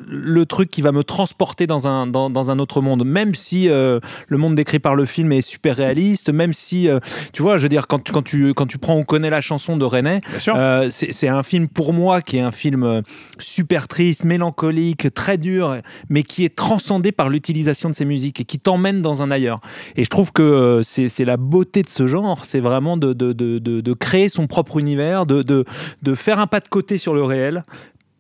le 0.08 0.46
truc 0.46 0.70
qui 0.70 0.82
va 0.82 0.92
me 0.92 1.04
transporter 1.04 1.68
dans 1.68 1.88
un, 1.88 2.08
dans, 2.08 2.30
dans 2.30 2.52
un 2.52 2.60
autre 2.60 2.82
monde, 2.82 3.06
même 3.06 3.34
si 3.36 3.70
euh, 3.70 4.00
le 4.28 4.38
monde 4.38 4.56
décrit 4.56 4.80
par 4.80 4.96
le 4.96 5.06
film 5.06 5.32
est 5.32 5.42
super 5.42 5.76
réaliste, 5.78 6.30
même 6.32 6.54
si, 6.54 6.90
euh, 6.90 7.00
tu 7.34 7.42
vois, 7.42 7.58
je 7.58 7.64
veux 7.64 7.70
dire, 7.70 7.88
quand, 7.88 8.00
tu- 8.04 8.12
quand, 8.12 8.22
tu, 8.24 8.54
quand 8.54 8.66
tu 8.66 8.78
prends 8.78 8.96
On 8.96 9.04
connaît 9.04 9.30
la 9.30 9.42
chanson 9.42 9.78
de 9.78 9.86
René, 9.86 10.22
euh, 10.58 10.90
c'est 10.90 11.28
un 11.28 11.44
film 11.44 11.68
pour 11.68 11.94
moi 11.94 12.22
qui 12.22 12.38
est 12.38 12.42
un 12.42 12.52
film 12.52 13.02
super 13.40 13.88
triste, 13.88 14.24
mélancolique, 14.26 15.14
très 15.14 15.38
dur, 15.38 15.78
mais 16.10 16.24
qui 16.24 16.44
est 16.46 16.56
transcendé 16.56 17.12
par 17.12 17.30
l'utilisation 17.30 17.90
de 17.90 17.94
ces 17.94 18.06
musiques 18.06 18.42
et 18.42 18.46
qui 18.46 18.60
t'emmène 18.60 19.02
dans 19.02 19.24
un 19.24 19.32
ailleurs. 19.32 19.62
Et 19.96 20.04
je 20.04 20.10
trouve 20.10 20.32
que 20.32 20.82
c'est 20.84 21.08
c'est 21.10 21.26
la 21.26 21.38
beauté 21.38 21.82
de 21.84 21.90
ce 21.90 22.08
genre, 22.08 22.46
c'est 22.46 22.60
vraiment 22.60 22.98
de, 22.98 23.14
de, 23.14 23.34
de, 23.34 23.60
de, 23.60 23.82
de 23.82 23.94
créer 23.94 24.30
son 24.30 24.48
propre 24.48 24.78
univers, 24.80 25.26
de, 25.26 25.42
de, 25.44 25.64
de 26.02 26.16
faire 26.16 26.40
un 26.40 26.48
pas 26.48 26.60
de 26.60 26.68
côté 26.68 26.98
sur 26.98 27.14
le 27.14 27.24
réel. 27.24 27.64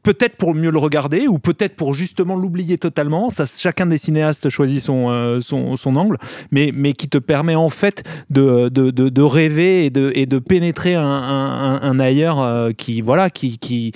Peut-être 0.07 0.37
pour 0.37 0.55
mieux 0.55 0.71
le 0.71 0.79
regarder 0.79 1.27
ou 1.27 1.37
peut-être 1.37 1.75
pour 1.75 1.93
justement 1.93 2.37
l'oublier 2.37 2.77
totalement. 2.77 3.29
Ça, 3.29 3.45
chacun 3.45 3.85
des 3.85 3.97
cinéastes 3.97 4.47
choisit 4.47 4.79
son, 4.81 5.09
euh, 5.09 5.41
son, 5.41 5.75
son 5.75 5.97
angle, 5.97 6.17
mais, 6.49 6.71
mais 6.73 6.93
qui 6.93 7.09
te 7.09 7.17
permet 7.17 7.55
en 7.55 7.67
fait 7.67 8.03
de, 8.29 8.69
de, 8.69 8.91
de, 8.91 9.09
de 9.09 9.21
rêver 9.21 9.85
et 9.85 9.89
de, 9.89 10.11
et 10.15 10.25
de 10.25 10.39
pénétrer 10.39 10.95
un, 10.95 11.03
un, 11.03 11.73
un- 11.75 11.81
un 11.81 11.99
ailleurs 11.99 12.39
euh, 12.39 12.71
qui, 12.71 13.01
voilà, 13.01 13.29
qui, 13.29 13.57
qui, 13.57 13.91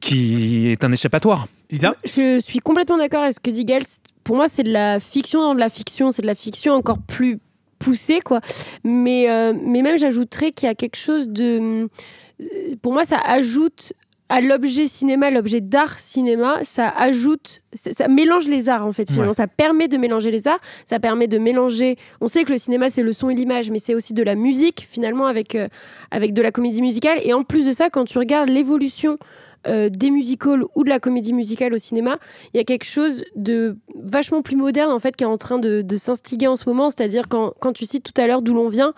qui 0.00 0.68
est 0.68 0.84
un 0.84 0.92
échappatoire. 0.92 1.48
Lisa? 1.70 1.96
Je 2.04 2.38
suis 2.40 2.60
complètement 2.60 2.98
d'accord 2.98 3.22
avec 3.22 3.34
ce 3.34 3.40
que 3.40 3.50
dit 3.50 3.64
Gaël. 3.64 3.82
Pour 4.22 4.36
moi, 4.36 4.46
c'est 4.48 4.62
de 4.62 4.72
la 4.72 5.00
fiction 5.00 5.40
dans 5.40 5.54
de 5.54 5.60
la 5.60 5.68
fiction. 5.70 6.12
C'est 6.12 6.22
de 6.22 6.28
la 6.28 6.36
fiction 6.36 6.74
encore 6.74 6.98
plus 6.98 7.40
poussée, 7.80 8.20
quoi. 8.24 8.40
Mais, 8.84 9.28
euh, 9.28 9.52
mais 9.66 9.82
même, 9.82 9.98
j'ajouterais 9.98 10.52
qu'il 10.52 10.66
y 10.68 10.70
a 10.70 10.74
quelque 10.76 10.96
chose 10.96 11.28
de. 11.28 11.88
Pour 12.82 12.92
moi, 12.92 13.04
ça 13.04 13.18
ajoute 13.18 13.92
à 14.36 14.40
l'objet 14.40 14.88
cinéma, 14.88 15.30
l'objet 15.30 15.60
d'art 15.60 15.98
cinéma, 16.00 16.58
ça 16.64 16.88
ajoute, 16.88 17.62
ça, 17.72 17.92
ça 17.92 18.08
mélange 18.08 18.48
les 18.48 18.68
arts 18.68 18.84
en 18.84 18.92
fait. 18.92 19.06
Finalement, 19.08 19.30
Ouais. 19.30 19.36
ça 19.36 19.46
permet 19.46 19.86
de 19.86 19.96
mélanger 19.96 20.30
les 20.32 20.48
arts, 20.48 20.58
ça 20.86 20.98
permet 20.98 21.28
de 21.28 21.38
mélanger. 21.38 21.96
On 22.20 22.26
sait 22.26 22.42
que 22.44 22.50
le 22.52 22.58
cinéma 22.58 22.90
c'est 22.90 23.04
le 23.04 23.12
son 23.12 23.30
et 23.30 23.34
l'image, 23.36 23.70
mais 23.70 23.78
c'est 23.78 23.94
aussi 23.94 24.12
de 24.12 24.22
la 24.24 24.34
musique 24.34 24.88
finalement 24.90 25.26
avec 25.26 25.54
euh, 25.54 25.68
avec 26.10 26.32
de 26.32 26.42
la 26.42 26.50
comédie 26.50 26.82
musicale. 26.82 27.18
Et 27.22 27.32
en 27.32 27.44
plus 27.44 27.64
de 27.64 27.72
ça, 27.72 27.90
quand 27.90 28.06
tu 28.06 28.18
regardes 28.18 28.48
l'évolution 28.48 29.18
euh, 29.66 29.88
des 29.88 30.10
musicals 30.10 30.64
ou 30.74 30.84
de 30.84 30.88
la 30.88 31.00
comédie 31.00 31.32
musicale 31.32 31.72
au 31.74 31.78
cinéma, 31.78 32.18
il 32.52 32.58
y 32.58 32.60
a 32.60 32.64
quelque 32.64 32.84
chose 32.84 33.24
de 33.34 33.76
vachement 33.94 34.42
plus 34.42 34.56
moderne 34.56 34.92
en 34.92 34.98
fait 34.98 35.16
qui 35.16 35.24
est 35.24 35.26
en 35.28 35.36
train 35.36 35.58
de, 35.58 35.82
de 35.82 35.96
s'instiguer 35.96 36.46
en 36.46 36.56
ce 36.56 36.68
moment. 36.68 36.90
C'est-à-dire 36.90 37.28
quand, 37.28 37.52
quand 37.60 37.72
tu 37.72 37.86
cites 37.86 38.04
tout 38.04 38.20
à 38.20 38.26
l'heure 38.26 38.42
d'où 38.42 38.54
l'on 38.54 38.68
vient, 38.68 38.92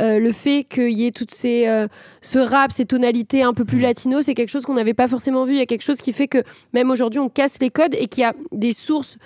euh, 0.00 0.18
le 0.18 0.32
fait 0.32 0.64
qu'il 0.64 0.90
y 0.90 1.06
ait 1.06 1.10
toutes 1.10 1.30
ces 1.30 1.66
euh, 1.68 1.88
ce 2.20 2.38
rap, 2.38 2.72
ces 2.72 2.84
tonalités 2.84 3.42
un 3.42 3.54
peu 3.54 3.64
plus 3.64 3.80
latino, 3.80 4.20
c'est 4.20 4.34
quelque 4.34 4.50
chose 4.50 4.64
qu'on 4.64 4.74
n'avait 4.74 4.94
pas 4.94 5.08
forcément 5.08 5.44
vu. 5.44 5.54
Il 5.54 5.58
y 5.58 5.62
a 5.62 5.66
quelque 5.66 5.82
chose 5.82 5.98
qui 5.98 6.12
fait 6.12 6.28
que 6.28 6.42
même 6.72 6.90
aujourd'hui 6.90 7.20
on 7.20 7.28
casse 7.28 7.58
les 7.60 7.70
codes 7.70 7.94
et 7.94 8.06
qu'il 8.06 8.22
y 8.22 8.24
a 8.24 8.34
des 8.52 8.72
sources 8.72 9.16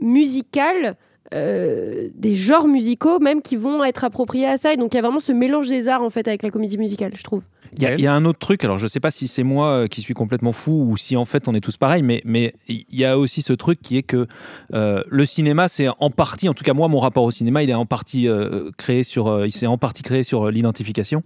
musicales. 0.00 0.96
euh, 1.32 2.10
des 2.14 2.34
genres 2.34 2.68
musicaux 2.68 3.18
même 3.18 3.40
qui 3.40 3.56
vont 3.56 3.82
être 3.82 4.04
appropriés 4.04 4.46
à 4.46 4.58
ça 4.58 4.74
et 4.74 4.76
donc 4.76 4.92
il 4.92 4.96
y 4.96 4.98
a 4.98 5.02
vraiment 5.02 5.18
ce 5.18 5.32
mélange 5.32 5.68
des 5.68 5.88
arts 5.88 6.02
en 6.02 6.10
fait 6.10 6.28
avec 6.28 6.42
la 6.42 6.50
comédie 6.50 6.76
musicale 6.76 7.12
je 7.16 7.24
trouve 7.24 7.42
Il 7.76 7.82
y, 7.82 8.02
y 8.02 8.06
a 8.06 8.14
un 8.14 8.24
autre 8.24 8.38
truc, 8.38 8.64
alors 8.64 8.78
je 8.78 8.86
sais 8.86 9.00
pas 9.00 9.10
si 9.10 9.28
c'est 9.28 9.42
moi 9.42 9.68
euh, 9.68 9.86
qui 9.88 10.00
suis 10.00 10.14
complètement 10.14 10.52
fou 10.52 10.86
ou 10.90 10.96
si 10.96 11.16
en 11.16 11.24
fait 11.24 11.48
on 11.48 11.54
est 11.54 11.60
tous 11.60 11.76
pareils, 11.76 12.02
mais 12.02 12.22
mais 12.24 12.54
il 12.68 12.84
y 12.92 13.04
a 13.04 13.18
aussi 13.18 13.42
ce 13.42 13.52
truc 13.52 13.80
qui 13.82 13.96
est 13.96 14.02
que 14.02 14.26
euh, 14.72 15.02
le 15.08 15.26
cinéma, 15.26 15.68
c'est 15.68 15.88
en 15.98 16.10
partie, 16.10 16.48
en 16.48 16.54
tout 16.54 16.64
cas 16.64 16.74
moi, 16.74 16.88
mon 16.88 16.98
rapport 16.98 17.24
au 17.24 17.30
cinéma, 17.30 17.62
il 17.62 17.70
est 17.70 17.74
en 17.74 17.86
partie 17.86 18.28
euh, 18.28 18.70
créé 18.76 19.02
sur, 19.02 19.28
euh, 19.28 19.46
il 19.46 19.52
s'est 19.52 19.66
en 19.66 19.78
partie 19.78 20.02
créé 20.02 20.22
sur 20.22 20.46
euh, 20.46 20.50
l'identification, 20.50 21.22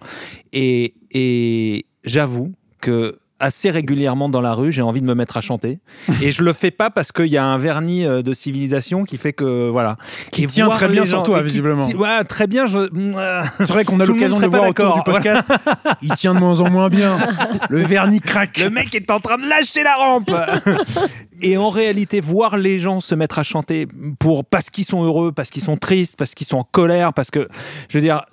et, 0.53 0.95
et 1.11 1.87
j'avoue 2.05 2.53
que 2.81 3.19
assez 3.41 3.71
régulièrement 3.71 4.29
dans 4.29 4.41
la 4.41 4.53
rue, 4.55 4.73
j'ai 4.73 4.83
envie 4.83 5.01
de 5.01 5.07
me 5.07 5.15
mettre 5.15 5.37
à 5.37 5.41
chanter. 5.41 5.79
Et 6.23 6.33
je 6.33 6.43
le 6.43 6.53
fais 6.53 6.71
pas 6.71 6.91
parce 6.91 7.13
qu'il 7.13 7.27
y 7.27 7.37
a 7.37 7.45
un 7.45 7.59
vernis 7.59 8.05
euh, 8.05 8.23
de 8.23 8.35
civilisation 8.35 9.05
qui 9.05 9.17
fait 9.17 9.33
que, 9.33 9.69
voilà. 9.69 9.97
Qui 10.33 10.45
Et 10.45 10.47
tient 10.47 10.69
très 10.69 10.89
bien 10.89 11.03
les 11.03 11.07
sur 11.09 11.19
gens- 11.19 11.23
toi, 11.25 11.39
qui- 11.39 11.45
visiblement. 11.47 11.87
Ouais, 11.89 12.25
très 12.25 12.47
bien. 12.47 12.67
Je... 12.67 12.89
C'est 13.59 13.69
vrai 13.73 13.85
qu'on 13.85 14.01
a 14.01 14.05
l'occasion 14.07 14.37
de 14.39 14.43
le 14.43 14.49
voir 14.49 14.69
autour 14.69 14.95
du 14.95 15.03
podcast. 15.03 15.47
Il 16.03 16.11
tient 16.15 16.35
de 16.35 16.41
moins 16.41 16.61
en 16.61 16.71
moins 16.71 16.89
bien. 16.89 17.17
Le 17.71 17.79
vernis 17.85 18.21
craque. 18.21 18.59
Le 18.59 18.71
mec 18.71 18.95
est 18.95 19.11
en 19.11 19.21
train 19.21 19.39
de 19.39 19.49
lâcher 19.49 19.83
la 19.83 19.95
rampe. 19.97 20.31
Et 21.41 21.57
en 21.57 21.71
réalité, 21.71 22.21
voir 22.21 22.57
les 22.57 22.81
gens 22.81 23.01
se 23.01 23.15
mettre 23.15 23.39
à 23.39 23.43
chanter 23.43 23.87
pour 24.19 24.45
parce 24.45 24.71
qu'ils 24.71 24.85
sont 24.85 25.03
heureux, 25.03 25.33
parce 25.33 25.51
qu'ils 25.51 25.63
sont 25.63 25.77
tristes, 25.77 26.17
parce 26.17 26.35
qu'ils 26.35 26.47
sont 26.47 26.59
en 26.59 26.65
colère, 26.65 27.13
parce 27.13 27.31
que 27.31 27.49
je 27.89 27.99
veux 27.99 28.03
dire 28.03 28.25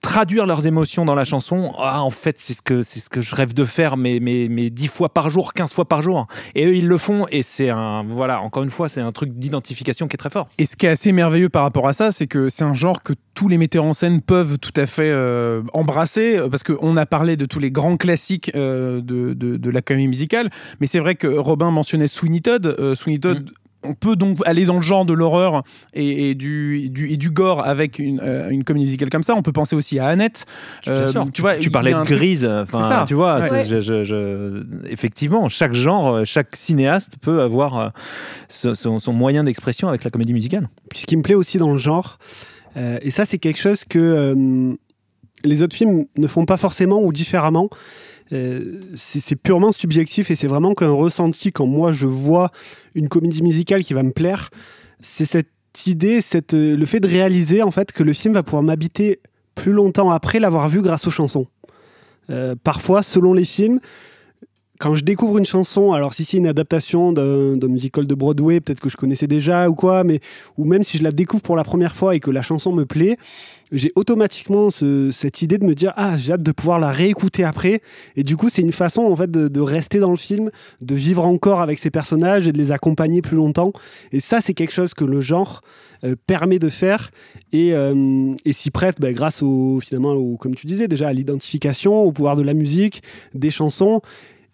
traduire 0.00 0.46
leurs 0.46 0.66
émotions 0.66 1.04
dans 1.04 1.14
la 1.14 1.24
chanson. 1.24 1.72
ah, 1.78 2.02
en 2.02 2.10
fait, 2.10 2.36
c'est 2.38 2.54
ce 2.54 2.62
que 2.62 2.82
c'est 2.82 3.00
ce 3.00 3.10
que 3.10 3.20
je 3.20 3.34
rêve 3.34 3.54
de 3.54 3.64
faire, 3.64 3.96
mais 3.96 4.18
mais 4.20 4.48
mais 4.50 4.70
dix 4.70 4.88
fois 4.88 5.08
par 5.10 5.30
jour, 5.30 5.52
15 5.52 5.72
fois 5.72 5.86
par 5.86 6.02
jour. 6.02 6.26
Et 6.54 6.66
eux, 6.66 6.76
ils 6.76 6.88
le 6.88 6.98
font. 6.98 7.26
Et 7.30 7.42
c'est 7.42 7.70
un 7.70 8.04
voilà. 8.04 8.40
Encore 8.40 8.62
une 8.62 8.70
fois, 8.70 8.88
c'est 8.88 9.00
un 9.00 9.12
truc 9.12 9.32
d'identification 9.38 10.08
qui 10.08 10.14
est 10.14 10.18
très 10.18 10.30
fort. 10.30 10.48
Et 10.58 10.66
ce 10.66 10.76
qui 10.76 10.86
est 10.86 10.90
assez 10.90 11.12
merveilleux 11.12 11.48
par 11.48 11.62
rapport 11.62 11.88
à 11.88 11.92
ça, 11.92 12.10
c'est 12.10 12.26
que 12.26 12.48
c'est 12.48 12.64
un 12.64 12.74
genre 12.74 13.02
que 13.02 13.14
tous 13.34 13.48
les 13.48 13.58
metteurs 13.58 13.84
en 13.84 13.92
scène 13.92 14.20
peuvent 14.20 14.58
tout 14.58 14.72
à 14.76 14.86
fait 14.86 15.10
euh, 15.10 15.62
embrasser, 15.72 16.36
euh, 16.36 16.48
parce 16.48 16.62
qu'on 16.62 16.96
a 16.96 17.06
parlé 17.06 17.36
de 17.36 17.46
tous 17.46 17.58
les 17.58 17.70
grands 17.70 17.96
classiques 17.96 18.50
euh, 18.54 19.00
de, 19.00 19.32
de, 19.32 19.56
de 19.56 19.70
la 19.70 19.80
comédie 19.80 20.08
musicale, 20.08 20.50
mais 20.80 20.86
c'est 20.86 21.00
vrai 21.00 21.14
que 21.14 21.26
Robin 21.26 21.70
mentionnait 21.70 22.08
Sweeney 22.08 22.39
Todd. 22.40 22.66
Euh, 22.78 22.94
Sweeney 22.94 23.18
Todd, 23.20 23.50
on 23.82 23.94
peut 23.94 24.14
donc 24.14 24.36
aller 24.44 24.66
dans 24.66 24.74
le 24.76 24.82
genre 24.82 25.06
de 25.06 25.14
l'horreur 25.14 25.62
et, 25.94 26.28
et 26.30 26.34
du, 26.34 26.90
du, 26.90 27.10
et 27.12 27.16
du 27.16 27.30
gore 27.30 27.66
avec 27.66 27.98
une, 27.98 28.20
euh, 28.22 28.50
une 28.50 28.62
comédie 28.62 28.84
musicale 28.84 29.08
comme 29.08 29.22
ça. 29.22 29.34
On 29.34 29.42
peut 29.42 29.52
penser 29.52 29.74
aussi 29.74 29.98
à 29.98 30.06
Annette. 30.08 30.44
Euh, 30.86 31.06
sûr. 31.06 31.26
tu 31.32 31.40
vois, 31.40 31.54
parlais 31.70 31.94
a 31.94 32.02
de 32.02 32.06
grise. 32.06 32.40
C'est 32.40 32.74
Enfin, 32.74 32.86
ça. 32.88 33.04
tu 33.08 33.14
vois, 33.14 33.38
Ouais. 33.40 33.48
c'est- 33.48 33.64
je- 33.64 33.80
je- 33.80 34.04
je- 34.04 34.64
effectivement, 34.90 35.48
chaque 35.48 35.72
genre, 35.72 36.26
chaque 36.26 36.56
cinéaste 36.56 37.14
peut 37.22 37.40
avoir 37.40 37.92
son- 38.98 38.98
moyen 39.14 39.44
d'expression 39.44 39.88
avec 39.88 40.04
la 40.04 40.10
comédie 40.10 40.34
musicale. 40.34 40.68
Puis 40.90 41.00
ce 41.00 41.06
qui 41.06 41.16
me 41.16 41.22
plaît 41.22 41.34
aussi 41.34 41.56
dans 41.56 41.72
le 41.72 41.78
genre, 41.78 42.18
euh, 42.76 42.98
et 43.00 43.10
ça 43.10 43.24
c'est 43.24 43.38
quelque 43.38 43.58
chose 43.60 43.84
que 43.88 43.98
euh, 43.98 44.74
les 45.42 45.62
autres 45.62 45.74
films 45.74 46.04
ne 46.18 46.26
font 46.26 46.44
pas 46.44 46.58
forcément 46.58 47.00
ou 47.02 47.14
différemment, 47.14 47.70
euh, 48.32 48.80
c'est 48.96 49.36
purement 49.36 49.72
subjectif 49.72 50.30
et 50.30 50.36
c'est 50.36 50.46
vraiment 50.46 50.74
qu'un 50.74 50.90
ressenti 50.90 51.50
quand 51.50 51.66
moi 51.66 51.92
je 51.92 52.06
vois 52.06 52.52
une 52.94 53.08
comédie 53.08 53.42
musicale 53.42 53.82
qui 53.82 53.92
va 53.92 54.02
me 54.02 54.12
plaire, 54.12 54.50
c'est 55.00 55.24
cette 55.24 55.48
idée, 55.86 56.20
cette, 56.20 56.54
euh, 56.54 56.76
le 56.76 56.86
fait 56.86 57.00
de 57.00 57.08
réaliser 57.08 57.62
en 57.62 57.70
fait 57.70 57.92
que 57.92 58.02
le 58.02 58.12
film 58.12 58.34
va 58.34 58.42
pouvoir 58.42 58.62
m'habiter 58.62 59.20
plus 59.54 59.72
longtemps 59.72 60.10
après 60.10 60.38
l'avoir 60.38 60.68
vu 60.68 60.80
grâce 60.80 61.06
aux 61.06 61.10
chansons. 61.10 61.46
Euh, 62.30 62.54
parfois, 62.62 63.02
selon 63.02 63.34
les 63.34 63.44
films, 63.44 63.80
quand 64.80 64.94
je 64.94 65.04
découvre 65.04 65.36
une 65.36 65.44
chanson, 65.44 65.92
alors 65.92 66.14
si 66.14 66.24
c'est 66.24 66.38
une 66.38 66.46
adaptation 66.46 67.12
d'un 67.12 67.68
musical 67.68 68.06
de 68.06 68.14
Broadway, 68.14 68.60
peut-être 68.60 68.80
que 68.80 68.88
je 68.88 68.96
connaissais 68.96 69.26
déjà 69.26 69.68
ou 69.68 69.74
quoi, 69.74 70.04
mais 70.04 70.20
ou 70.56 70.64
même 70.64 70.82
si 70.82 70.96
je 70.96 71.04
la 71.04 71.12
découvre 71.12 71.42
pour 71.42 71.54
la 71.54 71.64
première 71.64 71.94
fois 71.94 72.16
et 72.16 72.20
que 72.20 72.30
la 72.30 72.40
chanson 72.40 72.72
me 72.72 72.86
plaît, 72.86 73.18
j'ai 73.72 73.92
automatiquement 73.94 74.70
ce- 74.70 75.10
cette 75.10 75.42
idée 75.42 75.58
de 75.58 75.64
me 75.66 75.74
dire 75.74 75.92
ah 75.96 76.16
j'ai 76.16 76.32
hâte 76.32 76.42
de 76.42 76.50
pouvoir 76.50 76.78
la 76.78 76.92
réécouter 76.92 77.44
après. 77.44 77.82
Et 78.16 78.24
du 78.24 78.38
coup 78.38 78.48
c'est 78.48 78.62
une 78.62 78.72
façon 78.72 79.02
en 79.02 79.14
fait 79.14 79.30
de, 79.30 79.60
rester 79.60 79.98
dans 79.98 80.10
le 80.10 80.16
film, 80.16 80.48
de 80.80 80.94
vivre 80.94 81.26
encore 81.26 81.60
avec 81.60 81.78
ces 81.78 81.90
personnages 81.90 82.48
et 82.48 82.52
de 82.52 82.58
les 82.58 82.72
accompagner 82.72 83.20
plus 83.20 83.36
longtemps. 83.36 83.72
Et 84.12 84.20
ça 84.20 84.40
c'est 84.40 84.54
quelque 84.54 84.72
chose 84.72 84.94
que 84.94 85.04
le 85.04 85.20
genre 85.20 85.60
euh, 86.04 86.16
permet 86.26 86.58
de 86.58 86.70
faire. 86.70 87.10
Et, 87.52 87.74
euh, 87.74 88.34
s'y 88.50 88.70
prête 88.70 88.98
bah, 88.98 89.12
grâce 89.12 89.42
au 89.42 89.78
finalement 89.80 90.36
comme 90.36 90.54
tu 90.54 90.66
disais 90.66 90.88
déjà 90.88 91.08
à 91.08 91.12
l'identification, 91.12 92.00
au 92.02 92.12
pouvoir 92.12 92.36
de 92.36 92.42
la 92.42 92.54
musique, 92.54 93.02
des 93.34 93.50
chansons 93.50 94.00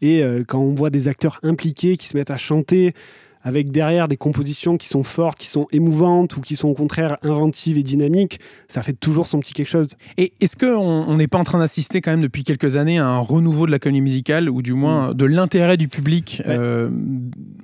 et 0.02 0.22
euh, 0.22 0.44
quand 0.46 0.60
on 0.60 0.74
voit 0.74 0.90
des 0.90 1.08
acteurs 1.08 1.38
impliqués 1.42 1.96
qui 1.96 2.06
se 2.06 2.16
mettent 2.16 2.30
à 2.30 2.36
chanter 2.36 2.94
avec 3.42 3.70
derrière 3.70 4.08
des 4.08 4.16
compositions 4.16 4.76
qui 4.76 4.88
sont 4.88 5.04
fortes, 5.04 5.38
qui 5.38 5.46
sont 5.46 5.68
émouvantes 5.70 6.36
ou 6.36 6.40
qui 6.40 6.56
sont 6.56 6.66
au 6.66 6.74
contraire 6.74 7.16
inventives 7.22 7.78
et 7.78 7.84
dynamiques, 7.84 8.40
ça 8.66 8.82
fait 8.82 8.92
toujours 8.92 9.26
son 9.26 9.38
petit 9.38 9.54
quelque 9.54 9.68
chose. 9.68 9.86
Et 10.16 10.32
est-ce 10.40 10.56
qu'on 10.56 10.74
on 10.76 11.16
n'est 11.16 11.28
pas 11.28 11.38
en 11.38 11.44
train 11.44 11.60
d'assister 11.60 12.00
quand 12.00 12.10
même 12.10 12.22
depuis 12.22 12.42
quelques 12.42 12.74
années 12.74 12.98
à 12.98 13.06
un 13.06 13.20
renouveau 13.20 13.66
de 13.66 13.70
la 13.70 13.78
comédie 13.78 14.00
musicale 14.00 14.50
ou 14.50 14.62
du 14.62 14.74
moins 14.74 15.14
de 15.14 15.24
l'intérêt 15.26 15.76
du 15.76 15.86
public 15.86 16.42
Ouais. 16.44 16.56
euh, 16.58 16.90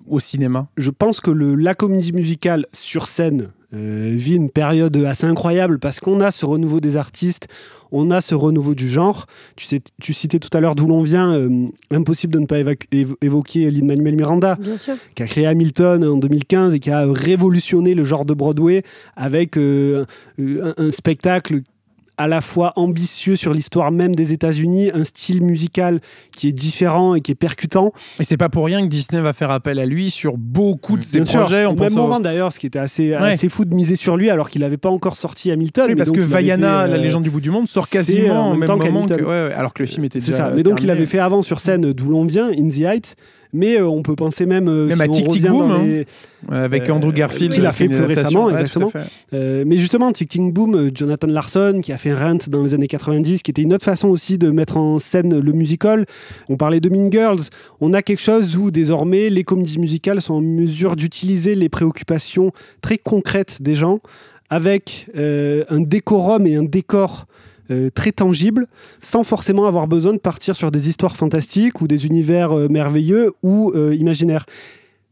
au 0.07 0.21
cinéma? 0.21 0.69
Je 0.77 0.91
pense 0.91 1.21
que 1.21 1.33
le, 1.33 1.57
la 1.57 1.75
comédie 1.75 2.13
musicale 2.13 2.67
sur 2.73 3.09
scène, 3.09 3.49
vit 3.73 4.37
une 4.37 4.51
période 4.51 4.97
assez 4.99 5.27
incroyable 5.27 5.79
parce 5.79 5.99
qu'on 6.01 6.21
a 6.21 6.31
ce 6.31 6.45
renouveau 6.47 6.81
des 6.81 6.97
artistes, 6.97 7.49
on 7.91 8.11
a 8.11 8.21
ce 8.21 8.35
renouveau 8.35 8.75
du 8.75 8.89
genre. 8.89 9.27
Tu, 9.57 9.67
sais, 9.67 9.81
tu 10.01 10.15
citais 10.15 10.39
tout 10.39 10.49
à 10.57 10.61
l'heure 10.61 10.75
d'où 10.75 10.87
l'on 10.87 11.03
vient, 11.03 11.33
euh, 11.35 11.67
impossible 11.91 12.33
de 12.33 12.39
ne 12.39 12.47
pas 12.47 12.59
évoquer 13.23 13.71
Lin-Manuel 13.71 14.17
Miranda, 14.17 14.57
Bien 14.61 14.77
sûr. 14.77 14.95
qui 15.15 15.23
a 15.23 15.27
créé 15.27 15.47
Hamilton 15.47 16.05
en 16.05 16.17
2015 16.17 16.75
et 16.75 16.81
qui 16.81 16.91
a 16.91 17.05
révolutionné 17.11 17.95
le 17.95 18.05
genre 18.05 18.25
de 18.25 18.35
Broadway 18.35 18.83
avec 19.17 19.57
euh, 19.59 20.05
un, 20.39 20.75
un 20.77 20.93
spectacle 20.93 21.61
à 22.23 22.29
la 22.29 22.41
fois 22.41 22.73
ambitieux 22.77 23.35
sur 23.35 23.53
l'histoire 23.53 23.91
même 23.91 24.15
des 24.15 24.33
États-Unis, 24.33 24.91
un 24.95 25.03
style 25.03 25.43
musical 25.43 26.01
qui 26.37 26.47
est 26.49 26.53
différent 26.53 27.15
et 27.17 27.21
qui 27.21 27.33
est 27.33 27.35
percutant. 27.37 27.93
Et 28.21 28.25
c'est 28.25 28.37
pas 28.37 28.49
pour 28.49 28.65
rien 28.67 28.81
que 28.83 28.87
Disney 28.87 29.21
va 29.21 29.33
faire 29.33 29.51
appel 29.51 29.79
à 29.81 29.87
lui 29.87 30.11
sur 30.11 30.37
beaucoup 30.39 30.97
de 30.97 31.03
ses 31.03 31.19
Bien 31.19 31.25
sûr, 31.25 31.41
projets. 31.41 31.65
au 31.65 31.75
même 31.75 31.93
au- 31.93 31.97
moment 31.97 32.21
d'ailleurs, 32.21 32.53
ce 32.53 32.61
qui 32.61 32.67
était 32.67 32.79
assez, 32.79 33.13
assez 33.13 33.49
fou 33.49 33.65
de 33.65 33.75
miser 33.75 33.97
sur 33.97 34.17
lui 34.17 34.31
alors 34.31 34.51
qu'il 34.51 34.61
n'avait 34.61 34.77
pas 34.77 34.91
encore 34.91 35.17
sorti 35.17 35.51
Hamilton. 35.51 35.87
Oui, 35.89 35.97
parce 35.97 36.13
que 36.13 36.21
Vaiana, 36.21 36.83
fait, 36.85 36.89
la 36.91 36.95
euh, 36.95 36.99
légende 36.99 37.25
du 37.25 37.31
bout 37.31 37.41
du 37.41 37.51
monde, 37.51 37.67
sort 37.69 37.87
c'est 37.87 37.99
quasiment 37.99 38.49
en 38.49 38.51
même 38.51 38.61
même 38.61 38.67
temps 38.69 38.77
moment 38.77 39.03
que, 39.03 39.09
qu'Hamilton. 39.09 39.21
ouais, 39.29 39.49
ouais, 39.49 39.55
alors 39.55 39.75
que 39.75 39.83
le 39.83 39.89
film 39.89 40.05
était 40.05 40.21
C'est 40.21 40.31
déjà. 40.33 40.45
ça. 40.49 40.53
Mais 40.55 40.63
donc 40.63 40.81
il 40.83 40.91
avait 40.91 41.07
fait 41.07 41.19
avant 41.19 41.43
sur 41.43 41.59
scène 41.61 41.93
d'où 41.93 42.09
l'on 42.09 42.25
vient, 42.25 42.51
In 42.57 42.69
the 42.69 42.79
Heights. 42.83 43.17
Mais 43.55 43.77
euh, 43.79 43.87
on 43.87 44.03
peut 44.03 44.17
penser 44.17 44.47
même, 44.47 44.67
euh, 44.69 44.87
Même 44.87 44.97
si 44.97 45.03
à 45.03 45.09
Tic 45.09 45.29
Tic 45.29 45.47
Boom, 45.47 45.71
hein. 45.71 45.83
les- 45.85 46.07
avec 46.51 46.89
Euh, 46.89 46.93
Andrew 46.95 47.13
Garfield. 47.13 47.53
qui 47.53 47.61
fait 47.73 47.85
une 47.85 47.91
plus 47.91 48.05
récemment, 48.05 48.47
Ouais, 48.47 48.53
exactement. 48.53 48.89
fait. 48.89 49.01
Euh, 49.35 49.65
mais 49.67 49.77
justement, 49.77 50.11
Tic 50.11 50.29
Tic 50.31 50.53
Boom, 50.55 50.75
euh, 50.75 50.91
Jonathan 50.95 51.27
Larson, 51.27 51.81
qui 51.83 51.93
a 51.93 51.99
fait 51.99 52.15
Rent 52.15 52.39
dans 52.49 52.63
les 52.63 52.73
années 52.73 52.89
90, 52.89 53.43
qui 53.43 53.51
était 53.51 53.61
une 53.63 53.75
autre 53.75 53.85
façon 53.85 54.09
aussi 54.09 54.39
de 54.39 54.51
mettre 54.51 54.79
en 54.79 54.99
scène 54.99 55.39
le 55.39 55.53
musical. 55.53 56.07
On 56.49 56.57
parlait 56.57 56.81
de 56.81 56.89
Mean 56.89 57.11
Girls. 57.13 57.41
On 57.83 57.93
a 57.93 58.01
quelque 58.01 58.23
chose 58.23 58.57
où 58.57 58.71
désormais 58.71 59.29
les 59.29 59.45
comédies 59.45 59.79
musicales 59.79 60.23
sont 60.23 60.35
en 60.35 60.41
mesure 60.41 60.97
d'utiliser 60.97 61.55
les 61.55 61.69
préoccupations 61.69 62.53
très 62.81 62.97
concrètes 62.97 63.59
des 63.61 63.75
gens 63.75 63.99
avec 64.51 65.09
un 65.15 65.81
décorum 65.81 66.47
et 66.47 66.57
un 66.57 66.65
décor 66.65 67.27
euh, 67.73 67.91
très 67.91 68.13
tangible, 68.13 68.67
sans 69.01 69.25
forcément 69.25 69.67
avoir 69.67 69.87
besoin 69.87 70.13
de 70.13 70.19
partir 70.19 70.57
sur 70.57 70.71
des 70.71 70.89
histoires 70.89 71.17
fantastiques 71.17 71.81
ou 71.81 71.89
des 71.89 72.07
univers 72.07 72.53
euh, 72.53 72.69
merveilleux 72.69 73.33
ou 73.43 73.73
euh, 73.75 73.95
imaginaires. 73.95 74.47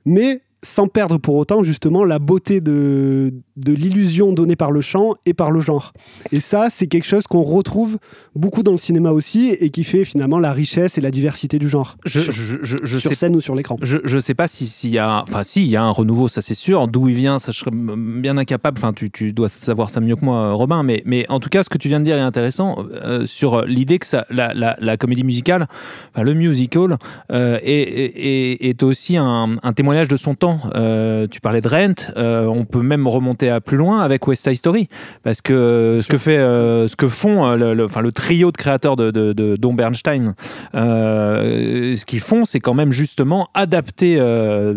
Mais 0.04 0.40
sans 0.62 0.88
perdre 0.88 1.18
pour 1.18 1.36
autant 1.36 1.62
justement 1.62 2.04
la 2.04 2.18
beauté 2.18 2.60
de, 2.60 3.32
de 3.56 3.72
l'illusion 3.72 4.32
donnée 4.32 4.56
par 4.56 4.70
le 4.70 4.80
chant 4.82 5.14
et 5.24 5.32
par 5.32 5.50
le 5.50 5.60
genre. 5.60 5.92
Et 6.32 6.40
ça, 6.40 6.68
c'est 6.70 6.86
quelque 6.86 7.06
chose 7.06 7.26
qu'on 7.26 7.42
retrouve 7.42 7.98
beaucoup 8.34 8.62
dans 8.62 8.72
le 8.72 8.78
cinéma 8.78 9.12
aussi 9.12 9.48
et 9.48 9.70
qui 9.70 9.84
fait 9.84 10.04
finalement 10.04 10.38
la 10.38 10.52
richesse 10.52 10.98
et 10.98 11.00
la 11.00 11.10
diversité 11.10 11.58
du 11.58 11.68
genre. 11.68 11.96
Je, 12.04 12.20
sur, 12.20 12.32
je, 12.32 12.56
je, 12.62 12.76
je 12.82 12.98
sur 12.98 13.10
sais 13.10 13.16
scène 13.16 13.36
ou 13.36 13.40
sur 13.40 13.54
l'écran. 13.54 13.76
Je, 13.80 13.98
je 14.04 14.18
sais 14.18 14.34
pas 14.34 14.48
si 14.48 14.66
s'il 14.66 14.90
y 14.90 14.98
a, 14.98 15.22
enfin 15.22 15.42
si 15.44 15.62
il 15.62 15.68
y 15.68 15.76
a 15.76 15.82
un 15.82 15.90
renouveau, 15.90 16.28
ça 16.28 16.42
c'est 16.42 16.54
sûr. 16.54 16.88
D'où 16.88 17.08
il 17.08 17.14
vient, 17.14 17.38
ça 17.38 17.52
je 17.52 17.58
serais 17.58 17.70
bien 17.72 18.36
incapable. 18.36 18.78
Enfin 18.78 18.92
tu, 18.92 19.10
tu 19.10 19.32
dois 19.32 19.48
savoir 19.48 19.88
ça 19.88 20.00
mieux 20.00 20.16
que 20.16 20.24
moi, 20.24 20.36
euh, 20.36 20.52
Robin. 20.52 20.82
Mais, 20.82 21.02
mais 21.06 21.24
en 21.30 21.40
tout 21.40 21.48
cas, 21.48 21.62
ce 21.62 21.70
que 21.70 21.78
tu 21.78 21.88
viens 21.88 22.00
de 22.00 22.04
dire 22.04 22.16
est 22.16 22.20
intéressant 22.20 22.84
euh, 22.90 23.24
sur 23.24 23.62
l'idée 23.64 23.98
que 23.98 24.06
ça, 24.06 24.26
la, 24.28 24.52
la, 24.52 24.76
la 24.78 24.96
comédie 24.96 25.24
musicale, 25.24 25.68
enfin, 26.14 26.22
le 26.22 26.34
musical, 26.34 26.98
euh, 27.32 27.58
est, 27.62 27.70
est, 27.70 28.68
est 28.68 28.82
aussi 28.82 29.16
un, 29.16 29.56
un 29.62 29.72
témoignage 29.72 30.08
de 30.08 30.16
son 30.16 30.34
temps. 30.34 30.49
Euh, 30.74 31.26
tu 31.30 31.40
parlais 31.40 31.60
de 31.60 31.68
Rent, 31.68 32.12
euh, 32.16 32.46
on 32.46 32.64
peut 32.64 32.82
même 32.82 33.06
remonter 33.06 33.50
à 33.50 33.60
plus 33.60 33.76
loin 33.76 34.00
avec 34.00 34.26
West 34.28 34.44
Side 34.46 34.56
Story, 34.56 34.88
parce 35.22 35.40
que 35.42 36.00
ce 36.02 36.08
que 36.08 36.18
fait, 36.18 36.36
euh, 36.38 36.86
ce 36.88 36.96
que 36.96 37.08
font, 37.08 37.54
le, 37.56 37.74
le- 37.74 37.84
enfin 37.84 38.00
le 38.00 38.12
trio 38.12 38.50
de 38.52 38.56
créateurs 38.56 38.96
de, 38.96 39.10
de, 39.10 39.32
de 39.32 39.56
Don 39.56 39.74
Bernstein, 39.74 40.34
ce 40.74 42.04
qu'ils 42.04 42.20
font, 42.20 42.44
c'est 42.44 42.60
quand 42.60 42.74
même 42.74 42.92
justement 42.92 43.48
adapter 43.54 44.20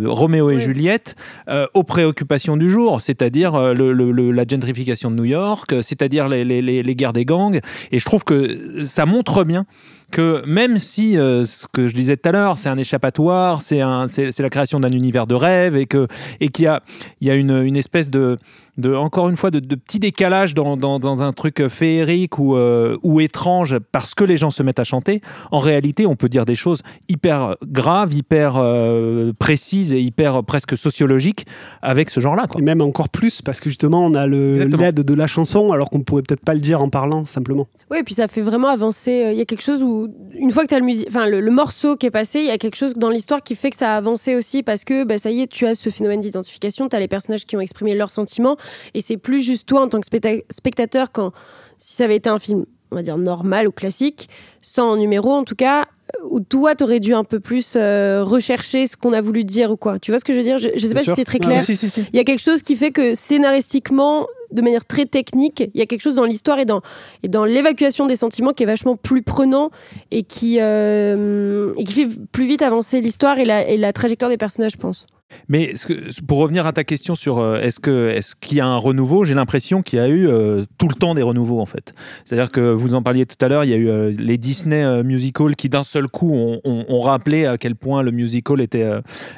Roméo 0.05 0.49
et. 0.49 0.59
Juliette 0.59 1.15
aux 1.73 1.83
préoccupations 1.83 2.55
du 2.57 2.69
jour, 2.69 3.01
c'est-à-dire 3.01 3.73
le, 3.73 3.91
la 4.31 4.43
gentrification 4.49 5.11
de 5.11 5.15
New 5.17 5.25
York, 5.25 5.75
c'est-à-dire 5.81 6.29
les, 6.29 6.45
les, 6.45 6.61
les, 6.61 6.83
les 6.83 6.95
guerres 6.95 7.13
des 7.13 7.25
gangs. 7.25 7.59
Et 7.91 7.99
je 7.99 8.05
trouve 8.05 8.23
que 8.23 8.85
ça 8.85 9.05
montre 9.05 9.43
bien 9.43 9.65
que 10.13 10.45
même 10.45 10.77
si 10.77 11.17
euh, 11.17 11.43
ce 11.43 11.65
que 11.73 11.87
je 11.87 11.95
disais 11.95 12.15
tout 12.15 12.29
à 12.29 12.31
l'heure, 12.31 12.59
c'est 12.59 12.69
un 12.69 12.77
échappatoire, 12.77 13.61
c'est 13.61 13.79
la 13.79 14.49
création 14.51 14.79
d'un 14.79 14.91
univers 14.91 15.25
de 15.25 15.33
rêve 15.33 15.75
et 15.75 15.87
qu'il 15.87 16.07
y 16.61 16.67
a, 16.67 16.81
une 17.33 17.75
espèce 17.75 18.11
de, 18.11 18.37
de 18.77 18.93
encore 18.93 19.29
une 19.29 19.35
fois 19.37 19.51
de, 19.51 19.59
de 19.59 19.75
petit 19.75 19.99
décalage 19.99 20.53
dans, 20.55 20.77
dans, 20.77 20.99
dans 20.99 21.21
un 21.21 21.31
truc 21.33 21.67
féerique 21.67 22.39
ou, 22.39 22.55
euh, 22.55 22.97
ou 23.03 23.19
étrange 23.21 23.77
parce 23.91 24.15
que 24.15 24.23
les 24.23 24.37
gens 24.37 24.49
se 24.49 24.63
mettent 24.63 24.79
à 24.79 24.83
chanter. 24.83 25.21
En 25.51 25.59
réalité, 25.59 26.05
on 26.05 26.15
peut 26.15 26.29
dire 26.29 26.45
des 26.45 26.55
choses 26.55 26.81
hyper 27.09 27.55
graves, 27.65 28.13
hyper 28.13 28.55
euh, 28.57 29.31
précises 29.37 29.93
et 29.93 30.01
hyper 30.01 30.37
euh, 30.37 30.41
presque 30.41 30.75
sociologiques 30.75 31.45
avec 31.81 32.09
ce 32.09 32.19
genre-là. 32.19 32.47
Quoi. 32.47 32.61
Et 32.61 32.63
même 32.63 32.81
encore 32.81 33.09
plus 33.09 33.41
parce 33.41 33.59
que 33.59 33.69
justement 33.69 34.05
on 34.05 34.13
a 34.15 34.25
l'aide 34.27 34.95
de 35.01 35.13
la 35.13 35.27
chanson 35.27 35.71
alors 35.71 35.89
qu'on 35.89 36.01
pourrait 36.01 36.23
peut-être 36.23 36.43
pas 36.43 36.53
le 36.53 36.59
dire 36.59 36.81
en 36.81 36.89
parlant 36.89 37.25
simplement. 37.25 37.67
Oui, 37.91 37.99
et 37.99 38.03
puis 38.03 38.15
ça 38.15 38.27
fait 38.27 38.41
vraiment 38.41 38.69
avancer. 38.69 39.23
euh, 39.25 39.31
Il 39.33 39.37
y 39.37 39.41
a 39.41 39.45
quelque 39.45 39.61
chose 39.63 39.83
où, 39.83 40.07
une 40.33 40.49
fois 40.51 40.63
que 40.63 40.69
tu 40.69 40.75
as 40.75 40.79
le, 40.79 40.85
musi- 40.85 41.05
enfin, 41.07 41.27
le, 41.27 41.41
le 41.41 41.51
morceau 41.51 41.95
qui 41.95 42.07
est 42.07 42.11
passé, 42.11 42.39
il 42.39 42.45
y 42.47 42.51
a 42.51 42.57
quelque 42.57 42.75
chose 42.75 42.95
dans 42.95 43.09
l'histoire 43.09 43.43
qui 43.43 43.55
fait 43.55 43.69
que 43.69 43.77
ça 43.77 43.93
a 43.93 43.97
avancé 43.97 44.35
aussi 44.35 44.63
parce 44.63 44.83
que 44.83 45.03
bah, 45.03 45.17
ça 45.19 45.29
y 45.29 45.41
est, 45.41 45.47
tu 45.47 45.67
as 45.67 45.75
ce 45.75 45.89
phénomène 45.89 46.21
d'identification, 46.21 46.89
tu 46.89 46.95
as 46.95 46.99
les 46.99 47.07
personnages 47.07 47.45
qui 47.45 47.55
ont 47.55 47.61
exprimé 47.61 47.93
leurs 47.93 48.09
sentiments 48.09 48.57
et 48.93 49.01
c'est 49.01 49.17
plus 49.17 49.41
juste 49.41 49.67
toi 49.67 49.81
en 49.81 49.87
tant 49.89 49.99
que 49.99 50.07
specta- 50.07 50.43
spectateur 50.49 51.11
quand, 51.11 51.31
si 51.77 51.95
ça 51.95 52.03
avait 52.05 52.15
été 52.17 52.29
un 52.29 52.39
film, 52.39 52.65
on 52.91 52.95
va 52.95 53.01
dire 53.01 53.17
normal 53.17 53.67
ou 53.67 53.71
classique, 53.71 54.29
sans 54.61 54.95
numéro 54.95 55.31
en 55.31 55.43
tout 55.43 55.55
cas, 55.55 55.85
où 56.29 56.41
toi, 56.41 56.75
t'aurais 56.75 56.99
dû 56.99 57.13
un 57.13 57.23
peu 57.23 57.39
plus 57.39 57.73
euh, 57.75 58.23
rechercher 58.23 58.85
ce 58.87 58.95
qu'on 58.97 59.13
a 59.13 59.21
voulu 59.21 59.45
dire 59.45 59.71
ou 59.71 59.77
quoi. 59.77 59.99
Tu 59.99 60.11
vois 60.11 60.19
ce 60.19 60.25
que 60.25 60.33
je 60.33 60.37
veux 60.37 60.43
dire? 60.43 60.57
Je, 60.57 60.69
je 60.75 60.79
sais 60.79 60.87
Bien 60.89 60.95
pas 60.95 61.03
sûr. 61.03 61.15
si 61.15 61.21
c'est 61.21 61.25
très 61.25 61.39
Ah, 61.41 61.47
clair. 61.47 61.61
Si, 61.61 61.75
si, 61.75 61.89
si. 61.89 62.05
Il 62.13 62.15
y 62.15 62.19
a 62.19 62.23
quelque 62.23 62.41
chose 62.41 62.61
qui 62.61 62.75
fait 62.75 62.91
que 62.91 63.15
scénaristiquement, 63.15 64.27
de 64.51 64.61
manière 64.61 64.85
très 64.85 65.05
technique, 65.05 65.61
il 65.73 65.79
y 65.79 65.81
a 65.81 65.85
quelque 65.85 66.01
chose 66.01 66.15
dans 66.15 66.25
l'histoire 66.25 66.59
et 66.59 66.65
dans, 66.65 66.81
et 67.23 67.29
dans 67.29 67.45
l'évacuation 67.45 68.05
des 68.05 68.15
sentiments 68.15 68.51
qui 68.51 68.63
est 68.63 68.67
vachement 68.67 68.95
plus 68.95 69.23
prenant 69.23 69.71
et 70.11 70.23
qui, 70.23 70.57
euh, 70.59 71.73
et 71.77 71.83
qui 71.83 71.93
fait 71.93 72.07
plus 72.31 72.45
vite 72.45 72.61
avancer 72.61 73.01
l'histoire 73.01 73.39
et 73.39 73.45
la, 73.45 73.67
et 73.67 73.77
la 73.77 73.91
trajectoire 73.93 74.29
des 74.29 74.37
personnages, 74.37 74.73
je 74.73 74.77
pense. 74.77 75.05
Mais 75.49 75.73
pour 76.27 76.39
revenir 76.39 76.65
à 76.67 76.73
ta 76.73 76.83
question 76.83 77.15
sur 77.15 77.39
euh, 77.39 77.59
est-ce 77.59 77.79
que 77.79 78.09
est-ce 78.09 78.35
qu'il 78.35 78.57
y 78.57 78.61
a 78.61 78.67
un 78.67 78.77
renouveau, 78.77 79.25
j'ai 79.25 79.33
l'impression 79.33 79.81
qu'il 79.81 79.99
y 79.99 80.01
a 80.01 80.07
eu 80.07 80.27
euh, 80.27 80.65
tout 80.77 80.87
le 80.87 80.95
temps 80.95 81.15
des 81.15 81.21
renouveaux 81.21 81.59
en 81.59 81.65
fait. 81.65 81.93
C'est-à-dire 82.25 82.51
que 82.51 82.61
vous 82.61 82.95
en 82.95 83.01
parliez 83.01 83.25
tout 83.25 83.43
à 83.43 83.47
l'heure, 83.47 83.63
il 83.63 83.69
y 83.69 83.73
a 83.73 83.77
eu 83.77 83.89
euh, 83.89 84.13
les 84.17 84.37
Disney 84.37 85.03
musicals 85.03 85.55
qui 85.55 85.69
d'un 85.69 85.83
seul 85.83 86.07
coup 86.07 86.33
ont, 86.33 87.01
rappelé 87.01 87.45
à 87.45 87.57
quel 87.57 87.75
point 87.75 88.01
le 88.01 88.11
musical 88.11 88.61
était 88.61 88.89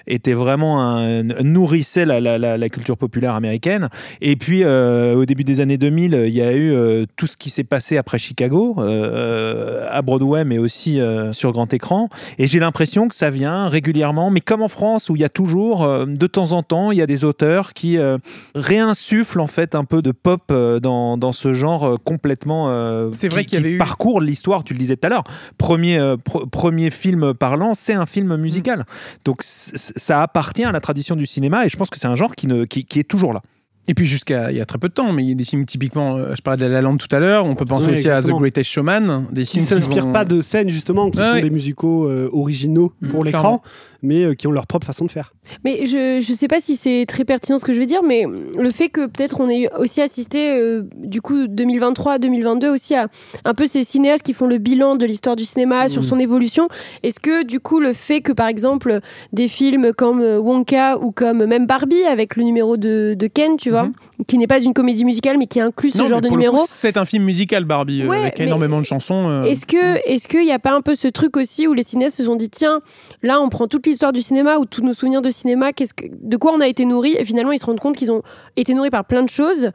était 0.05 0.33
vraiment 0.33 0.81
un 0.81 1.23
nourrissait 1.23 2.05
la, 2.05 2.69
culture 2.69 2.97
populaire 2.97 3.33
américaine. 3.33 3.89
Et 4.21 4.35
puis 4.35 4.63
au 4.65 5.25
début 5.25 5.43
des 5.43 5.61
années 5.61 5.77
2000, 5.77 6.25
il 6.27 6.33
y 6.33 6.41
a 6.41 6.55
eu 6.55 7.07
tout 7.15 7.25
ce 7.25 7.37
qui 7.37 7.49
s'est 7.49 7.63
passé 7.63 7.97
après 7.97 8.17
Chicago 8.19 8.75
à 8.79 10.01
Broadway, 10.03 10.45
mais 10.45 10.57
aussi 10.57 10.99
sur 11.31 11.51
grand 11.51 11.73
écran. 11.73 12.09
Et 12.37 12.45
j'ai 12.45 12.59
l'impression 12.59 13.07
que 13.07 13.15
ça 13.15 13.29
vient 13.29 13.67
régulièrement, 13.67 14.29
mais 14.29 14.41
comme 14.41 14.61
en 14.61 14.67
France 14.67 15.09
où 15.09 15.15
il 15.15 15.21
y 15.21 15.25
a 15.25 15.29
toujours, 15.29 15.84
euh, 15.85 16.05
de 16.05 16.27
temps 16.27 16.51
en 16.51 16.63
temps, 16.63 16.91
il 16.91 16.97
y 16.97 17.01
a 17.01 17.07
des 17.07 17.23
auteurs 17.23 17.73
qui 17.73 17.97
euh, 17.97 18.17
réinsufflent 18.55 19.39
en 19.39 19.47
fait 19.47 19.75
un 19.75 19.85
peu 19.85 20.01
de 20.01 20.11
pop 20.11 20.41
euh, 20.51 20.79
dans, 20.79 21.17
dans 21.17 21.31
ce 21.31 21.53
genre 21.53 21.83
euh, 21.85 21.95
complètement. 22.03 22.69
euh, 22.69 23.09
C'est 23.13 23.27
vrai 23.29 23.41
qui- 23.43 23.51
qu'il 23.51 23.59
y 23.59 23.61
avait 23.61 23.69
qui 23.69 23.75
eu- 23.75 23.79
parcourt 23.79 24.21
l'histoire. 24.21 24.63
Tu 24.63 24.73
le 24.73 24.79
disais 24.79 24.97
tout 24.97 25.05
à 25.05 25.09
l'heure. 25.09 25.23
Premier 25.57 25.97
euh, 25.99 26.15
pr- 26.17 26.49
premier 26.49 26.89
film 26.91 27.33
parlant, 27.33 27.73
c'est 27.73 27.93
un 27.93 28.05
film 28.05 28.35
musical. 28.35 28.85
Donc 29.23 29.43
c- 29.43 29.77
c- 29.77 29.93
ça 29.95 30.21
appartient 30.21 30.63
à 30.65 30.71
la 30.71 30.79
tradition 30.79 31.15
du 31.15 31.25
cinéma 31.25 31.65
et 31.65 31.69
je 31.69 31.77
pense 31.77 31.89
que 31.89 31.99
c'est 31.99 32.07
un 32.07 32.15
genre 32.15 32.35
qui 32.35 32.47
ne 32.47 32.65
qui, 32.65 32.85
qui 32.85 32.99
est 32.99 33.03
toujours 33.03 33.33
là. 33.33 33.41
Et 33.87 33.93
puis 33.93 34.07
jusqu'à 34.07 34.49
il 34.51 34.57
y 34.57 34.61
a 34.61 34.65
très 34.65 34.79
peu 34.79 34.89
de 34.89 34.93
temps, 34.95 35.11
mais 35.11 35.21
il 35.23 35.29
y 35.29 35.31
a 35.31 35.35
des 35.35 35.43
films 35.45 35.63
typiquement, 35.65 36.17
je 36.35 36.41
parlais 36.41 36.59
de 36.59 36.65
La 36.65 36.73
La 36.73 36.81
Land 36.81 36.97
tout 36.97 37.07
à 37.15 37.19
l'heure, 37.19 37.45
on 37.45 37.53
peut 37.53 37.65
penser 37.65 37.91
aussi 37.91 38.09
à 38.09 38.19
The. 38.19 38.31
Greatest 38.31 38.67
Showman, 38.71 39.27
des 39.31 39.43
Qui 39.45 39.59
films 39.59 39.65
ne 39.65 39.69
s'inspirent 39.81 40.05
vont- 40.07 40.11
pas 40.11 40.25
de 40.25 40.41
scènes 40.41 40.69
justement 40.69 41.11
qui 41.11 41.19
sont 41.19 41.39
des 41.39 41.51
musicaux 41.51 42.05
euh, 42.09 42.27
originaux 42.33 42.93
Mm, 43.01 43.07
pour 43.09 43.23
l'écran, 43.23 43.41
clairement. 43.41 43.63
Mais 44.05 44.23
euh, 44.23 44.33
qui 44.35 44.47
ont 44.47 44.51
leur 44.51 44.67
propre 44.67 44.87
façon 44.87 45.05
de 45.05 45.11
faire. 45.11 45.33
Mais 45.63 45.85
je 45.85 46.19
je 46.21 46.33
sais 46.33 46.47
pas 46.47 46.59
si 46.59 46.75
c'est 46.75 47.05
très 47.07 47.25
pertinent 47.25 47.57
ce 47.57 47.65
que 47.65 47.73
je 47.73 47.79
vais 47.79 47.85
dire, 47.85 48.03
mais 48.03 48.25
le 48.57 48.71
fait 48.71 48.89
que 48.89 49.05
peut-être 49.07 49.39
on 49.41 49.49
ait 49.49 49.67
aussi 49.77 50.01
assisté 50.01 50.51
euh, 50.51 50.83
du 50.95 51.21
coup 51.21 51.45
2023-2022 51.47 52.67
aussi 52.73 52.95
à 52.95 53.07
un 53.43 53.53
peu 53.53 53.67
ces 53.67 53.83
cinéastes 53.83 54.23
qui 54.23 54.33
font 54.33 54.47
le 54.47 54.57
bilan 54.57 54.95
de 54.95 55.05
l'histoire 55.05 55.35
du 55.35 55.45
cinéma 55.45 55.87
sur 55.87 56.01
Mhm. 56.01 56.07
son 56.07 56.19
évolution. 56.19 56.67
Est-ce 57.03 57.19
que 57.19 57.43
du 57.43 57.59
coup 57.59 57.79
le 57.79 57.93
fait 57.93 58.21
que 58.21 58.31
par 58.31 58.47
exemple 58.47 58.99
des 59.33 59.47
films 59.47 59.91
comme 59.93 60.21
euh, 60.21 60.39
Wonka 60.39 60.97
ou 60.99 61.11
comme 61.11 61.45
même 61.45 61.65
Barbie 61.65 62.03
avec 62.03 62.35
le 62.35 62.43
numéro 62.43 62.77
de, 62.77 63.15
de 63.17 63.27
Ken, 63.27 63.57
tu 63.57 63.69
vois, 63.71 63.89
qui 64.27 64.37
n'est 64.37 64.47
pas 64.47 64.61
une 64.61 64.73
comédie 64.73 65.05
musicale 65.05 65.37
mais 65.37 65.47
qui 65.47 65.59
inclut 65.59 65.89
ce 65.91 65.97
Non, 65.97 66.07
genre 66.07 66.21
de 66.21 66.29
numéro. 66.29 66.59
C'est 66.67 66.97
un 66.97 67.05
film 67.05 67.23
musical 67.23 67.65
Barbie 67.65 68.03
euh, 68.03 68.09
avec 68.11 68.39
mais- 68.39 68.45
énormément 68.45 68.79
de 68.79 68.85
chansons. 68.85 69.27
euh, 69.29 69.43
Est-ce 69.43 69.65
que, 69.65 69.97
est-ce 70.07 70.27
qu'il 70.27 70.43
n'y 70.43 70.51
a 70.51 70.59
pas 70.59 70.73
un 70.73 70.81
peu 70.81 70.95
ce 70.95 71.07
truc 71.07 71.37
aussi 71.37 71.67
où 71.67 71.73
les 71.73 71.83
cinéastes 71.83 72.17
se 72.17 72.23
sont 72.23 72.35
dit 72.35 72.49
tiens, 72.49 72.81
là 73.23 73.39
on 73.41 73.49
prend 73.49 73.67
toute 73.67 73.85
l'histoire 73.87 73.94
du 74.13 74.21
cinéma 74.21 74.57
ou 74.57 74.65
tous 74.65 74.81
nos 74.81 74.93
souvenirs 74.93 75.21
de 75.21 75.29
cinéma, 75.29 75.73
qu'est-ce 75.73 75.93
que, 75.93 76.05
de 76.11 76.37
quoi 76.37 76.53
on 76.53 76.61
a 76.61 76.67
été 76.67 76.85
nourris 76.85 77.15
et 77.17 77.25
finalement 77.25 77.51
ils 77.51 77.59
se 77.59 77.65
rendent 77.65 77.79
compte 77.79 77.95
qu'ils 77.95 78.11
ont 78.11 78.21
été 78.55 78.73
nourris 78.73 78.89
par 78.89 79.05
plein 79.05 79.23
de 79.23 79.29
choses 79.29 79.71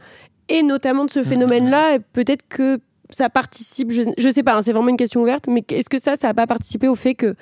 et 0.49 0.63
notamment 0.63 1.05
de 1.05 1.11
ce 1.11 1.23
phénomène-là. 1.23 1.95
et 1.95 1.99
Peut-être 2.01 2.47
que 2.49 2.81
ça 3.11 3.29
participe, 3.29 3.91
je, 3.91 4.03
je 4.19 4.29
sais 4.29 4.43
pas, 4.43 4.57
hein, 4.57 4.63
c'est 4.63 4.73
vraiment 4.73 4.89
une 4.89 4.97
question 4.97 5.23
ouverte, 5.23 5.47
mais 5.49 5.65
est-ce 5.71 5.89
que 5.89 6.01
ça, 6.01 6.17
ça 6.17 6.29
n'a 6.29 6.35
pas 6.35 6.47
participé 6.47 6.89
au 6.89 6.95
fait 6.95 7.15
que 7.15 7.35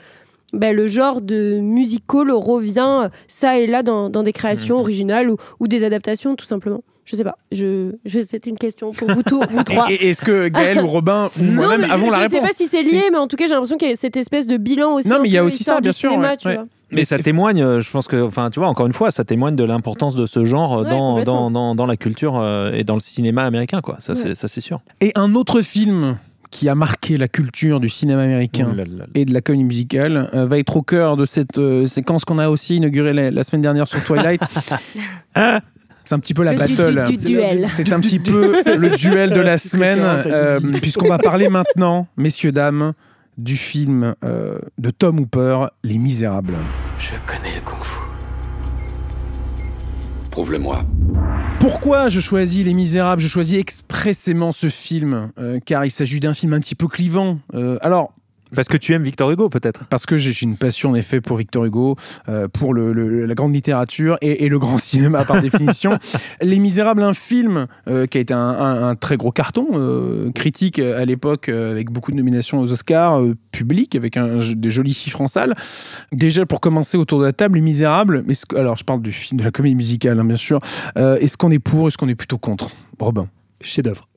ben, 0.52 0.74
le 0.74 0.86
genre 0.86 1.20
de 1.20 1.58
musical 1.60 2.30
revient 2.30 3.10
ça 3.26 3.58
et 3.58 3.66
là 3.66 3.82
dans, 3.82 4.08
dans 4.08 4.22
des 4.22 4.32
créations 4.32 4.76
originales 4.78 5.30
ou, 5.30 5.36
ou 5.60 5.68
des 5.68 5.84
adaptations 5.84 6.36
tout 6.36 6.46
simplement? 6.46 6.82
Je 7.10 7.16
sais 7.16 7.24
pas. 7.24 7.38
Je, 7.52 7.92
je 8.04 8.22
c'est 8.22 8.46
une 8.46 8.56
question 8.56 8.92
pour 8.92 9.08
vous 9.10 9.22
tous, 9.22 9.40
vous 9.50 9.62
trois. 9.62 9.90
Et, 9.90 9.94
et 9.94 10.08
est-ce 10.10 10.20
que 10.22 10.48
Gaël 10.48 10.80
ou 10.82 10.88
Robin 10.88 11.30
ou 11.40 11.44
moi-même 11.44 11.84
je, 11.86 11.90
avons 11.90 12.10
la 12.10 12.18
je 12.18 12.22
réponse 12.24 12.40
sais 12.40 12.46
pas 12.46 12.52
si 12.54 12.66
c'est 12.66 12.82
lié, 12.82 13.04
mais 13.10 13.16
en 13.18 13.26
tout 13.26 13.36
cas, 13.36 13.46
j'ai 13.46 13.54
l'impression 13.54 13.76
qu'il 13.78 13.88
y 13.88 13.92
a 13.92 13.96
cette 13.96 14.16
espèce 14.18 14.46
de 14.46 14.56
bilan 14.58 14.94
aussi. 14.94 15.08
Non, 15.08 15.18
mais 15.22 15.28
il 15.28 15.32
y 15.32 15.38
a 15.38 15.44
aussi 15.44 15.64
ça, 15.64 15.80
bien 15.80 15.92
sûr, 15.92 16.10
cinéma, 16.10 16.30
ouais, 16.30 16.36
tu 16.36 16.48
ouais. 16.48 16.54
vois. 16.56 16.66
Mais 16.90 17.04
ça 17.04 17.18
témoigne, 17.18 17.62
euh, 17.62 17.80
je 17.80 17.90
pense 17.90 18.06
que, 18.08 18.22
enfin, 18.22 18.50
tu 18.50 18.60
vois, 18.60 18.68
encore 18.68 18.86
une 18.86 18.92
fois, 18.92 19.10
ça 19.10 19.24
témoigne 19.24 19.56
de 19.56 19.64
l'importance 19.64 20.14
de 20.14 20.26
ce 20.26 20.44
genre 20.44 20.78
euh, 20.80 20.82
Ouais, 20.84 20.90
dans, 20.90 21.22
dans, 21.24 21.50
dans, 21.50 21.74
dans 21.74 21.86
la 21.86 21.96
culture 21.96 22.38
euh, 22.38 22.72
et 22.72 22.84
dans 22.84 22.94
le 22.94 23.00
cinéma 23.00 23.44
américain, 23.44 23.80
quoi. 23.82 23.96
Ça, 24.00 24.12
Ouais. 24.12 24.18
c'est 24.20 24.34
ça, 24.34 24.48
c'est 24.48 24.60
sûr. 24.60 24.80
Et 25.00 25.12
un 25.14 25.34
autre 25.34 25.60
film 25.62 26.16
qui 26.50 26.66
a 26.70 26.74
marqué 26.74 27.18
la 27.18 27.28
culture 27.28 27.78
du 27.78 27.90
cinéma 27.90 28.22
américain 28.22 28.70
Ouh 28.72 28.74
là 28.74 28.84
là 28.86 28.90
là. 29.00 29.04
et 29.14 29.26
de 29.26 29.34
la 29.34 29.42
comédie 29.42 29.64
musicale 29.64 30.30
euh, 30.32 30.46
va 30.46 30.58
être 30.58 30.78
au 30.78 30.82
cœur 30.82 31.18
de 31.18 31.26
cette 31.26 31.58
euh, 31.58 31.86
séquence 31.86 32.24
qu'on 32.24 32.38
a 32.38 32.48
aussi 32.48 32.76
inaugurée 32.76 33.12
la, 33.12 33.30
la 33.30 33.44
semaine 33.44 33.60
dernière 33.60 33.86
sur 33.86 34.02
Twilight. 34.02 34.40
C'est 36.08 36.14
un 36.14 36.20
petit 36.20 36.32
peu 36.32 36.42
la 36.42 36.52
Le 36.52 36.58
battle. 36.58 37.04
du- 37.06 37.18
du 37.18 37.24
duel. 37.26 37.66
C'est 37.68 37.92
un 37.92 38.00
petit 38.00 38.18
peu 38.18 38.62
le 38.64 38.90
duel 38.96 39.30
de 39.34 39.40
la 39.42 39.58
semaine, 39.58 40.00
euh, 40.02 40.58
puisqu'on 40.80 41.06
va 41.06 41.18
parler 41.18 41.50
maintenant, 41.50 42.06
messieurs, 42.16 42.50
dames, 42.50 42.94
du 43.36 43.58
film 43.58 44.14
euh, 44.24 44.58
de 44.78 44.88
Tom 44.90 45.20
Hooper, 45.20 45.66
Les 45.84 45.98
Misérables. 45.98 46.54
Je 46.98 47.10
connais 47.26 47.54
le 47.56 47.60
kung-fu. 47.60 47.98
Prouve-le-moi. 50.30 50.80
Pourquoi 51.60 52.08
je 52.08 52.20
choisis 52.20 52.64
Les 52.64 52.72
Misérables? 52.72 53.20
Je 53.20 53.28
choisis 53.28 53.58
expressément 53.58 54.52
ce 54.52 54.68
film, 54.70 55.30
euh, 55.38 55.58
car 55.62 55.84
il 55.84 55.90
s'agit 55.90 56.20
d'un 56.20 56.32
film 56.32 56.54
un 56.54 56.60
petit 56.60 56.74
peu 56.74 56.86
clivant. 56.88 57.38
Euh, 57.52 57.76
alors, 57.82 58.14
Parce 58.54 58.68
que 58.68 58.76
tu 58.76 58.92
aimes 58.94 59.02
Victor 59.02 59.30
Hugo, 59.30 59.48
peut-être. 59.48 59.84
parce 59.90 60.06
que 60.06 60.16
j'ai 60.16 60.32
une 60.42 60.56
passion 60.56 60.90
en 60.90 60.94
effet 60.94 61.20
pour 61.20 61.36
Victor 61.36 61.64
Hugo, 61.64 61.96
euh, 62.28 62.48
pour 62.48 62.72
le, 62.74 62.92
le- 62.92 63.26
la 63.26 63.34
grande 63.34 63.54
littérature 63.54 64.16
et, 64.22 64.44
et 64.44 64.48
le 64.48 64.58
grand 64.58 64.78
cinéma 64.82 65.24
par 65.24 65.40
définition. 65.42 65.98
Les 66.42 66.58
Misérables, 66.58 67.02
un 67.02 67.14
film 67.14 67.66
euh, 67.88 68.06
qui 68.06 68.18
a 68.18 68.20
été 68.20 68.34
un, 68.34 68.38
un- 68.38 68.88
un 68.88 68.94
très 68.94 69.16
gros 69.16 69.32
carton 69.32 69.66
euh, 69.74 70.30
critique 70.32 70.78
à 70.78 71.04
l'époque, 71.04 71.48
euh, 71.48 71.70
avec 71.72 71.90
beaucoup 71.90 72.10
de 72.10 72.16
nominations 72.16 72.60
aux 72.60 72.72
Oscars, 72.72 73.20
euh, 73.20 73.34
public, 73.52 73.94
avec 73.94 74.16
un, 74.16 74.38
des 74.56 74.70
jolis 74.70 74.94
chiffres 74.94 75.20
en 75.20 75.28
salle. 75.28 75.54
Déjà 76.12 76.46
pour 76.46 76.60
commencer 76.60 76.96
autour 76.96 77.20
de 77.20 77.24
la 77.26 77.32
table, 77.32 77.56
Les 77.56 77.60
Misérables. 77.62 78.24
est-ce 78.28 78.46
que- 78.46 78.56
alors 78.56 78.76
je 78.76 78.84
parle 78.84 79.02
du 79.02 79.12
film, 79.12 79.38
de 79.40 79.44
la 79.44 79.50
comédie 79.50 79.74
musicale 79.74 80.18
hein, 80.20 80.24
bien 80.24 80.36
sûr. 80.36 80.60
Euh, 80.96 81.16
est-ce 81.18 81.36
qu'on 81.36 81.50
est 81.50 81.58
pour, 81.58 81.88
est-ce 81.88 81.98
qu'on 81.98 82.08
est 82.08 82.14
plutôt 82.14 82.38
contre? 82.38 82.70
Robin. 82.98 83.28
Chef-d'œuvre. 83.60 84.08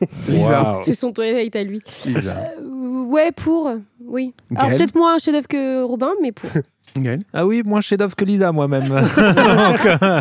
Lisa. 0.28 0.80
C'est 0.82 0.94
son 0.94 1.12
Twilight 1.12 1.54
à 1.56 1.62
lui. 1.62 1.80
Lisa. 2.06 2.36
Euh, 2.60 3.04
ouais, 3.04 3.32
pour. 3.32 3.70
Oui. 4.06 4.32
Alors 4.56 4.70
peut-être 4.76 4.94
moins 4.94 5.16
un 5.16 5.18
chef-d'œuvre 5.18 5.48
que 5.48 5.82
Robin, 5.84 6.10
mais 6.22 6.32
pour. 6.32 6.50
Gaël 6.98 7.20
Ah 7.32 7.46
oui, 7.46 7.62
moins 7.64 7.80
chef-d'œuvre 7.80 8.16
que 8.16 8.24
Lisa, 8.24 8.50
moi-même. 8.50 8.88
donc, 8.88 9.86
euh, 9.86 10.20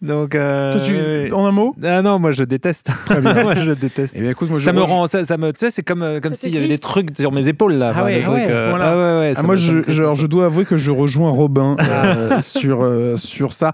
donc, 0.00 0.34
euh, 0.34 0.72
Toi, 0.72 0.80
tu- 0.80 0.94
oui. 0.94 1.30
en 1.32 1.44
un 1.44 1.50
mot 1.50 1.74
Ah 1.84 2.00
non, 2.00 2.18
moi 2.18 2.32
je 2.32 2.42
déteste. 2.44 2.90
Très 3.04 3.20
bien. 3.20 3.42
moi 3.42 3.54
je 3.54 3.72
déteste. 3.72 4.14
Eh 4.16 4.22
bien, 4.22 4.30
écoute, 4.30 4.48
moi, 4.48 4.58
je 4.58 4.64
ça 4.64 4.72
me 4.72 4.80
rend, 4.80 5.06
ça, 5.08 5.26
ça 5.26 5.36
me, 5.36 5.52
tu 5.52 5.58
sais, 5.58 5.70
c'est 5.70 5.82
comme, 5.82 6.20
comme 6.22 6.32
s'il 6.34 6.54
y 6.54 6.56
avait 6.56 6.68
des 6.68 6.78
trucs 6.78 7.08
sur 7.18 7.32
mes 7.32 7.48
épaules 7.48 7.74
là. 7.74 7.92
Ah 7.94 8.04
ouais, 8.04 8.20
ah 8.20 8.22
trucs, 8.24 8.34
ouais, 8.34 8.44
à 8.44 8.52
ce 8.54 8.60
euh, 8.60 8.70
point-là. 8.70 8.90
ah 8.92 8.96
ouais, 8.96 9.20
ouais, 9.28 9.32
Ah, 9.36 9.42
moi, 9.42 9.56
je, 9.56 9.82
genre, 9.90 10.14
je 10.14 10.26
dois 10.26 10.46
avouer 10.46 10.64
que 10.64 10.78
je 10.78 10.90
rejoins 10.90 11.30
Robin 11.32 11.76
euh, 11.80 12.40
sur, 12.40 12.82
euh, 12.82 13.18
sur 13.18 13.52
ça. 13.52 13.72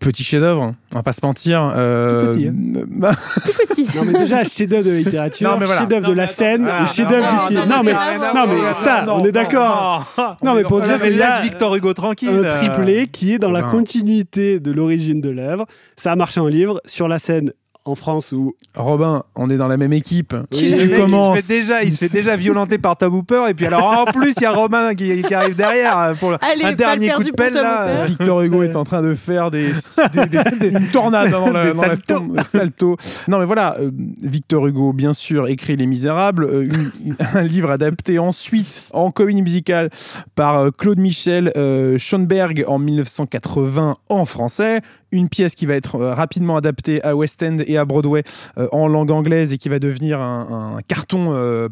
Petit 0.00 0.24
chef-d'œuvre, 0.24 0.62
hein, 0.62 0.72
on 0.92 0.96
va 0.96 1.02
pas 1.02 1.12
se 1.12 1.20
mentir. 1.22 1.72
euh, 1.76 2.32
Tout 2.32 2.38
petit, 2.38 2.48
hein. 2.48 2.52
bah, 2.88 3.12
Tout 3.14 3.66
petit. 3.68 3.86
Non 3.94 4.04
mais 4.04 4.18
déjà 4.18 4.44
chef-d'œuvre 4.44 4.84
de 4.86 4.90
littérature, 4.92 5.56
voilà. 5.58 5.78
chef-d'œuvre 5.80 6.08
de 6.08 6.12
la 6.14 6.26
scène 6.26 6.66
et 6.66 6.86
chef-d'œuvre 6.86 7.28
du 7.48 7.54
film. 7.54 7.68
non, 7.68 7.82
mais 7.84 7.92
non, 7.92 7.98
non 8.18 8.34
non, 8.34 8.46
mais 8.48 8.56
non, 8.56 8.74
ça, 8.74 9.02
non, 9.06 9.14
on 9.20 9.24
est 9.26 9.32
d'accord. 9.32 10.06
Non 10.42 10.54
mais 10.54 10.62
pour 10.62 10.80
dire 10.80 11.00
qu'il 11.00 11.16
y 11.16 11.22
a 11.22 11.42
Victor 11.42 11.76
Hugo 11.76 11.92
tranquille. 11.92 12.30
un 12.30 12.44
euh. 12.44 12.58
triplé 12.58 13.08
qui 13.08 13.34
est 13.34 13.38
dans 13.38 13.50
la 13.50 13.60
Ben. 13.62 13.68
continuité 13.70 14.58
de 14.58 14.72
l'origine 14.72 15.20
de 15.20 15.28
l'œuvre. 15.30 15.66
Ça 15.96 16.12
a 16.12 16.16
marché 16.16 16.40
en 16.40 16.46
livre 16.46 16.80
sur 16.86 17.06
la 17.06 17.18
scène 17.18 17.52
en 17.84 17.94
France 17.94 18.32
où 18.32 18.54
Robin, 18.76 19.22
on 19.36 19.48
est 19.50 19.56
dans 19.56 19.66
la 19.68 19.76
même 19.76 19.92
équipe. 19.92 20.34
Oui, 20.52 20.58
si 20.58 20.76
tu 20.76 20.88
mec, 20.88 20.96
commences. 21.00 21.38
Il 21.38 21.42
se 21.42 21.46
fait 21.46 21.60
déjà, 21.60 21.82
il 21.82 21.92
se 21.92 21.98
fait 22.04 22.12
déjà 22.12 22.36
violenter 22.36 22.78
par 22.78 22.96
Tom 22.96 23.14
Hooper 23.14 23.44
et 23.48 23.54
puis 23.54 23.66
alors 23.66 23.84
en 24.00 24.04
plus 24.04 24.34
il 24.38 24.42
y 24.42 24.46
a 24.46 24.50
Romain 24.52 24.94
qui, 24.94 25.22
qui 25.22 25.34
arrive 25.34 25.56
derrière 25.56 25.98
euh, 25.98 26.14
pour 26.14 26.36
Allez, 26.42 26.64
un 26.64 26.72
dernier 26.74 27.10
coup 27.10 27.22
de 27.24 27.30
pelle 27.30 27.54
là. 27.54 28.04
Victor 28.06 28.42
Hugo 28.42 28.62
est 28.62 28.76
en 28.76 28.84
train 28.84 29.02
de 29.02 29.14
faire 29.14 29.50
des, 29.50 29.72
des, 30.12 30.26
des- 30.26 30.70
des- 30.70 30.78
une 30.78 30.88
tornade 30.88 31.30
dans 31.30 31.50
la, 31.50 31.70
Des 31.70 31.76
dans 31.76 31.82
la 31.82 31.88
saltos. 31.88 32.14
tombe, 32.18 32.36
des 32.36 32.44
saltos. 32.44 32.96
Non 33.28 33.38
mais 33.38 33.44
voilà, 33.46 33.76
euh, 33.80 33.90
Victor 34.22 34.66
Hugo 34.66 34.92
bien 34.92 35.12
sûr 35.14 35.48
écrit 35.48 35.76
Les 35.76 35.86
Misérables, 35.86 36.44
euh, 36.44 36.62
une- 36.62 36.92
une- 37.04 37.16
un 37.34 37.42
livre 37.42 37.70
adapté 37.70 38.18
ensuite 38.18 38.84
en 38.92 39.10
comédie 39.10 39.42
musicale 39.42 39.90
par 40.34 40.70
Claude 40.76 40.98
Michel 40.98 41.50
euh, 41.56 41.96
Schoenberg 41.98 42.64
en 42.68 42.78
1980 42.78 43.96
en 44.08 44.24
français, 44.24 44.80
une 45.12 45.28
pièce 45.28 45.54
qui 45.54 45.66
va 45.66 45.74
être 45.74 45.98
rapidement 45.98 46.56
adaptée 46.56 47.02
à 47.04 47.16
West 47.16 47.42
End 47.42 47.56
et 47.72 47.78
à 47.78 47.84
Broadway 47.84 48.22
euh, 48.58 48.66
en 48.72 48.88
langue 48.88 49.10
anglaise 49.10 49.52
et 49.52 49.58
qui 49.58 49.68
va 49.68 49.78
devenir 49.78 50.20
un, 50.20 50.74
un 50.76 50.80
carton 50.82 51.28
euh, 51.32 51.68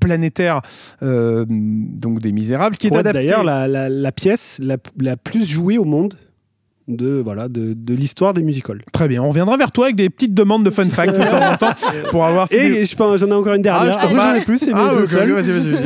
planétaire 0.00 0.60
euh, 1.02 1.44
donc 1.48 2.20
des 2.20 2.32
Misérables 2.32 2.76
qui 2.76 2.86
est 2.88 2.90
adapté. 2.96 3.20
d'ailleurs 3.26 3.44
la, 3.44 3.68
la- 3.68 3.88
la 3.88 4.12
pièce 4.12 4.58
la, 4.60 4.76
la 5.00 5.16
plus 5.16 5.44
jouée 5.48 5.78
au 5.78 5.84
monde 5.84 6.14
de 6.88 7.20
voilà 7.24 7.48
de, 7.48 7.74
de 7.74 7.94
l'histoire 7.94 8.34
des 8.34 8.42
musicals. 8.42 8.82
Très 8.92 9.08
bien, 9.08 9.22
on 9.22 9.28
reviendra 9.28 9.56
vers 9.56 9.70
toi 9.72 9.86
avec 9.86 9.96
des 9.96 10.10
petites 10.10 10.34
demandes 10.34 10.64
de 10.64 10.70
fun 10.70 10.88
fact 10.88 11.12
de 11.16 11.22
temps 11.24 11.52
en 11.52 11.56
temps 11.56 11.74
pour 12.10 12.24
avoir 12.24 12.48
si 12.48 12.56
des- 12.56 12.62
Et 12.62 12.84
je 12.86 12.96
pense 12.96 13.18
j'en 13.20 13.28
ai 13.28 13.32
encore 13.32 13.54
une 13.54 13.60
Ah, 13.60 13.84
dernière. 13.84 13.92
je 13.92 13.98
t'en 13.98 14.04
Après, 14.04 14.16
j'en 14.16 14.34
ai 14.34 14.44
plus, 14.44 14.68
Ah, 14.74 14.92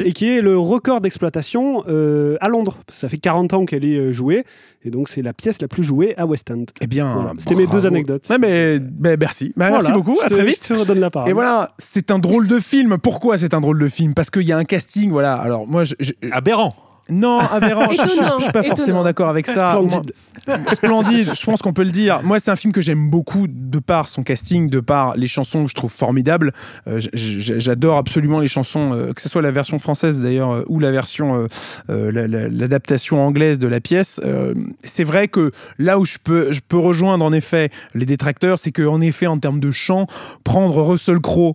et 0.04 0.12
qui 0.12 0.28
est 0.28 0.40
le 0.40 0.58
record 0.58 1.00
d'exploitation 1.00 1.84
euh, 1.88 2.36
à 2.40 2.48
Londres. 2.48 2.78
Ça 2.90 3.08
fait 3.08 3.18
40 3.18 3.52
ans 3.54 3.64
qu'elle 3.66 3.84
est 3.84 3.96
euh, 3.98 4.12
jouée, 4.12 4.44
et 4.84 4.90
donc 4.90 5.08
c'est 5.08 5.22
la 5.22 5.32
pièce 5.32 5.60
la 5.60 5.68
plus 5.68 5.82
jouée 5.84 6.14
à 6.16 6.26
West 6.26 6.50
End. 6.50 6.64
Eh 6.80 6.86
bien, 6.86 7.12
Voilà. 7.14 7.32
C'était 7.38 7.54
mes 7.54 7.66
deux 7.66 7.86
anecdotes. 7.86 8.24
Ouais, 8.30 8.38
mais, 8.38 8.78
mais 9.00 9.16
merci. 9.16 9.52
Bah, 9.56 9.70
Merci 9.70 9.92
beaucoup, 9.92 10.18
à 10.22 10.28
Je 10.28 10.34
très 10.34 10.44
vite. 10.44 10.60
Je 10.68 10.74
te 10.74 10.78
redonne 10.80 11.00
la 11.00 11.10
parole. 11.10 11.28
Et 11.28 11.32
voilà, 11.32 11.74
c'est 11.78 12.10
un 12.10 12.18
drôle 12.18 12.46
de 12.46 12.58
film. 12.60 12.96
Pourquoi 12.98 13.36
c'est 13.38 13.52
un 13.54 13.60
drôle 13.60 13.78
de 13.78 13.88
film? 13.88 14.14
Parce 14.14 14.30
qu'il 14.30 14.42
y 14.42 14.52
a 14.52 14.56
un 14.58 14.64
casting, 14.64 15.10
voilà. 15.10 15.34
Alors 15.34 15.66
moi, 15.66 15.84
je, 15.84 15.94
je- 16.00 16.12
Aberrant. 16.32 16.74
Non, 17.10 17.38
aberrant, 17.38 17.86
je, 17.90 18.08
suis- 18.08 18.20
je 18.38 18.42
suis 18.42 18.52
pas 18.52 18.62
forcément 18.64 19.02
d'accord 19.04 19.28
avec 19.28 19.46
ça. 19.46 19.72
Splendide. 19.78 20.12
Splendide, 20.72 21.30
je 21.38 21.44
pense 21.44 21.62
qu'on 21.62 21.72
peut 21.72 21.84
le 21.84 21.90
dire. 21.90 22.20
Moi, 22.22 22.40
c'est 22.40 22.50
un 22.50 22.56
film 22.56 22.72
que 22.72 22.80
j'aime 22.80 23.10
beaucoup 23.10 23.46
de 23.48 23.78
par 23.78 24.08
son 24.08 24.22
casting, 24.22 24.68
de 24.68 24.80
par 24.80 25.16
les 25.16 25.26
chansons 25.26 25.64
que 25.64 25.70
je 25.70 25.74
trouve 25.74 25.92
formidables. 25.92 26.52
Euh, 26.88 27.00
J'adore 27.14 27.96
absolument 27.96 28.40
les 28.40 28.48
chansons, 28.48 28.92
euh, 28.92 29.12
que 29.12 29.22
ce 29.22 29.28
soit 29.28 29.42
la 29.42 29.50
version 29.50 29.78
française 29.78 30.20
d'ailleurs 30.20 30.52
euh, 30.52 30.62
ou 30.68 30.78
la 30.80 30.90
version, 30.90 31.36
euh, 31.36 31.46
euh, 31.90 32.10
la- 32.12 32.26
la- 32.26 32.48
l'adaptation 32.48 33.22
anglaise 33.22 33.58
de 33.58 33.68
la 33.68 33.80
pièce. 33.80 34.20
Euh, 34.24 34.54
c'est 34.82 35.04
vrai 35.04 35.28
que 35.28 35.52
là 35.78 35.98
où 35.98 36.04
je 36.04 36.18
peux, 36.22 36.52
je 36.52 36.60
peux 36.66 36.78
rejoindre 36.78 37.24
en 37.24 37.32
effet 37.32 37.70
les 37.94 38.06
détracteurs, 38.06 38.58
c'est 38.58 38.72
qu'en 38.72 39.00
effet, 39.00 39.26
en 39.26 39.38
termes 39.38 39.60
de 39.60 39.70
chant, 39.70 40.06
prendre 40.44 40.82
Russell 40.82 41.20
Crowe. 41.20 41.54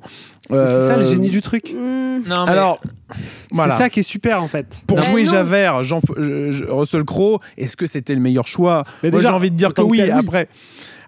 C'est 0.52 0.88
ça 0.88 0.97
le 0.97 1.04
euh, 1.04 1.10
génie 1.10 1.30
du 1.30 1.41
truc. 1.41 1.74
Hmm. 1.76 2.20
Non, 2.28 2.45
mais- 2.45 2.52
Alors, 2.52 2.80
voilà. 3.52 3.76
C'est 3.78 3.84
ça 3.84 3.89
qui 3.89 4.02
est 4.02 4.04
super 4.04 4.43
en 4.43 4.47
fait. 4.47 4.82
Pour 4.88 5.02
jouer. 5.02 5.26
Javert, 5.26 5.84
Jean, 5.84 5.99
je- 6.18 6.52
je- 6.52 6.64
Russell 6.66 7.04
Crowe, 7.04 7.39
est-ce 7.58 7.76
que 7.76 7.88
c'était 7.88 8.14
le 8.14 8.20
meilleur 8.22 8.47
choix 8.47 8.84
Mais 9.02 9.10
Moi, 9.12 9.22
j'ai 9.22 9.28
envie 9.28 9.49
de 9.52 9.56
dire 9.56 9.74
que 9.74 9.82
oui. 9.82 10.02
Après, 10.12 10.47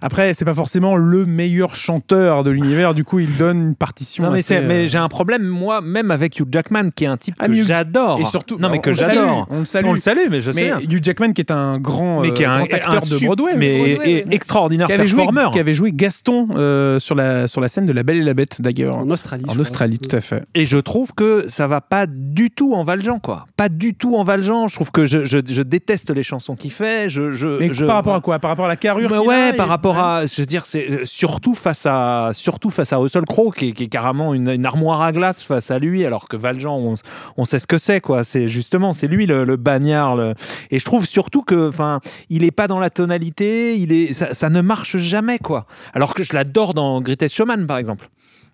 après, 0.03 0.33
c'est 0.33 0.45
pas 0.45 0.53
forcément 0.53 0.95
le 0.95 1.25
meilleur 1.25 1.73
chanteur 1.75 2.43
de 2.43 2.51
l'univers. 2.51 2.93
Du 2.93 3.03
coup, 3.03 3.19
il 3.19 3.35
donne 3.37 3.61
une 3.69 3.75
partition. 3.75 4.23
Non, 4.25 4.31
mais, 4.31 4.39
assez, 4.39 4.55
c'est- 4.55 4.61
mais 4.61 4.83
euh, 4.83 4.87
j'ai 4.87 4.97
un 4.97 5.07
problème, 5.09 5.43
moi, 5.43 5.81
même 5.81 6.11
avec 6.11 6.39
Hugh 6.39 6.47
Jackman, 6.51 6.89
qui 6.95 7.05
est 7.05 7.07
un 7.07 7.17
type 7.17 7.35
Ah, 7.39 7.47
que 7.47 7.53
j'adore. 7.53 8.19
Et 8.19 8.25
surtout, 8.25 8.57
non, 8.59 8.69
mais 8.69 8.77
on- 8.77 8.81
que 8.81 8.89
on 8.89 8.93
le 8.93 8.97
salue, 8.97 9.15
j'adore. 9.15 9.47
On 9.49 9.59
le 9.59 9.65
salue. 9.65 9.85
On 9.87 9.93
le 9.93 9.99
salue, 9.99 10.27
mais 10.29 10.41
je 10.41 10.51
sais. 10.51 10.73
mais. 10.77 10.83
Hugh 10.83 11.03
Jackman, 11.03 11.31
qui 11.33 11.41
est 11.41 11.51
un 11.51 11.79
grand, 11.79 12.21
mais 12.21 12.31
qui 12.33 12.43
est 12.43 12.45
euh, 12.45 12.49
un, 12.49 12.57
grand 12.57 12.65
acteur 12.73 12.91
un 12.91 12.99
de 12.99 13.25
Broadway, 13.25 13.53
mais 13.57 13.77
Broadway, 13.77 13.93
et- 14.11 14.15
ouais. 14.25 14.25
extraordinaire 14.31 14.87
qui 14.87 14.93
avait, 14.93 15.07
joué, 15.07 15.23
performer. 15.23 15.49
qui 15.53 15.59
avait 15.59 15.73
joué 15.73 15.91
Gaston 15.93 16.47
euh, 16.55 16.99
sur, 16.99 17.15
la, 17.15 17.47
sur 17.47 17.61
la 17.61 17.69
scène 17.69 17.85
de 17.85 17.93
La 17.93 18.03
Belle 18.03 18.17
et 18.17 18.23
la 18.23 18.33
Bête, 18.33 18.61
d'ailleurs. 18.61 18.97
En 18.97 19.09
Australie. 19.09 19.43
En 19.47 19.51
crois. 19.51 19.61
Australie, 19.61 19.99
tout 19.99 20.15
à 20.15 20.21
fait. 20.21 20.43
Et 20.53 20.65
je 20.65 20.77
trouve 20.77 21.13
que 21.13 21.45
ça 21.47 21.67
va 21.67 21.81
pas 21.81 22.05
du 22.07 22.51
tout 22.51 22.73
en 22.73 22.83
Valjean, 22.83 23.19
quoi. 23.19 23.45
Pas 23.55 23.69
du 23.69 23.93
tout 23.95 24.15
en 24.15 24.23
Valjean. 24.23 24.67
Je 24.67 24.75
trouve 24.75 24.91
que 24.91 25.05
je, 25.05 25.25
je, 25.25 25.37
je 25.47 25.61
déteste 25.61 26.09
les 26.11 26.23
chansons 26.23 26.55
qu'il 26.55 26.71
fait. 26.71 27.07
Je, 27.09 27.31
je, 27.31 27.59
Mais 27.59 27.73
je- 27.73 27.85
par 27.85 27.95
rapport 27.95 28.15
à 28.15 28.21
quoi? 28.21 28.39
Par 28.39 28.49
rapport 28.49 28.65
à 28.65 28.69
la 28.69 28.75
carrure 28.75 29.09
qu'il 29.09 29.19
ouais, 29.27 29.49
a 29.49 29.53
par 29.53 29.67
et- 29.67 29.69
rapport 29.69 29.92
à, 29.97 30.25
je 30.25 30.41
veux 30.41 30.45
dire, 30.45 30.65
c'est 30.65 30.89
euh, 30.89 31.05
surtout 31.05 31.55
face 31.55 31.85
à, 31.85 32.29
surtout 32.33 32.69
face 32.69 32.91
à 32.93 32.97
Russell 32.97 33.23
Crowe 33.25 33.51
qui, 33.51 33.69
est- 33.69 33.71
qui 33.73 33.83
est 33.83 33.87
carrément 33.87 34.33
une, 34.33 34.49
une 34.49 34.65
armoire 34.65 35.01
à 35.01 35.11
glace 35.11 35.41
face 35.43 35.71
à 35.71 35.79
lui, 35.79 36.05
alors 36.05 36.27
que 36.27 36.35
Valjean, 36.37 36.75
on, 36.75 36.95
on 37.37 37.45
sait 37.45 37.59
ce 37.59 37.67
que 37.67 37.77
c'est, 37.77 38.01
quoi. 38.01 38.23
C'est 38.23 38.47
justement, 38.47 38.93
c'est 38.93 39.07
lui 39.07 39.25
le, 39.25 39.43
le 39.45 39.55
bagnard. 39.57 40.15
le- 40.15 40.33
Et 40.71 40.79
je 40.79 40.85
trouve 40.85 41.05
surtout 41.05 41.41
que, 41.43 41.69
enfin, 41.69 41.99
il 42.29 42.43
est 42.43 42.51
pas 42.51 42.67
dans 42.67 42.79
la 42.79 42.89
tonalité, 42.89 43.75
il 43.77 43.91
est, 43.93 44.13
ça, 44.13 44.33
ça 44.33 44.49
ne 44.49 44.61
marche 44.61 44.97
jamais, 44.97 45.39
quoi. 45.39 45.65
Alors 45.93 46.13
que 46.13 46.23
je 46.23 46.33
l'adore 46.33 46.73
dans 46.73 47.01
Greatest 47.01 47.35
Showman, 47.35 47.65
par 47.67 47.77
exemple. 47.77 48.09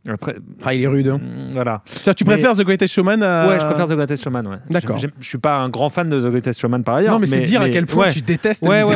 Après, 0.08 0.36
Ah, 0.64 0.74
il 0.74 0.82
est 0.84 0.88
rude. 0.88 1.08
hein. 1.10 1.18
mm, 1.20 1.54
voilà. 1.54 1.82
Tu 1.86 2.24
Mais- 2.26 2.34
préfères 2.34 2.56
The 2.56 2.62
Greatest 2.64 2.94
Showman 2.94 3.22
à... 3.22 3.48
Ouais, 3.48 3.60
je 3.60 3.66
préfère 3.66 3.86
The 3.88 3.94
Greatest 3.94 4.24
Showman, 4.24 4.48
ouais. 4.48 4.58
D'accord. 4.70 4.98
J'aime- 4.98 5.12
Je 5.20 5.28
suis 5.28 5.38
pas 5.38 5.58
un 5.58 5.70
grand 5.70 5.90
fan 5.90 6.10
de 6.10 6.20
The 6.22 6.26
Greatest 6.32 6.60
Showman 6.60 6.84
par 6.84 6.96
ailleurs. 6.96 7.14
Non, 7.14 7.20
mais, 7.20 7.26
c'est 7.28 7.42
dire 7.42 7.62
à 7.62 7.70
quel 7.70 7.86
point 7.86 8.06
ouais. 8.08 8.12
tu 8.14 8.22
détestes 8.22 8.66
Ouais, 8.66 8.84
ouais. 8.84 8.96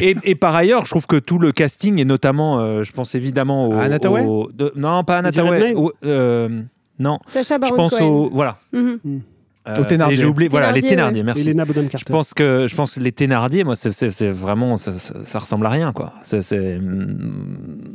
Et, 0.00 0.16
et 0.22 0.34
par 0.34 0.54
ailleurs, 0.54 0.84
je 0.84 0.90
trouve 0.90 1.06
que 1.06 1.16
tout 1.16 1.38
le 1.38 1.52
casting, 1.52 2.00
et 2.00 2.04
notamment, 2.04 2.60
euh, 2.60 2.82
je 2.84 2.92
pense 2.92 3.14
évidemment 3.14 3.68
au. 3.68 4.50
De- 4.52 4.72
Non, 4.76 5.02
pas 5.04 5.20
au- 5.74 5.92
euh, 6.04 6.48
non, 6.98 7.18
Sacha 7.26 7.56
je 7.56 7.60
Baron 7.60 7.76
pense 7.76 7.98
Cohen. 7.98 8.06
au. 8.06 8.30
Voilà. 8.32 8.56
Mhm. 8.72 8.98
Euh, 9.68 9.82
J'ai 10.12 10.24
oublié, 10.26 10.48
voilà, 10.48 10.70
les 10.72 10.80
Thénardier, 10.82 11.20
ouais. 11.20 11.24
merci. 11.24 11.42
Je 11.98 12.04
pense 12.04 12.34
que 12.34 12.66
je 12.68 12.74
pense 12.76 12.94
que 12.94 13.00
les 13.00 13.10
Thénardier, 13.12 13.64
moi, 13.64 13.74
c'est- 13.74 14.30
vraiment 14.30 14.76
ça, 14.76 14.92
ça, 14.92 15.22
ça 15.24 15.38
ressemble 15.40 15.66
à 15.66 15.70
rien, 15.70 15.92
quoi. 15.92 16.12
C'est 16.22 16.40
c'est- 16.40 16.78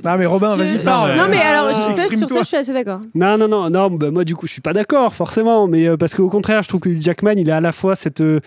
Ah, 0.03 0.17
mais 0.17 0.25
Robin, 0.25 0.55
Je- 0.55 0.61
vas-y, 0.61 0.83
parle. 0.83 1.15
Non, 1.17 1.25
mais 1.29 1.37
alors, 1.37 1.69
je- 1.69 2.17
sur 2.17 2.29
ça, 2.29 2.39
je 2.41 2.45
suis 2.47 2.57
assez 2.57 2.73
d'accord. 2.73 2.99
Non, 3.15 3.37
non, 3.37 3.47
non, 3.47 3.69
non. 3.69 3.89
bah, 3.91 4.11
moi, 4.11 4.23
du 4.25 4.35
coup, 4.35 4.47
je 4.47 4.51
suis 4.51 4.61
pas 4.61 4.73
d'accord, 4.73 5.13
forcément. 5.13 5.67
Mais 5.67 5.87
euh, 5.87 5.97
parce 5.97 6.13
qu'au 6.15 6.29
contraire, 6.29 6.63
je 6.63 6.67
trouve 6.67 6.81
que 6.81 6.99
Jackman, 6.99 7.33
il 7.37 7.49
a 7.51 7.57
à 7.57 7.61
la 7.61 7.71
fois 7.71 7.95
cette, 7.95 8.21
euh, 8.21 8.39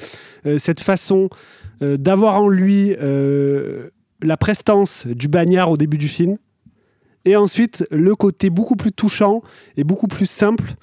euh, 0.46 0.58
cette 0.58 0.80
façon 0.80 1.28
euh, 1.82 1.96
d'avoir 1.96 2.36
en 2.40 2.48
lui 2.48 2.94
euh, 3.00 3.88
la 4.22 4.36
prestance 4.36 5.06
du 5.06 5.28
bagnard 5.28 5.70
au 5.70 5.76
début 5.76 5.98
du 5.98 6.08
film, 6.08 6.36
et 7.24 7.36
ensuite 7.36 7.86
le 7.90 8.14
côté 8.14 8.48
beaucoup 8.50 8.76
plus 8.76 8.92
touchant 8.92 9.40
et 9.76 9.84
beaucoup 9.84 10.06
plus 10.08 10.26
simple 10.26 10.74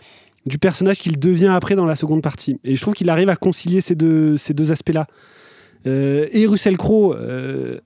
du 0.45 0.57
personnage 0.57 0.97
qu'il 0.99 1.19
devient 1.19 1.47
après 1.53 1.75
dans 1.75 1.85
la 1.85 1.95
seconde 1.95 2.21
partie. 2.21 2.59
Et 2.63 2.75
je 2.75 2.81
trouve 2.81 2.93
qu'il 2.93 3.09
arrive 3.09 3.29
à 3.29 3.35
concilier 3.35 3.81
ces 3.81 3.95
deux, 3.95 4.37
ces 4.37 4.53
deux 4.53 4.71
aspects-là. 4.71 5.07
Euh, 5.87 6.27
et 6.31 6.45
Russell 6.47 6.77
Crowe, 6.77 7.13
euh, 7.15 7.79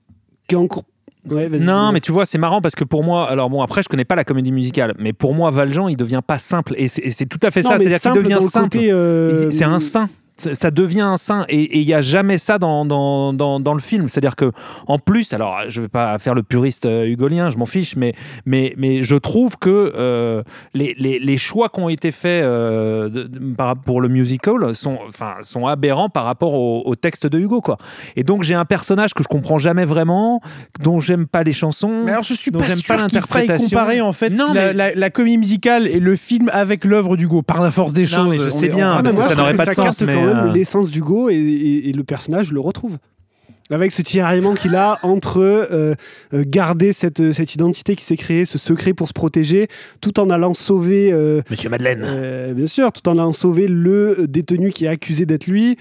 qui 0.48 0.54
est 0.54 0.58
encore. 0.58 0.84
Ouais, 1.28 1.48
Non, 1.48 1.90
mais 1.92 2.00
tu 2.00 2.12
vois, 2.12 2.24
c'est 2.24 2.38
marrant 2.38 2.60
parce 2.60 2.76
que 2.76 2.84
pour 2.84 3.02
moi, 3.02 3.28
alors 3.28 3.50
bon, 3.50 3.60
après, 3.60 3.82
je 3.82 3.88
connais 3.88 4.04
pas 4.04 4.14
la 4.14 4.22
comédie 4.24 4.52
musicale, 4.52 4.94
mais 4.98 5.12
pour 5.12 5.34
moi, 5.34 5.50
Valjean, 5.50 5.88
il 5.88 5.96
devient 5.96 6.20
pas 6.24 6.38
simple. 6.38 6.74
Et 6.76 6.86
c'est 6.88 7.26
tout 7.26 7.40
à 7.42 7.50
fait 7.50 7.62
Non, 7.62 7.70
ça. 7.70 7.78
C'est-à-dire 7.78 8.00
qu'il 8.00 8.12
devient 8.12 8.38
simple. 8.40 8.78
euh, 8.80 9.50
C'est 9.50 9.64
un 9.64 9.80
saint. 9.80 10.08
Ça 10.38 10.70
devient 10.70 11.00
un 11.00 11.16
saint 11.16 11.46
et 11.48 11.78
il 11.78 11.88
y 11.88 11.94
a 11.94 12.02
jamais 12.02 12.36
ça 12.36 12.58
dans, 12.58 12.84
dans, 12.84 13.32
dans, 13.32 13.58
dans 13.58 13.72
le 13.72 13.80
film. 13.80 14.08
C'est-à-dire 14.08 14.36
que 14.36 14.52
en 14.86 14.98
plus, 14.98 15.32
alors 15.32 15.56
je 15.68 15.80
vais 15.80 15.88
pas 15.88 16.18
faire 16.18 16.34
le 16.34 16.42
puriste 16.42 16.84
euh, 16.84 17.06
hugolien, 17.06 17.48
je 17.48 17.56
m'en 17.56 17.64
fiche, 17.64 17.96
mais, 17.96 18.12
mais, 18.44 18.74
mais 18.76 19.02
je 19.02 19.14
trouve 19.16 19.56
que 19.56 19.92
euh, 19.96 20.42
les, 20.74 20.94
les, 20.98 21.18
les 21.18 21.36
choix 21.38 21.70
qui 21.70 21.80
ont 21.80 21.88
été 21.88 22.12
faits 22.12 22.44
euh, 22.44 23.08
de- 23.08 23.22
de- 23.24 23.54
par- 23.54 23.76
pour 23.76 24.02
le 24.02 24.08
musical 24.08 24.74
sont, 24.74 24.98
enfin, 25.08 25.36
sont 25.40 25.66
aberrants 25.66 26.10
par 26.10 26.24
rapport 26.24 26.52
au, 26.54 26.82
au 26.84 26.94
texte 26.96 27.26
de 27.26 27.38
Hugo. 27.38 27.62
Quoi. 27.62 27.78
Et 28.14 28.22
donc 28.22 28.42
j'ai 28.42 28.54
un 28.54 28.66
personnage 28.66 29.14
que 29.14 29.22
je 29.22 29.28
comprends 29.28 29.58
jamais 29.58 29.86
vraiment, 29.86 30.42
dont 30.82 31.00
j'aime 31.00 31.26
pas 31.26 31.44
les 31.44 31.52
chansons. 31.54 32.02
Mais 32.04 32.10
alors, 32.12 32.24
je 32.24 32.34
suis 32.34 32.50
pas 32.50 32.68
sûr 32.68 32.96
pas 32.96 33.06
qu'il 33.06 33.20
faille 33.22 33.48
comparer 33.56 34.00
en 34.02 34.12
fait 34.12 34.28
Non, 34.30 34.52
la, 34.52 34.66
mais- 34.66 34.72
la- 34.74 34.94
la 34.94 35.10
comédie 35.10 35.38
musicale 35.38 35.86
et 35.86 35.98
le 35.98 36.14
film 36.14 36.50
avec 36.52 36.84
l'œuvre 36.84 37.16
d'Hugo 37.16 37.40
par 37.42 37.62
la 37.62 37.70
force 37.70 37.94
des 37.94 38.02
Non, 38.02 38.08
choses. 38.08 38.28
mais 38.28 38.36
je 38.38 38.46
On 38.48 38.50
sais 38.50 38.66
est- 38.66 38.74
bien, 38.74 38.98
on- 38.98 39.02
parce 39.02 39.14
que 39.14 39.22
ça 39.22 39.34
n'aurait 39.34 39.54
pas 39.54 39.64
de 39.64 39.72
sens, 39.72 40.02
mais, 40.02 40.14
même 40.26 40.48
euh, 40.48 40.52
l'essence 40.52 40.90
d'Hugo 40.90 41.28
et, 41.30 41.34
et, 41.34 41.88
et 41.88 41.92
le 41.92 42.04
personnage, 42.04 42.52
le 42.52 42.60
retrouve. 42.60 42.98
Avec 43.68 43.90
ce 43.90 44.00
tiraillement 44.02 44.54
qu'il 44.54 44.76
a 44.76 44.96
entre 45.02 45.40
euh, 45.40 45.94
euh, 46.32 46.44
garder 46.46 46.92
cette, 46.92 47.32
cette 47.32 47.52
identité 47.54 47.96
qui 47.96 48.04
s'est 48.04 48.16
créée, 48.16 48.44
ce 48.44 48.58
secret 48.58 48.92
pour 48.94 49.08
se 49.08 49.12
protéger, 49.12 49.66
tout 50.00 50.20
en 50.20 50.30
allant 50.30 50.54
sauver, 50.54 51.12
euh, 51.12 51.40
Monsieur 51.50 51.68
Madeleine. 51.68 52.04
euh, 52.06 52.54
bien 52.54 52.68
sûr, 52.68 52.92
tout 52.92 53.08
en 53.08 53.14
allant 53.14 53.32
sauver 53.32 53.66
le 53.66 54.26
détenu 54.28 54.70
qui 54.70 54.84
est 54.84 54.88
accusé 54.88 55.26
d'être 55.26 55.48
lui, 55.48 55.76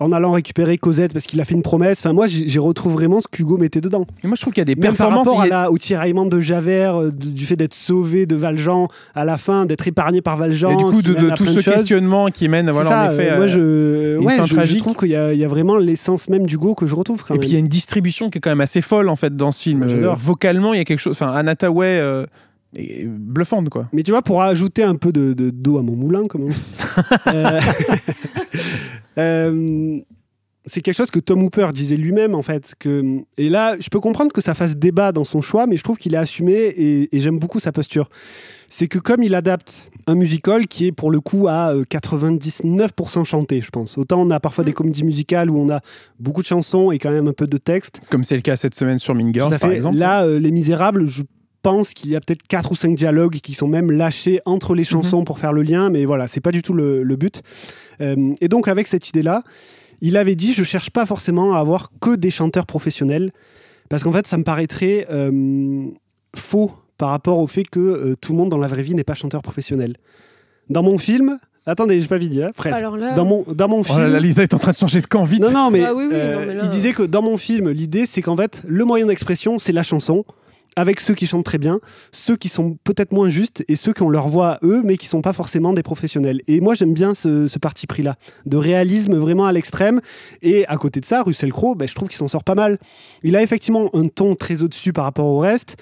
en 0.00 0.10
allant 0.12 0.32
récupérer 0.32 0.76
Cosette 0.76 1.12
parce 1.12 1.24
qu'il 1.24 1.40
a 1.40 1.44
fait 1.44 1.54
une 1.54 1.62
promesse. 1.62 1.98
Enfin, 2.00 2.12
moi, 2.12 2.26
j'y 2.26 2.58
retrouve 2.58 2.94
vraiment 2.94 3.20
ce 3.20 3.26
qu'Hugo 3.30 3.56
mettait 3.58 3.80
dedans. 3.80 4.06
Et 4.24 4.26
moi, 4.26 4.34
je 4.36 4.40
trouve 4.40 4.52
qu'il 4.52 4.60
y 4.60 4.62
a 4.62 4.64
des 4.64 4.74
Même 4.74 4.94
par 4.96 5.08
performances. 5.08 5.26
rapport 5.28 5.40
à 5.42 5.44
a- 5.44 5.48
la- 5.48 5.70
au 5.70 5.78
tiraillement 5.78 6.26
de 6.26 6.40
Javert, 6.40 7.00
euh, 7.00 7.10
du 7.12 7.46
fait 7.46 7.54
d'être 7.56 7.74
sauvé 7.74 8.26
de 8.26 8.34
Valjean 8.34 8.88
à 9.14 9.24
la 9.24 9.38
fin, 9.38 9.66
d'être 9.66 9.86
épargné 9.86 10.20
par 10.20 10.36
Valjean. 10.36 10.70
Et 10.72 10.76
du 10.76 10.84
coup, 10.84 11.00
de, 11.00 11.30
à 11.30 11.34
tout 11.34 11.46
ce 11.46 11.60
choses. 11.60 11.64
questionnement 11.74 12.26
qui 12.26 12.48
mène, 12.48 12.70
voilà, 12.70 12.90
ça, 12.90 13.08
en 13.08 13.12
effet. 13.12 13.30
euh, 13.30 13.36
moi, 13.36 13.44
euh, 13.46 13.48
je, 13.48 14.20
une 14.20 14.26
ouais, 14.26 14.36
fin 14.36 14.44
je, 14.64 14.78
trouve 14.78 14.96
qu'il 14.96 15.08
y, 15.10 15.16
a- 15.16 15.32
il 15.32 15.38
y 15.38 15.44
a 15.44 15.48
vraiment 15.48 15.76
l'essence 15.76 16.28
même 16.28 16.44
du 16.46 16.58
go 16.58 16.74
que 16.74 16.86
je 16.86 16.94
retrouve 16.94 17.22
quand 17.22 17.34
Et 17.34 17.38
même. 17.38 17.40
puis 17.40 17.50
il 17.50 17.52
y 17.52 17.56
a 17.56 17.60
une 17.60 17.68
distribution 17.68 18.30
qui 18.30 18.38
est 18.38 18.40
quand 18.40 18.50
même 18.50 18.60
assez 18.60 18.80
folle 18.80 19.08
en 19.08 19.16
fait 19.16 19.36
dans 19.36 19.52
ce 19.52 19.62
film. 19.62 19.84
Euh, 19.84 20.12
vocalement, 20.16 20.74
il 20.74 20.78
y 20.78 20.80
a 20.80 20.84
quelque 20.84 20.98
chose. 20.98 21.12
Enfin, 21.12 21.32
Anataway 21.32 21.98
euh, 22.00 22.26
est 22.76 23.06
bluffante 23.06 23.68
quoi. 23.68 23.86
Mais 23.92 24.02
tu 24.02 24.10
vois, 24.10 24.22
pour 24.22 24.42
ajouter 24.42 24.82
un 24.82 24.96
peu 24.96 25.12
de 25.12 25.32
de- 25.34 25.50
d'eau 25.50 25.78
à 25.78 25.82
mon 25.82 25.94
moulin, 25.94 26.22
dit, 26.22 26.28
euh, 27.28 27.60
euh, 29.18 30.00
c'est 30.66 30.80
quelque 30.80 30.96
chose 30.96 31.10
que 31.10 31.18
Tom 31.18 31.42
Hooper 31.42 31.68
disait 31.72 31.96
lui-même 31.96 32.34
en 32.34 32.42
fait. 32.42 32.74
Que, 32.78 33.20
et 33.36 33.48
là, 33.48 33.76
je 33.78 33.88
peux 33.88 34.00
comprendre 34.00 34.32
que 34.32 34.40
ça 34.40 34.54
fasse 34.54 34.76
débat 34.76 35.12
dans 35.12 35.24
son 35.24 35.42
choix, 35.42 35.66
mais 35.66 35.76
je 35.76 35.82
trouve 35.82 35.98
qu'il 35.98 36.14
est 36.14 36.18
assumé 36.18 36.52
et, 36.52 37.14
et 37.14 37.20
j'aime 37.20 37.38
beaucoup 37.38 37.60
sa 37.60 37.72
posture. 37.72 38.08
C'est 38.68 38.88
que 38.88 38.98
comme 38.98 39.22
il 39.22 39.34
adapte 39.34 39.86
un 40.06 40.14
musical 40.14 40.66
qui 40.66 40.86
est 40.86 40.92
pour 40.92 41.10
le 41.10 41.20
coup 41.20 41.48
à 41.48 41.74
euh, 41.74 41.84
99% 41.84 43.24
chanté, 43.24 43.60
je 43.60 43.70
pense. 43.70 43.98
Autant 43.98 44.20
on 44.20 44.30
a 44.30 44.40
parfois 44.40 44.64
des 44.64 44.72
comédies 44.72 45.04
musicales 45.04 45.50
où 45.50 45.58
on 45.58 45.70
a 45.70 45.80
beaucoup 46.18 46.42
de 46.42 46.46
chansons 46.46 46.90
et 46.90 46.98
quand 46.98 47.10
même 47.10 47.28
un 47.28 47.32
peu 47.32 47.46
de 47.46 47.56
texte. 47.56 48.00
Comme 48.10 48.24
c'est 48.24 48.36
le 48.36 48.42
cas 48.42 48.56
cette 48.56 48.74
semaine 48.74 48.98
sur 48.98 49.14
Mean 49.14 49.32
Girls 49.32 49.58
par 49.58 49.70
exemple. 49.70 49.98
Là, 49.98 50.24
euh, 50.24 50.38
Les 50.38 50.50
Misérables, 50.50 51.06
je 51.08 51.22
pense 51.64 51.94
qu'il 51.94 52.10
y 52.10 52.16
a 52.16 52.20
peut-être 52.20 52.42
quatre 52.46 52.70
ou 52.72 52.76
cinq 52.76 52.94
dialogues 52.94 53.38
qui 53.42 53.54
sont 53.54 53.66
même 53.66 53.90
lâchés 53.90 54.40
entre 54.44 54.74
les 54.74 54.84
chansons 54.84 55.24
pour 55.24 55.38
faire 55.38 55.52
le 55.52 55.62
lien, 55.62 55.90
mais 55.90 56.04
voilà, 56.04 56.26
c'est 56.28 56.40
pas 56.40 56.52
du 56.52 56.62
tout 56.62 56.74
le, 56.74 57.02
le 57.02 57.16
but. 57.16 57.42
Euh, 58.00 58.34
et 58.40 58.48
donc, 58.48 58.68
avec 58.68 58.86
cette 58.86 59.08
idée-là, 59.08 59.42
il 60.00 60.16
avait 60.16 60.36
dit 60.36 60.52
Je 60.52 60.62
cherche 60.64 60.90
pas 60.90 61.06
forcément 61.06 61.54
à 61.54 61.58
avoir 61.58 61.90
que 62.00 62.14
des 62.14 62.30
chanteurs 62.30 62.66
professionnels, 62.66 63.32
parce 63.88 64.02
qu'en 64.02 64.12
fait, 64.12 64.26
ça 64.26 64.36
me 64.36 64.44
paraîtrait 64.44 65.06
euh, 65.10 65.86
faux 66.36 66.70
par 66.98 67.08
rapport 67.10 67.38
au 67.38 67.46
fait 67.46 67.64
que 67.64 67.80
euh, 67.80 68.14
tout 68.20 68.32
le 68.32 68.38
monde 68.38 68.50
dans 68.50 68.58
la 68.58 68.68
vraie 68.68 68.82
vie 68.82 68.94
n'est 68.94 69.02
pas 69.04 69.14
chanteur 69.14 69.42
professionnel. 69.42 69.96
Dans 70.70 70.82
mon 70.82 70.96
film, 70.98 71.38
attendez, 71.66 72.00
j'ai 72.00 72.08
pas 72.08 72.18
vidé, 72.18 72.42
hein, 72.44 72.50
presque. 72.56 72.76
Alors 72.76 72.96
là. 72.96 73.14
Dans 73.14 73.24
mon, 73.24 73.44
dans 73.48 73.68
mon 73.68 73.80
Oh 73.80 73.84
film. 73.84 73.98
là 73.98 74.08
là, 74.08 74.20
Lisa 74.20 74.42
est 74.42 74.54
en 74.54 74.58
train 74.58 74.72
de 74.72 74.76
changer 74.76 75.00
de 75.00 75.06
camp 75.06 75.24
vite. 75.24 75.42
Non, 75.42 75.50
non, 75.50 75.70
mais, 75.70 75.82
Ah 75.84 75.94
oui, 75.94 76.04
oui, 76.08 76.14
euh, 76.14 76.34
non, 76.40 76.46
mais 76.46 76.54
là- 76.54 76.62
il 76.64 76.68
disait 76.70 76.92
que 76.92 77.02
dans 77.02 77.22
mon 77.22 77.36
film, 77.36 77.70
l'idée, 77.70 78.06
c'est 78.06 78.22
qu'en 78.22 78.36
fait, 78.36 78.62
le 78.66 78.84
moyen 78.84 79.06
d'expression, 79.06 79.58
c'est 79.58 79.72
la 79.72 79.82
chanson, 79.82 80.24
avec 80.76 81.00
ceux 81.00 81.14
qui 81.14 81.26
chantent 81.26 81.44
très 81.44 81.58
bien, 81.58 81.78
ceux 82.12 82.36
qui 82.36 82.48
sont 82.48 82.76
peut-être 82.84 83.12
moins 83.12 83.30
justes 83.30 83.64
et 83.68 83.76
ceux 83.76 83.92
qui 83.92 84.02
ont 84.02 84.08
leur 84.08 84.28
voix 84.28 84.52
à 84.52 84.58
eux, 84.62 84.82
mais 84.84 84.96
qui 84.96 85.06
sont 85.06 85.22
pas 85.22 85.32
forcément 85.32 85.72
des 85.72 85.82
professionnels. 85.82 86.40
Et 86.48 86.60
moi, 86.60 86.74
j'aime 86.74 86.94
bien 86.94 87.14
ce, 87.14 87.58
parti 87.58 87.86
pris-là, 87.86 88.16
de 88.46 88.56
réalisme 88.56 89.16
vraiment 89.16 89.46
à 89.46 89.52
l'extrême. 89.52 90.00
Et 90.42 90.66
à 90.66 90.76
côté 90.76 91.00
de 91.00 91.06
ça, 91.06 91.22
Russell 91.22 91.52
Crowe, 91.52 91.76
ben, 91.76 91.88
je 91.88 91.94
trouve 91.94 92.08
qu'il 92.08 92.18
s'en 92.18 92.28
sort 92.28 92.44
pas 92.44 92.54
mal. 92.54 92.78
Il 93.22 93.36
a 93.36 93.42
effectivement 93.42 93.90
un 93.94 94.08
ton 94.08 94.34
très 94.34 94.62
au-dessus 94.62 94.92
par 94.92 95.04
rapport 95.04 95.26
au 95.26 95.38
reste. 95.38 95.76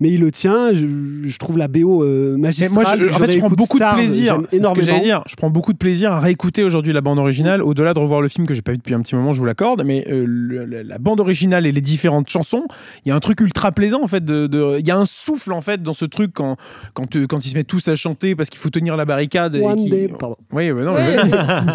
Mais 0.00 0.10
il 0.10 0.20
le 0.20 0.30
tient, 0.32 0.72
je, 0.74 0.86
je 1.24 1.38
trouve 1.38 1.56
la 1.56 1.68
BO 1.68 2.02
euh, 2.02 2.34
Mais 2.36 2.48
magistrale. 2.48 2.72
moi, 2.72 2.84
je, 2.84 3.08
en 3.14 3.18
fait, 3.18 3.30
je 3.32 3.38
prends 3.38 3.48
beaucoup 3.48 3.78
de 3.78 3.94
plaisir. 3.94 4.40
C'est 4.50 4.62
ce 4.62 4.72
que 4.72 4.82
j'allais 4.82 5.00
dire. 5.00 5.22
Je 5.26 5.36
prends 5.36 5.50
beaucoup 5.50 5.72
de 5.72 5.78
plaisir 5.78 6.12
à 6.12 6.20
réécouter 6.20 6.64
aujourd'hui 6.64 6.92
la 6.92 7.00
bande 7.00 7.18
originale, 7.18 7.62
au-delà 7.62 7.94
de 7.94 7.98
revoir 8.00 8.20
le 8.20 8.28
film 8.28 8.46
que 8.46 8.54
j'ai 8.54 8.62
pas 8.62 8.72
vu 8.72 8.78
depuis 8.78 8.94
un 8.94 9.00
petit 9.00 9.14
moment, 9.14 9.32
je 9.32 9.38
vous 9.38 9.44
l'accorde. 9.44 9.82
Mais 9.84 10.04
euh, 10.10 10.24
le- 10.26 10.64
le- 10.64 10.82
la 10.82 10.98
bande 10.98 11.20
originale 11.20 11.66
et 11.66 11.72
les 11.72 11.80
différentes 11.80 12.28
chansons, 12.28 12.64
il 13.04 13.08
y 13.08 13.12
a 13.12 13.14
un 13.14 13.20
truc 13.20 13.40
ultra 13.40 13.72
plaisant 13.72 14.02
en 14.02 14.08
fait. 14.08 14.24
de- 14.24 14.46
de- 14.46 14.78
Il 14.80 14.86
y 14.86 14.90
a 14.90 14.96
un 14.96 15.06
souffle 15.06 15.52
en 15.52 15.60
fait 15.60 15.82
dans 15.82 15.94
ce 15.94 16.04
truc 16.04 16.32
quand 16.34 16.56
quand, 16.94 17.14
euh, 17.16 17.26
quand 17.26 17.44
ils 17.44 17.50
se 17.50 17.54
mettent 17.54 17.66
tous 17.68 17.86
à 17.88 17.94
chanter 17.94 18.34
parce 18.34 18.50
qu'il 18.50 18.58
faut 18.60 18.70
tenir 18.70 18.96
la 18.96 19.04
barricade. 19.04 19.54
et 19.54 19.60
One 19.60 19.76
qui- 19.76 19.90
day, 19.90 20.08
pardon. 20.18 20.36
Oui, 20.52 20.72
mais 20.72 20.82
non, 20.82 20.94
Ouais, 20.94 21.16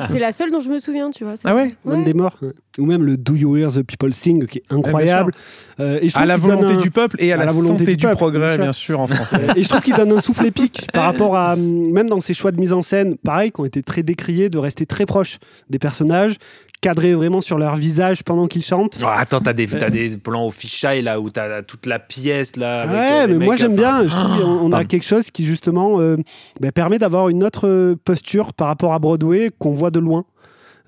c'est- 0.09 0.19
la 0.19 0.31
seule 0.31 0.51
dont 0.51 0.59
je 0.59 0.69
me 0.69 0.77
souviens, 0.79 1.09
tu 1.11 1.23
vois. 1.23 1.35
Ah 1.45 1.55
ouais. 1.55 1.73
One 1.85 1.99
Ouais. 1.99 2.03
Day 2.03 2.13
More. 2.13 2.35
Ou 2.79 2.85
même 2.85 3.03
le 3.03 3.17
Do 3.17 3.35
You 3.35 3.57
Hear 3.57 3.71
the 3.71 3.83
People 3.83 4.13
Sing, 4.13 4.47
qui 4.47 4.59
est 4.59 4.63
incroyable. 4.69 5.33
Euh, 5.79 5.99
et 6.01 6.09
À 6.15 6.25
la 6.25 6.37
volonté 6.37 6.73
un- 6.73 6.77
du 6.77 6.91
peuple 6.91 7.15
et 7.19 7.31
à, 7.31 7.35
à 7.35 7.37
la, 7.37 7.45
la 7.45 7.51
volonté 7.51 7.79
santé 7.79 7.91
du 7.91 7.97
du, 7.97 8.03
peuple, 8.05 8.15
progrès, 8.17 8.55
bien 8.57 8.65
bien 8.65 8.73
sûr, 8.73 8.99
en 8.99 9.07
français. 9.07 9.47
Et 9.55 9.63
je 9.63 9.69
trouve 9.69 9.81
qu'il 9.81 9.93
donne 9.95 10.11
un 10.11 10.21
souffle 10.21 10.45
épique 10.45 10.87
par 10.91 11.03
rapport 11.11 11.35
à, 11.37 11.53
hum, 11.53 11.91
même 11.91 12.09
dans 12.09 12.19
ses 12.21 12.33
choix 12.33 12.51
de 12.51 12.59
mise 12.59 12.73
en 12.73 12.81
scène, 12.81 13.15
pareil, 13.17 13.51
qui 13.51 13.61
ont 13.61 13.65
été 13.65 13.81
très 13.83 14.03
décriés, 14.03 14.49
de 14.49 14.57
rester 14.57 14.85
très 14.85 15.05
proche 15.05 15.37
des 15.69 15.79
personnages, 15.79 16.35
cadrer 16.81 17.13
vraiment 17.13 17.41
sur 17.41 17.57
leur 17.57 17.75
visage 17.75 18.23
pendant 18.23 18.47
qu'ils 18.47 18.63
chantent. 18.63 18.99
Oh, 19.01 19.07
attends, 19.09 19.39
t'as 19.41 19.53
des, 19.53 19.67
t'as 19.67 19.89
des 19.89 20.09
plans 20.17 20.47
au 20.47 20.51
fisheye 20.51 21.01
là 21.01 21.19
où 21.19 21.29
t'as 21.29 21.61
toute 21.61 21.85
la 21.85 21.99
pièce 21.99 22.55
là. 22.55 22.81
avec, 22.83 22.95
ouais, 22.95 23.33
euh, 23.33 23.37
mais 23.39 23.45
moi 23.45 23.55
j'aime 23.57 23.75
bien. 23.75 24.03
Je 24.03 24.09
trouve 24.15 24.39
qu'on 24.41 24.47
on 24.47 24.67
a 24.67 24.71
pardon. 24.71 24.87
quelque 24.87 25.05
chose 25.05 25.29
qui 25.31 25.45
justement 25.45 25.99
euh, 25.99 26.15
bah, 26.59 26.71
permet 26.71 26.97
d'avoir 26.99 27.29
une 27.29 27.43
autre 27.43 27.67
euh, 27.67 27.95
posture 28.05 28.53
par 28.53 28.67
rapport 28.67 28.93
à 28.93 28.99
Broadway 28.99 29.49
qu'on 29.59 29.73
voit 29.73 29.91
de 29.91 29.99
loin. 29.99 30.23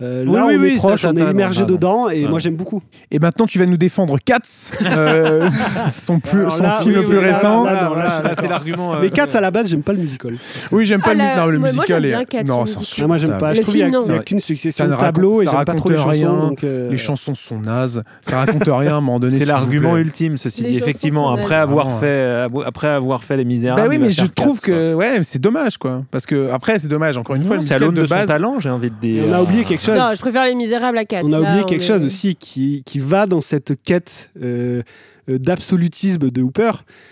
Euh, 0.01 0.23
Oui, 0.25 0.35
là, 0.35 0.45
oui, 0.47 0.55
on 0.57 0.61
oui, 0.61 0.73
est 0.73 0.77
proche, 0.77 1.05
on 1.05 1.15
est 1.15 1.31
immergé 1.31 1.65
dedans, 1.65 2.09
et 2.09 2.23
Ouais. 2.23 2.29
moi 2.29 2.39
j'aime 2.39 2.55
beaucoup. 2.55 2.81
Et 3.11 3.19
maintenant, 3.19 3.45
tu 3.45 3.59
vas 3.59 3.65
nous 3.65 3.77
défendre 3.77 4.17
Cats, 4.23 4.39
euh, 4.83 5.47
son, 5.97 6.19
plus, 6.19 6.39
Alors 6.41 6.51
son 6.53 6.63
là, 6.63 6.79
film 6.81 6.95
oui, 6.95 7.01
le 7.01 7.07
plus 7.07 7.17
oui, 7.19 7.23
récent. 7.25 7.63
là, 7.63 7.73
Là, 7.73 7.83
non, 7.89 7.95
là, 7.95 8.03
là, 8.03 8.09
là, 8.09 8.21
d'accord. 8.21 8.37
c'est 8.41 8.47
l'argument. 8.47 8.93
euh, 8.95 8.97
Mais 9.01 9.09
Cats 9.09 9.27
à 9.33 9.41
la 9.41 9.51
base, 9.51 9.69
j'aime 9.69 9.83
pas 9.83 9.93
le 9.93 9.99
musical. 9.99 10.33
Oui, 10.71 10.85
j'aime 10.85 11.01
pas 11.01 11.09
Ah, 11.11 11.13
le, 11.13 11.19
la- 11.19 11.35
non, 11.37 11.45
le 11.47 11.59
musical. 11.59 12.25
non, 12.45 12.65
c'est 12.65 12.79
musical. 12.79 13.07
Moi 13.07 13.17
j'aime 13.17 13.37
pas. 13.37 13.49
Le 13.49 13.55
Je 13.55 13.61
trouve 13.61 13.73
qu'il 13.75 13.81
y 13.89 14.11
a, 14.17 14.19
qu'une 14.23 14.39
succession 14.39 14.87
de 14.87 14.95
tableaux 14.95 15.41
et 15.41 15.45
ça 15.45 15.51
j'aime 15.55 15.65
pas 15.65 15.73
trop 15.73 15.89
les 15.89 15.95
raconte 15.97 16.15
chansons. 16.21 16.55
euh, 16.63 16.89
Les 16.89 16.97
chansons 16.97 17.33
sont 17.35 17.59
nazes. 17.59 18.03
Ça 18.21 18.37
raconte 18.39 18.63
rien 18.65 18.93
à 18.93 18.97
un 18.97 19.01
moment 19.01 19.19
donné. 19.19 19.39
C'est 19.39 19.45
l'argument 19.45 19.97
ultime, 19.97 20.37
ceci 20.37 20.63
dit. 20.63 20.77
Effectivement, 20.77 21.35
sont 21.35 21.41
après 21.41 21.55
avoir, 21.55 21.99
fait, 21.99 22.47
après 22.65 22.87
avoir 22.87 23.23
fait 23.23 23.37
Les 23.37 23.45
Misérables. 23.45 23.81
Bah 23.81 23.87
oui, 23.89 23.97
mais 23.99 24.11
je 24.11 24.25
trouve 24.25 24.59
que 24.61 24.93
ouais, 24.93 25.19
c'est 25.23 25.39
dommage 25.39 25.77
quoi. 25.77 26.03
Parce 26.11 26.25
que 26.25 26.49
après, 26.51 26.79
c'est 26.79 26.87
dommage. 26.87 27.17
Encore 27.17 27.35
une 27.35 27.43
fois, 27.43 27.55
le 27.57 27.61
c'est 27.61 27.73
à 27.73 27.77
musical 27.79 27.95
l'aune 27.95 28.05
de 28.05 28.09
base. 28.09 28.27
talent, 28.27 28.59
j'ai 28.59 28.69
envie 28.69 28.89
de 28.89 28.95
dire. 28.95 29.23
on 29.27 29.33
a 29.33 29.41
oublié 29.41 29.63
quelque 29.63 29.83
chose. 29.83 29.90
Non, 29.97 30.13
je 30.15 30.19
préfère 30.19 30.45
Les 30.45 30.55
Misérables 30.55 30.97
à 30.97 31.05
4. 31.05 31.25
On 31.25 31.33
a 31.33 31.39
oublié 31.41 31.63
quelque 31.65 31.83
chose 31.83 32.03
aussi 32.03 32.35
qui, 32.35 32.83
qui 32.85 32.99
va 32.99 33.25
dans 33.25 33.41
cette 33.41 33.81
quête 33.81 34.29
euh, 34.41 34.81
euh, 35.29 35.37
d'absolutisme 35.37 36.29
de 36.29 36.41
Hooper, 36.41 36.71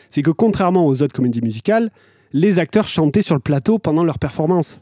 c'est 0.10 0.22
que 0.22 0.32
contrairement 0.32 0.86
aux 0.86 1.02
autres 1.02 1.14
comédies 1.14 1.42
musicales, 1.42 1.92
les 2.34 2.60
acteurs 2.60 2.88
chantaient 2.88 3.22
sur 3.22 3.36
le 3.36 3.42
plateau 3.42 3.80
pendant 3.80 4.04
leur 4.04 4.20
performance. 4.20 4.82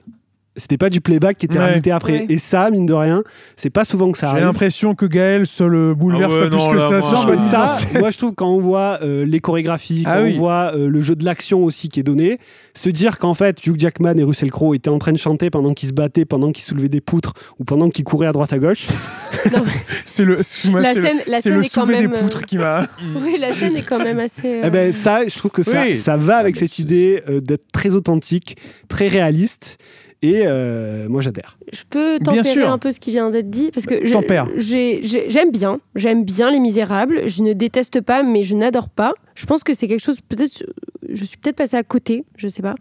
C'était 0.59 0.77
pas 0.77 0.89
du 0.89 1.01
playback 1.01 1.37
qui 1.37 1.45
était 1.45 1.59
Ouais. 1.59 1.65
rajouté 1.65 1.91
après. 1.91 2.13
Ouais. 2.13 2.25
Et 2.29 2.39
ça, 2.39 2.69
mine 2.71 2.85
de 2.87 2.93
rien, 2.93 3.23
c'est 3.55 3.69
pas 3.69 3.85
souvent 3.85 4.11
que 4.11 4.17
ça 4.17 4.25
J'ai 4.27 4.31
arrive. 4.31 4.45
l'impression 4.45 4.95
que 4.95 5.05
Gaël 5.05 5.45
se 5.47 5.63
le 5.63 5.93
bouleverse 5.93 6.33
Ah 6.35 6.39
ouais, 6.41 6.49
pas 6.49 6.57
plus 6.57 6.67
que 6.67 6.73
là, 6.75 7.01
ça. 7.01 7.11
moi, 7.25 7.35
Non, 7.35 7.49
ça, 7.49 7.77
moi 7.99 8.09
je 8.11 8.17
trouve 8.17 8.33
quand 8.33 8.49
on 8.49 8.59
voit 8.59 8.99
euh, 9.03 9.23
les 9.25 9.39
chorégraphies, 9.39 10.03
quand 10.03 10.11
Ah 10.13 10.23
oui. 10.23 10.33
on 10.35 10.39
voit 10.39 10.71
euh, 10.75 10.89
le 10.89 11.01
jeu 11.01 11.15
de 11.15 11.23
l'action 11.23 11.63
aussi 11.63 11.89
qui 11.89 11.99
est 11.99 12.03
donné, 12.03 12.39
se 12.73 12.89
dire 12.89 13.19
qu'en 13.19 13.35
fait 13.35 13.65
Hugh 13.65 13.79
Jackman 13.79 14.15
et 14.17 14.23
Russell 14.23 14.49
Crowe 14.51 14.73
étaient 14.75 14.89
en 14.89 14.97
train 14.97 15.11
de 15.13 15.17
chanter 15.17 15.49
pendant 15.49 15.73
qu'ils 15.73 15.89
se 15.89 15.93
battaient, 15.93 16.25
pendant 16.25 16.51
qu'ils 16.51 16.65
soulevaient 16.65 16.89
des 16.89 17.01
poutres 17.01 17.33
ou 17.59 17.63
pendant 17.63 17.89
qu'ils 17.91 18.03
couraient 18.05 18.27
à 18.27 18.31
droite 18.31 18.51
à 18.51 18.57
gauche. 18.59 18.87
c'est 20.05 20.25
le, 20.25 20.37
La 20.37 20.43
c'est 20.43 20.71
le- 20.71 21.01
scène- 21.01 21.17
la 21.27 21.39
scène 21.39 21.53
le 21.53 21.59
est 21.63 21.73
quand 21.73 21.81
soulevé 21.81 21.99
des 21.99 22.07
même, 22.07 22.17
euh, 22.17 22.21
poutres 22.21 22.41
qui 22.45 22.57
m'a. 22.57 22.87
Oui, 23.21 23.37
la 23.39 23.53
scène 23.53 23.75
est 23.77 23.83
quand 23.83 23.99
même 23.99 24.19
assez. 24.19 24.47
euh, 24.55 24.61
Eh 24.65 24.69
ben 24.71 24.91
ça, 24.91 25.27
je 25.27 25.37
trouve 25.37 25.51
que 25.51 25.63
ça, 25.63 25.83
Oui. 25.85 25.97
ça 25.97 26.17
va 26.17 26.37
avec 26.37 26.55
Ah, 26.57 26.59
cette 26.61 26.79
idée 26.79 27.21
euh, 27.29 27.41
d'être 27.41 27.65
très 27.71 27.91
authentique, 27.91 28.57
très 28.89 29.07
réaliste. 29.07 29.77
Et 30.23 30.41
euh, 30.45 31.07
moi 31.09 31.21
j'adhère. 31.21 31.57
Je 31.71 31.83
peux 31.89 32.17
tempérer 32.19 32.63
un 32.63 32.79
peu 32.79 32.91
ce 32.91 32.99
qui 32.99 33.11
vient 33.11 33.29
d'être 33.29 33.49
dit 33.51 33.69
parce 33.71 33.85
que 33.85 34.03
j'aime 34.03 35.51
bien, 35.51 35.79
j'aime 35.95 36.23
bien 36.23 36.51
Les 36.51 36.59
Misérables. 36.59 37.27
Je 37.27 37.43
ne 37.43 37.53
déteste 37.53 38.01
pas, 38.01 38.23
mais 38.23 38.41
je 38.43 38.55
n'adore 38.55 38.89
pas. 38.89 39.13
Je 39.35 39.45
pense 39.45 39.63
que 39.63 39.73
c'est 39.75 39.87
quelque 39.87 40.03
chose 40.03 40.19
peut-être, 40.27 40.63
je 41.07 41.23
suis 41.23 41.37
peut-être 41.37 41.55
passée 41.55 41.77
à 41.77 41.83
côté, 41.83 42.25
je 42.35 42.47
sais 42.47 42.63
pas. 42.63 42.73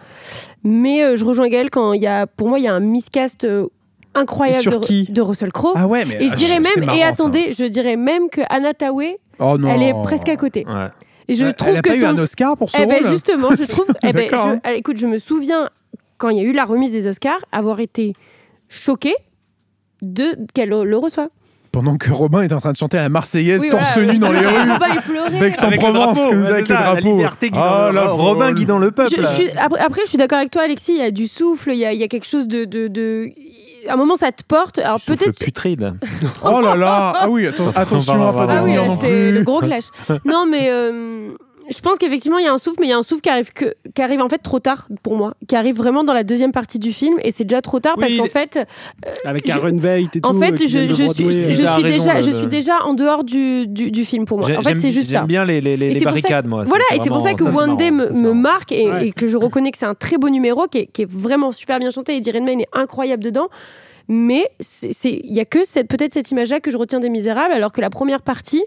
Mais 0.64 1.03
euh, 1.03 1.16
je 1.16 1.24
rejoins 1.26 1.49
Gaël 1.49 1.68
quand 1.70 1.93
il 1.93 2.01
y 2.03 2.07
a, 2.07 2.26
pour 2.26 2.49
moi, 2.49 2.59
il 2.59 2.64
y 2.64 2.68
a 2.68 2.74
un 2.74 2.80
miscast 2.80 3.45
euh, 3.45 3.66
incroyable 4.14 4.62
sur 4.62 4.80
de, 4.80 4.87
qui 4.87 5.05
de 5.05 5.20
Russell 5.20 5.53
Crowe. 5.53 5.72
Ah 5.76 5.87
ouais, 5.87 6.07
mais. 6.07 6.16
et 6.16 6.28
je 6.28 6.32
ah, 6.32 6.37
dirais 6.37 6.61
c'est 6.64 6.76
même, 6.80 6.87
marrant, 6.87 6.99
et 6.99 7.03
ça. 7.03 7.09
attendez, 7.09 7.53
je 7.53 7.64
dirais 7.64 7.97
même 7.97 8.30
que 8.30 8.41
Anna 8.49 8.72
Tawai, 8.72 9.18
Oh 9.39 9.59
non. 9.59 9.68
elle 9.68 9.82
est 9.82 9.93
presque 10.05 10.30
à 10.30 10.37
côté. 10.37 10.64
Ouais. 10.66 10.89
Et 11.28 11.34
je 11.34 11.45
Elle- 11.45 11.55
trouve 11.55 11.68
elle 11.70 11.76
a 11.76 11.82
que 11.82 11.89
pas 11.91 11.97
eu 11.97 12.05
un 12.05 12.16
Oscar 12.18 12.57
pour 12.57 12.70
ce 12.70 12.78
eh 12.80 12.87
ben, 12.87 13.03
rôle 13.03 13.11
justement, 13.11 13.49
je 13.51 13.64
trouve. 13.68 13.87
eh 14.03 14.12
ben, 14.12 14.28
je- 14.30 14.34
hein. 14.34 14.61
ah, 14.64 14.72
écoute, 14.72 14.97
je 14.97 15.07
me 15.07 15.18
souviens 15.18 15.68
quand 16.19 16.29
il 16.31 16.37
y 16.39 16.41
a 16.41 16.45
eu 16.45 16.53
la 16.53 16.64
remise 16.64 16.93
des 16.93 17.07
Oscars, 17.09 17.41
avoir 17.53 17.81
été 17.81 18.14
choquée 18.69 19.14
de 20.03 20.37
qu'elle 20.55 20.69
le 20.71 20.97
reçoit. 20.97 21.29
Pendant 21.73 21.99
que 21.99 22.11
Robin 22.11 22.41
est 22.43 22.53
en 22.55 22.59
train 22.61 22.73
de 22.73 22.77
chanter 22.79 22.97
la 22.97 23.11
Marseillaise 23.11 23.61
Oui, 23.61 23.69
torse 23.69 23.99
nu 23.99 24.17
dans 24.19 24.33
les 24.33 24.39
rues. 24.47 24.71
Robin, 24.73 24.87
il 24.95 25.01
pleurait. 25.03 25.39
D'Aix-en-Provence, 25.39 26.19
Avec 26.19 26.33
le 26.33 26.39
comme 26.39 26.43
ça, 26.45 26.49
drapeau, 26.49 26.49
avec 26.49 26.55
ouais, 26.55 26.61
le 26.61 26.67
ça, 26.67 26.75
drapeau. 26.83 27.07
La 27.09 27.11
liberté 27.17 27.51
guidant 27.51 27.62
Ah, 27.62 27.91
le- 27.93 28.01
Robin 28.12 28.53
guidant 28.53 28.79
le 28.79 28.91
peuple. 28.93 29.11
Je- 29.14 29.23
je 29.23 29.27
suis- 29.29 29.51
après, 29.59 29.81
après, 29.81 30.01
je 30.05 30.09
suis 30.09 30.19
d'accord 30.19 30.39
avec 30.39 30.51
toi, 30.51 30.62
Alexis. 30.62 30.93
Il 30.93 30.99
y 30.99 31.03
a 31.03 31.11
du 31.11 31.27
souffle, 31.27 31.73
il 31.73 31.79
y 31.79 31.85
a, 31.85 31.93
il 31.93 32.01
y 32.01 32.03
a 32.03 32.09
quelque 32.09 32.27
chose 32.27 32.49
de, 32.49 32.64
de, 32.64 32.89
de- 32.89 33.31
À 33.89 33.93
un 33.93 33.97
moment, 33.97 34.17
ça 34.17 34.33
te 34.33 34.43
porte. 34.43 34.79
Alors 34.79 35.01
peut-être. 35.07 35.39
putride. 35.39 35.95
Oh 36.45 36.62
là 36.62 36.77
là 36.77 37.12
Ah 37.21 37.29
oui, 37.29 37.47
attends, 37.47 37.69
attention 37.75 38.27
à 38.27 38.33
pas 38.33 38.47
Ah 38.49 38.62
oui, 38.64 38.75
c'est 39.03 39.31
le 39.31 39.43
gros 39.43 39.61
clash. 39.61 39.85
non, 40.25 40.47
mais 40.51 40.71
euh, 40.71 41.33
je 41.69 41.81
pense 41.81 41.99
qu'effectivement, 41.99 42.39
il 42.39 42.45
y 42.45 42.49
a 42.49 42.53
un 42.53 42.59
souffle, 42.59 42.77
mais 42.81 42.87
il 42.87 42.91
y 42.91 42.93
a 42.93 42.97
un 42.99 43.03
souffle 43.03 43.21
qui 43.21 43.29
arrive, 43.29 43.53
que, 43.53 43.75
qui 43.95 44.03
arrive 44.03 44.21
en 44.21 44.29
fait 44.29 44.39
trop 44.39 44.59
tard 44.61 44.89
pour 45.03 45.17
moi. 45.17 45.35
Qui 45.49 45.57
arrive 45.57 45.77
vraiment 45.77 46.05
dans 46.05 46.12
la 46.12 46.25
deuxième 46.25 46.53
partie 46.53 46.79
du 46.79 46.93
film. 46.93 47.17
Et 47.23 47.33
c'est 47.33 47.45
déjà 47.45 47.61
trop 47.62 47.81
tard 47.81 47.97
parce 47.99 48.14
qu'en 48.14 48.25
fait, 48.27 48.59
Avec 49.25 49.47
Je- 49.47 49.53
Aaron 49.53 49.77
Veidt 49.77 50.17
et 50.17 50.21
en 50.23 50.33
tout. 50.33 50.39
fait, 50.41 50.53
euh, 50.53 50.57
qui 50.57 50.69
je, 50.69 50.79
suis, 50.79 50.89
je 50.95 51.03
raison, 51.62 51.81
déjà, 51.83 52.14
là, 52.14 52.21
je 52.21 52.31
de- 52.31 52.37
suis 52.39 52.47
déjà 52.47 52.83
en 52.85 52.95
dehors 52.95 53.25
du, 53.25 53.67
du, 53.67 53.91
du 53.91 54.05
film 54.05 54.25
pour 54.27 54.39
moi. 54.39 54.47
En 54.51 54.62
fait, 54.62 54.71
j'aime- 54.71 54.77
c'est 54.77 54.91
juste 54.91 55.11
ça. 55.11 55.19
J'aime 55.19 55.27
bien 55.27 55.45
les, 55.45 55.61
les, 55.61 55.73
Et 55.75 55.99
ça- 55.99 56.05
barricades, 56.07 56.47
moi. 56.47 56.64
Voilà, 56.64 56.85
et 56.95 56.99
c'est 57.03 57.09
pour 57.11 57.21
ça 57.21 57.35
que 57.35 57.43
c'est 57.43 57.57
One 57.57 57.77
Day 57.77 57.91
marrant, 57.91 58.11
me, 58.11 58.14
ça, 58.14 58.35
marque 58.35 58.73
et, 58.73 58.89
Ouais. 58.91 59.09
et 59.09 59.12
que 59.12 59.27
je 59.29 59.37
reconnais 59.37 59.71
que 59.73 59.79
c'est 59.79 59.87
un 59.87 59.95
très 59.95 60.19
beau 60.19 60.29
numéro 60.29 60.67
qui 60.67 60.79
est, 60.79 60.87
qui 60.87 61.03
est 61.03 61.11
vraiment 61.11 61.53
super 61.53 61.79
bien 61.79 61.91
chanté. 61.91 62.17
Eddie 62.17 62.31
Redmayne 62.31 62.61
est 62.61 62.69
incroyable 62.73 63.23
dedans. 63.25 63.49
Mais 64.09 64.49
il 65.05 65.33
y 65.35 65.41
a 65.41 65.45
que 65.45 65.65
cette- 65.65 65.89
peut-être 65.89 66.13
cette 66.15 66.31
image-là 66.31 66.61
que 66.61 66.71
je 66.71 66.77
retiens 66.77 67.01
des 67.01 67.09
Misérables, 67.11 67.53
alors 67.53 67.73
que 67.73 67.81
la 67.81 67.91
première 67.91 68.23
partie, 68.23 68.63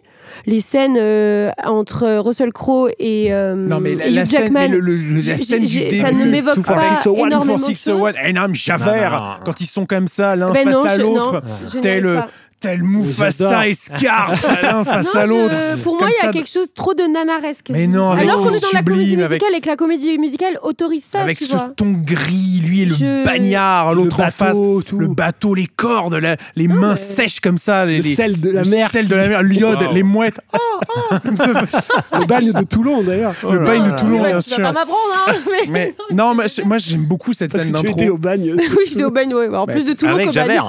les 0.46 0.60
scènes 0.60 0.98
euh, 0.98 1.50
entre 1.66 2.18
Russell 2.20 2.52
Crowe 2.52 2.90
et, 3.00 3.34
euh, 3.34 3.56
Non, 3.56 3.80
mais 3.80 3.96
la, 3.96 4.08
et 4.08 4.12
la 4.12 4.24
Hugh 4.24 4.28
scène, 4.28 4.42
Jackman, 4.44 4.60
mais 4.60 4.68
le- 4.68 4.80
le- 4.80 5.22
la 5.22 5.38
scène 5.38 5.64
du 5.64 5.80
début. 5.80 6.02
ça 6.02 6.12
ne 6.12 6.26
m'évoque 6.26 6.62
pas 6.64 7.00
six 7.00 7.08
one, 7.08 7.18
énormément 7.28 7.56
de 7.56 7.62
six 7.76 7.84
choses. 7.84 8.02
one, 8.02 8.14
and 8.24 8.34
I'm 8.36 8.54
Javert. 8.54 9.12
Non, 9.12 9.18
non, 9.18 9.24
non. 9.26 9.36
Quand 9.46 9.62
ils 9.62 9.66
sont 9.68 9.86
comme 9.86 10.08
ça, 10.08 10.36
l'un 10.36 10.52
Ben 10.52 10.66
face 10.66 10.74
non, 10.74 10.84
à 10.84 10.98
l'autre, 10.98 11.42
n'y 11.76 11.80
tel. 11.82 12.24
Tel 12.60 12.84
Mufasa 12.84 13.68
et 13.68 13.74
Scar, 13.74 14.34
l'un 14.64 14.84
face 14.84 15.14
Non, 15.14 15.20
à 15.22 15.26
je- 15.26 15.30
l'autre. 15.30 15.82
Pour 15.84 15.97
moi, 15.97 16.10
il 16.10 16.14
y 16.14 16.18
a 16.18 16.26
ça, 16.28 16.32
quelque 16.32 16.49
chose 16.49 16.68
trop 16.74 16.93
de 16.93 17.03
nanaresque. 17.03 17.68
Mais 17.70 17.88
non, 17.88 18.12
avec 18.12 18.24
Alors 18.28 18.43
qu'on 18.43 18.49
est 18.53 18.60
dans 18.60 18.68
la 18.74 18.84
comédie 18.84 19.16
musicale 19.18 19.24
avec- 19.26 19.43
et 19.57 19.62
que 19.62 19.68
la 19.70 19.76
comédie 19.76 20.18
musicale 20.20 20.60
autorise 20.64 21.03
ça, 21.12 21.22
Avec 21.22 21.38
tu 21.38 21.45
ce 21.45 21.51
vois. 21.51 21.72
ton 21.76 21.91
gris, 21.91 22.62
lui 22.64 22.82
et 22.82 22.86
le 22.86 22.95
Je- 22.95 23.26
bagnard, 23.26 23.93
l'autre 23.95 24.20
en 24.22 24.30
face. 24.32 24.57
tout. 24.86 24.97
Le 24.99 25.07
bateau, 25.07 25.53
les 25.55 25.68
cordes, 25.68 26.16
la- 26.16 26.36
les 26.55 26.68
mains 26.68 26.91
mais- 26.91 26.95
sèches 26.99 27.39
comme 27.39 27.57
ça, 27.57 27.86
les, 27.86 28.01
Le 28.01 28.16
sel 28.16 28.39
de 28.39 28.49
la 28.51 28.64
le 28.64 28.70
mer. 28.70 28.89
sel 28.91 29.07
de 29.07 29.16
la 29.16 29.28
mer, 29.28 29.43
l'iode, 29.43 29.82
Wow. 29.84 29.93
les 29.93 30.03
mouettes. 30.03 30.39
Ça. 31.36 31.47
Le 32.20 32.26
bagne 32.26 32.51
de 32.51 32.64
Toulon 32.64 33.03
d'ailleurs. 33.03 33.34
le 33.49 33.60
bagne 33.60 33.91
de 33.91 33.95
Toulon, 33.97 34.18
bien 34.20 34.30
tu 34.41 34.49
vas 34.49 34.55
sûr. 34.55 34.57
pas 34.64 34.72
m'apprendre, 34.74 34.99
hein, 35.28 35.34
mais... 35.51 35.68
Mais 35.70 35.95
non, 36.16 36.34
moi 36.36 36.78
j'aime 36.78 37.05
beaucoup 37.05 37.34
cette 37.34 37.53
scène 37.55 37.72
que 37.72 37.78
tu 37.78 37.84
d'intro. 37.84 37.99
étais 37.99 38.10
au 38.10 38.18
bagne. 38.18 38.53
oui, 38.57 38.84
j'étais 38.88 39.03
au 39.03 39.12
bagne, 39.12 39.34
ouais. 39.34 39.47
En 39.55 39.66
Bah, 39.66 39.74
plus 39.74 39.86
de 39.86 39.93
Toulon 39.93 40.18
qu'au 40.26 40.32
bagne. 40.32 40.60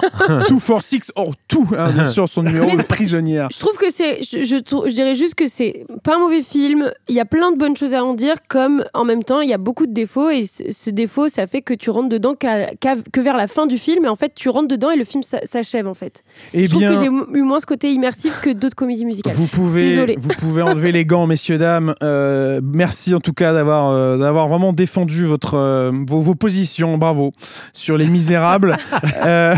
Two 0.49 0.59
for 0.61 0.82
six, 0.82 1.11
or 1.14 1.32
tout, 1.49 1.66
hein, 1.87 1.91
bien 1.93 2.05
sûr, 2.05 2.28
son 2.28 2.43
numéro 2.43 2.76
de 2.76 2.83
prisonnière. 2.83 3.49
Je 3.53 3.59
trouve 3.59 3.76
que 3.76 3.91
c'est, 3.91 4.22
je, 4.22 4.45
je, 4.45 4.57
trou- 4.57 4.85
je 4.89 4.95
dirais 4.95 5.14
juste 5.14 5.35
que 5.35 5.47
c'est 5.49 5.85
pas 6.05 6.16
un 6.16 6.18
mauvais 6.18 6.43
film. 6.43 6.91
Il 7.09 7.14
y 7.14 7.20
a 7.20 7.24
plein 7.24 7.53
de 7.53 7.57
bonnes 7.59 7.76
choses 7.76 7.95
à 7.95 8.05
en 8.05 8.14
dire, 8.14 8.37
comme 8.49 8.85
en 8.95 9.05
même 9.05 9.24
temps 9.24 9.41
il 9.41 9.49
y 9.49 9.53
a 9.55 9.59
beaucoup 9.59 9.87
de 9.87 9.93
défauts 9.93 10.31
et 10.31 10.45
ce, 10.47 10.91
défaut 10.91 11.28
ça 11.28 11.47
fait 11.47 11.62
que 11.62 11.74
tu 11.74 11.91
rentres 11.91 12.09
dedans 12.09 12.35
qu'à- 12.35 12.74
qu'à- 12.74 12.97
que 13.12 13.20
vers 13.20 13.37
la 13.37 13.47
fin 13.47 13.66
du 13.66 13.78
film 13.78 14.05
et 14.05 14.09
en 14.09 14.16
fait 14.16 14.33
tu 14.35 14.49
rentres 14.49 14.68
dedans 14.68 14.91
et 14.91 14.97
le 14.97 15.05
film 15.05 15.22
s'a- 15.22 15.45
s'achève 15.47 15.87
en 15.87 15.95
fait. 15.95 16.22
Eh 16.55 16.64
je 16.64 16.68
trouve 16.70 16.81
bien, 16.81 16.95
que 16.95 17.01
j'ai 17.01 17.07
eu 17.07 17.43
moins 17.43 17.61
ce 17.61 17.66
côté 17.66 17.93
immersif 17.93 18.41
que 18.41 18.51
d'autres 18.51 18.76
comédies 18.76 19.05
musicales. 19.05 19.35
Vous 19.35 19.47
pouvez, 19.47 19.91
Désolée. 19.91 20.16
vous 20.20 20.31
pouvez 20.39 20.62
enlever 20.62 20.93
les 20.93 21.05
gants, 21.05 21.26
messieurs, 21.26 21.59
dames. 21.59 21.95
Euh, 22.03 22.61
merci 22.62 23.14
en 23.14 23.20
tout 23.20 23.33
cas 23.33 23.53
d'avoir 23.53 23.91
euh, 23.91 24.16
d'avoir 24.18 24.49
vraiment 24.49 24.72
défendu 24.72 25.24
votre, 25.26 25.55
euh, 25.55 25.93
vos, 26.07 26.20
vos 26.20 26.35
positions. 26.35 26.99
Bravo. 26.99 27.33
Sur 27.72 27.97
Les 27.97 28.07
Misérables. 28.07 28.76
Euh, 29.24 29.55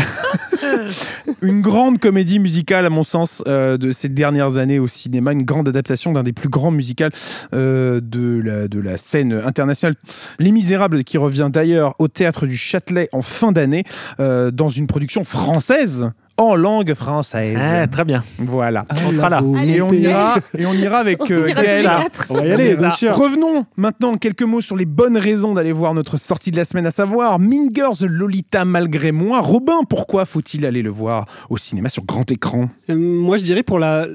une 1.41 1.61
grande 1.61 1.99
comédie 1.99 2.12
musicale, 2.13 2.85
à 2.85 2.89
mon 2.89 3.03
sens, 3.03 3.43
euh, 3.47 3.77
de 3.77 3.91
ces 3.91 4.09
dernières 4.09 4.57
années 4.57 4.79
au 4.79 4.87
cinéma. 4.87 5.31
Une 5.31 5.43
grande 5.43 5.67
adaptation 5.67 6.13
d'un 6.13 6.23
des 6.23 6.33
plus 6.33 6.49
grands 6.49 6.71
musicals 6.71 7.11
euh, 7.53 7.99
de, 8.01 8.41
la, 8.43 8.67
de 8.67 8.79
la 8.79 8.97
scène 8.97 9.33
internationale. 9.33 9.95
Les 10.39 10.51
Misérables, 10.51 11.03
qui 11.03 11.17
revient 11.17 11.49
d'ailleurs 11.51 11.95
au 11.99 12.07
théâtre 12.07 12.45
du 12.45 12.55
Châtelet 12.55 13.09
en 13.11 13.21
fin 13.21 13.51
d'année, 13.51 13.83
euh, 14.19 14.51
dans 14.51 14.69
une 14.69 14.87
production 14.87 15.23
française. 15.23 16.11
En 16.37 16.55
langue 16.55 16.95
française. 16.95 17.57
Ah, 17.61 17.85
très 17.85 18.05
bien. 18.05 18.23
Voilà. 18.39 18.85
On 19.05 19.11
sera 19.11 19.29
là. 19.29 19.41
Allez, 19.55 19.73
Et 19.73 19.81
on 19.81 19.91
ira, 19.91 20.35
et 20.57 20.65
on 20.65 20.73
ira 20.73 20.97
avec 20.97 21.21
On 21.29 21.31
euh, 21.31 21.81
ira. 21.81 22.05
On 22.29 22.33
va 22.33 22.45
y 22.45 22.51
aller, 22.51 22.75
bien 22.75 22.89
sûr. 22.91 23.15
Revenons 23.15 23.65
maintenant 23.77 24.17
quelques 24.17 24.41
mots 24.41 24.61
sur 24.61 24.75
les 24.75 24.85
bonnes 24.85 25.17
raisons 25.17 25.53
d'aller 25.53 25.71
voir 25.71 25.93
notre 25.93 26.17
sortie 26.17 26.49
de 26.49 26.57
la 26.57 26.65
semaine, 26.65 26.87
à 26.87 26.91
savoir 26.91 27.37
Mean 27.37 27.69
Girls 27.71 28.03
Lolita 28.05 28.65
malgré 28.65 29.11
moi. 29.11 29.41
Robin, 29.41 29.81
pourquoi 29.87 30.25
faut-il 30.25 30.65
aller 30.65 30.81
le 30.81 30.89
voir 30.89 31.25
au 31.51 31.57
cinéma 31.57 31.89
sur 31.89 32.03
grand 32.03 32.29
écran? 32.31 32.69
Euh, 32.89 32.95
moi, 32.95 33.37
je 33.37 33.43
dirais 33.43 33.63
pour 33.63 33.77
la, 33.77 34.07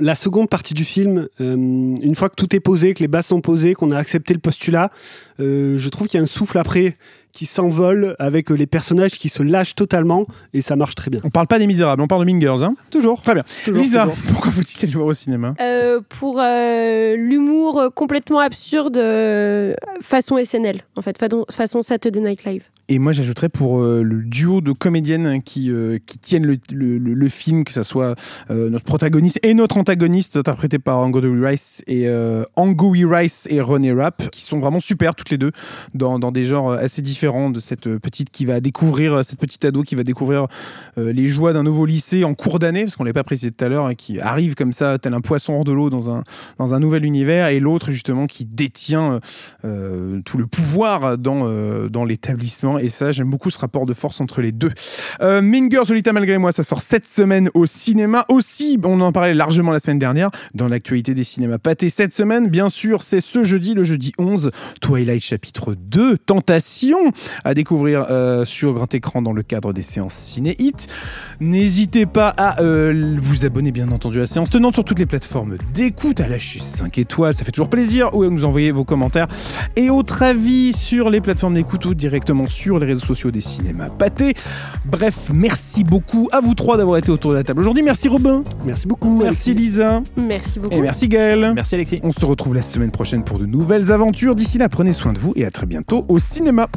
la 0.00 0.14
seconde 0.14 0.48
partie 0.48 0.74
du 0.74 0.84
film, 0.84 1.28
euh, 1.40 1.54
une 1.54 2.14
fois 2.14 2.28
que 2.28 2.34
tout 2.34 2.54
est 2.54 2.60
posé, 2.60 2.94
que 2.94 3.00
les 3.00 3.08
bases 3.08 3.26
sont 3.26 3.40
posées, 3.40 3.74
qu'on 3.74 3.90
a 3.90 3.98
accepté 3.98 4.34
le 4.34 4.40
postulat, 4.40 4.90
euh, 5.40 5.78
je 5.78 5.88
trouve 5.88 6.08
qu'il 6.08 6.18
y 6.18 6.20
a 6.20 6.24
un 6.24 6.28
souffle 6.28 6.58
après 6.58 6.96
qui 7.34 7.46
s'envole 7.46 8.16
avec 8.18 8.50
euh, 8.50 8.54
les 8.54 8.66
personnages 8.66 9.12
qui 9.12 9.28
se 9.28 9.42
lâchent 9.42 9.74
totalement 9.74 10.24
et 10.54 10.62
ça 10.62 10.76
marche 10.76 10.94
très 10.94 11.10
bien. 11.10 11.20
On 11.24 11.30
parle 11.30 11.48
pas 11.48 11.58
des 11.58 11.66
Misérables, 11.66 12.00
on 12.00 12.06
parle 12.06 12.24
de 12.24 12.32
Mean 12.32 12.40
Girls. 12.40 12.62
Hein 12.62 12.76
Toujours. 12.90 13.20
Très 13.20 13.34
bien. 13.34 13.44
Toujours, 13.64 13.82
Lisa, 13.82 14.02
toujours. 14.02 14.16
pourquoi 14.28 14.52
faut-il 14.52 14.84
aller 14.84 14.94
voir 14.94 15.08
au 15.08 15.12
cinéma? 15.12 15.54
Euh, 15.60 16.00
pour 16.20 16.40
euh, 16.40 17.16
l'humour 17.16 17.90
complètement 17.94 18.38
absurde 18.38 18.96
euh, 18.96 19.74
façon 20.00 20.42
SNL 20.42 20.82
en 20.96 21.02
fait 21.02 21.18
façon, 21.18 21.44
façon 21.50 21.82
Saturday 21.82 22.20
Night 22.20 22.44
Live. 22.44 22.62
Et 22.88 22.98
moi, 22.98 23.12
j'ajouterais 23.12 23.48
pour 23.48 23.80
euh, 23.80 24.02
le 24.02 24.22
duo 24.22 24.60
de 24.60 24.72
comédiennes 24.72 25.42
qui, 25.42 25.70
euh, 25.70 25.98
qui 26.06 26.18
tiennent 26.18 26.44
le, 26.46 26.58
le- 26.98 27.28
film, 27.28 27.64
que 27.64 27.72
ce 27.72 27.82
soit 27.82 28.14
euh, 28.50 28.68
notre 28.68 28.84
protagoniste 28.84 29.40
et 29.42 29.54
notre 29.54 29.78
antagoniste, 29.78 30.36
interprété 30.36 30.78
par 30.78 30.98
Angoui 30.98 31.44
Rice 31.44 31.82
et 31.86 32.06
Angoui 32.56 33.04
Rice 33.06 33.48
et 33.50 33.60
René 33.60 33.92
Rapp, 33.92 34.28
qui 34.30 34.42
sont 34.42 34.58
vraiment 34.58 34.80
super 34.80 35.14
toutes 35.14 35.30
les 35.30 35.38
deux 35.38 35.52
dans, 35.94 36.18
dans 36.18 36.30
des 36.30 36.44
genres 36.44 36.72
assez 36.72 37.00
différents 37.00 37.48
de 37.50 37.60
cette 37.60 37.88
petite 37.98 38.30
qui 38.30 38.44
va 38.44 38.60
découvrir, 38.60 39.24
cette 39.24 39.38
petite 39.38 39.64
ado 39.64 39.82
qui 39.82 39.94
va 39.94 40.02
découvrir 40.04 40.46
les 40.96 41.28
joies 41.28 41.52
d'un 41.52 41.62
nouveau 41.62 41.86
lycée 41.86 42.24
en 42.24 42.34
cours 42.34 42.58
d'année, 42.58 42.82
parce 42.84 42.96
qu'on 42.96 43.04
l'avait 43.04 43.14
pas 43.14 43.24
précisé 43.24 43.50
tout 43.50 43.64
à 43.64 43.68
l'heure, 43.68 43.86
hein, 43.86 43.94
qui 43.94 44.20
arrive 44.20 44.54
comme 44.54 44.72
ça, 44.72 44.98
tel 44.98 45.14
un 45.14 45.20
poisson 45.20 45.54
hors 45.54 45.64
de 45.64 45.72
l'eau 45.72 45.88
dans 45.90 46.10
un, 46.10 46.22
dans 46.58 46.74
un 46.74 46.80
nouvel 46.80 47.04
univers, 47.04 47.48
et 47.48 47.60
l'autre 47.60 47.90
justement 47.90 48.26
qui 48.26 48.44
détient 48.44 49.20
tout 49.62 50.38
le 50.38 50.46
pouvoir 50.46 51.16
dans, 51.16 51.88
dans 51.88 52.04
l'établissement. 52.04 52.73
Et 52.78 52.88
ça, 52.88 53.12
j'aime 53.12 53.30
beaucoup 53.30 53.50
ce 53.50 53.58
rapport 53.58 53.86
de 53.86 53.94
force 53.94 54.20
entre 54.20 54.40
les 54.40 54.52
deux. 54.52 54.72
Euh, 55.20 55.42
Mean 55.42 55.70
Girls 55.70 55.86
Solita 55.86 56.12
malgré 56.12 56.38
moi, 56.38 56.52
ça 56.52 56.62
sort 56.62 56.82
cette 56.82 57.06
semaine 57.06 57.50
au 57.54 57.66
cinéma. 57.66 58.24
Aussi, 58.28 58.78
on 58.84 59.00
en 59.00 59.12
parlait 59.12 59.34
largement 59.34 59.72
la 59.72 59.80
semaine 59.80 59.98
dernière 59.98 60.30
dans 60.54 60.68
l'actualité 60.68 61.14
des 61.14 61.24
cinémas 61.24 61.58
pâtés. 61.58 61.90
Cette 61.90 62.12
semaine, 62.12 62.48
bien 62.48 62.68
sûr, 62.68 63.02
c'est 63.02 63.20
ce 63.20 63.44
jeudi, 63.44 63.74
le 63.74 63.84
jeudi 63.84 64.12
11, 64.18 64.50
Twilight 64.80 65.22
chapitre 65.22 65.74
2, 65.74 66.18
Tentation, 66.18 66.98
à 67.44 67.54
découvrir 67.54 68.06
euh, 68.10 68.44
sur 68.44 68.72
grand 68.72 68.92
écran 68.94 69.22
dans 69.22 69.32
le 69.32 69.42
cadre 69.42 69.72
des 69.72 69.82
séances 69.82 70.14
Ciné 70.14 70.54
Hit. 70.58 70.88
N'hésitez 71.40 72.06
pas 72.06 72.32
à 72.36 72.60
euh, 72.62 73.16
vous 73.20 73.44
abonner, 73.44 73.72
bien 73.72 73.90
entendu, 73.90 74.20
à 74.20 74.26
séance 74.26 74.50
tenante 74.50 74.74
sur 74.74 74.84
toutes 74.84 74.98
les 74.98 75.06
plateformes 75.06 75.56
d'écoute, 75.72 76.20
à 76.20 76.28
lâcher 76.28 76.60
5 76.60 76.98
étoiles, 76.98 77.34
ça 77.34 77.44
fait 77.44 77.52
toujours 77.52 77.70
plaisir, 77.70 78.14
ou 78.14 78.22
à 78.22 78.28
nous 78.28 78.44
envoyer 78.44 78.70
vos 78.70 78.84
commentaires 78.84 79.26
et 79.76 79.90
autres 79.90 80.22
avis 80.22 80.72
sur 80.72 81.10
les 81.10 81.20
plateformes 81.20 81.54
d'écoute 81.54 81.84
ou 81.86 81.94
directement 81.94 82.46
sur 82.48 82.63
sur 82.64 82.78
les 82.78 82.86
réseaux 82.86 83.04
sociaux 83.04 83.30
des 83.30 83.42
cinémas 83.42 83.90
pâtés. 83.90 84.32
Bref, 84.86 85.30
merci 85.34 85.84
beaucoup 85.84 86.30
à 86.32 86.40
vous 86.40 86.54
trois 86.54 86.78
d'avoir 86.78 86.96
été 86.96 87.10
autour 87.10 87.32
de 87.32 87.36
la 87.36 87.44
table 87.44 87.60
aujourd'hui. 87.60 87.82
Merci 87.82 88.08
Robin. 88.08 88.42
Merci 88.64 88.86
beaucoup. 88.86 89.18
Merci 89.18 89.50
Alexis. 89.50 89.66
Lisa. 89.66 90.02
Merci 90.16 90.58
beaucoup. 90.58 90.74
Et 90.74 90.80
merci 90.80 91.06
Gaël. 91.06 91.52
Merci 91.54 91.74
Alexis. 91.74 92.00
On 92.02 92.10
se 92.10 92.24
retrouve 92.24 92.54
la 92.54 92.62
semaine 92.62 92.90
prochaine 92.90 93.22
pour 93.22 93.38
de 93.38 93.44
nouvelles 93.44 93.92
aventures. 93.92 94.34
D'ici 94.34 94.56
là, 94.56 94.70
prenez 94.70 94.94
soin 94.94 95.12
de 95.12 95.18
vous 95.18 95.34
et 95.36 95.44
à 95.44 95.50
très 95.50 95.66
bientôt 95.66 96.06
au 96.08 96.18
cinéma. 96.18 96.68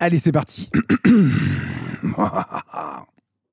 Allez, 0.00 0.18
c'est 0.18 0.32
parti. 0.32 0.70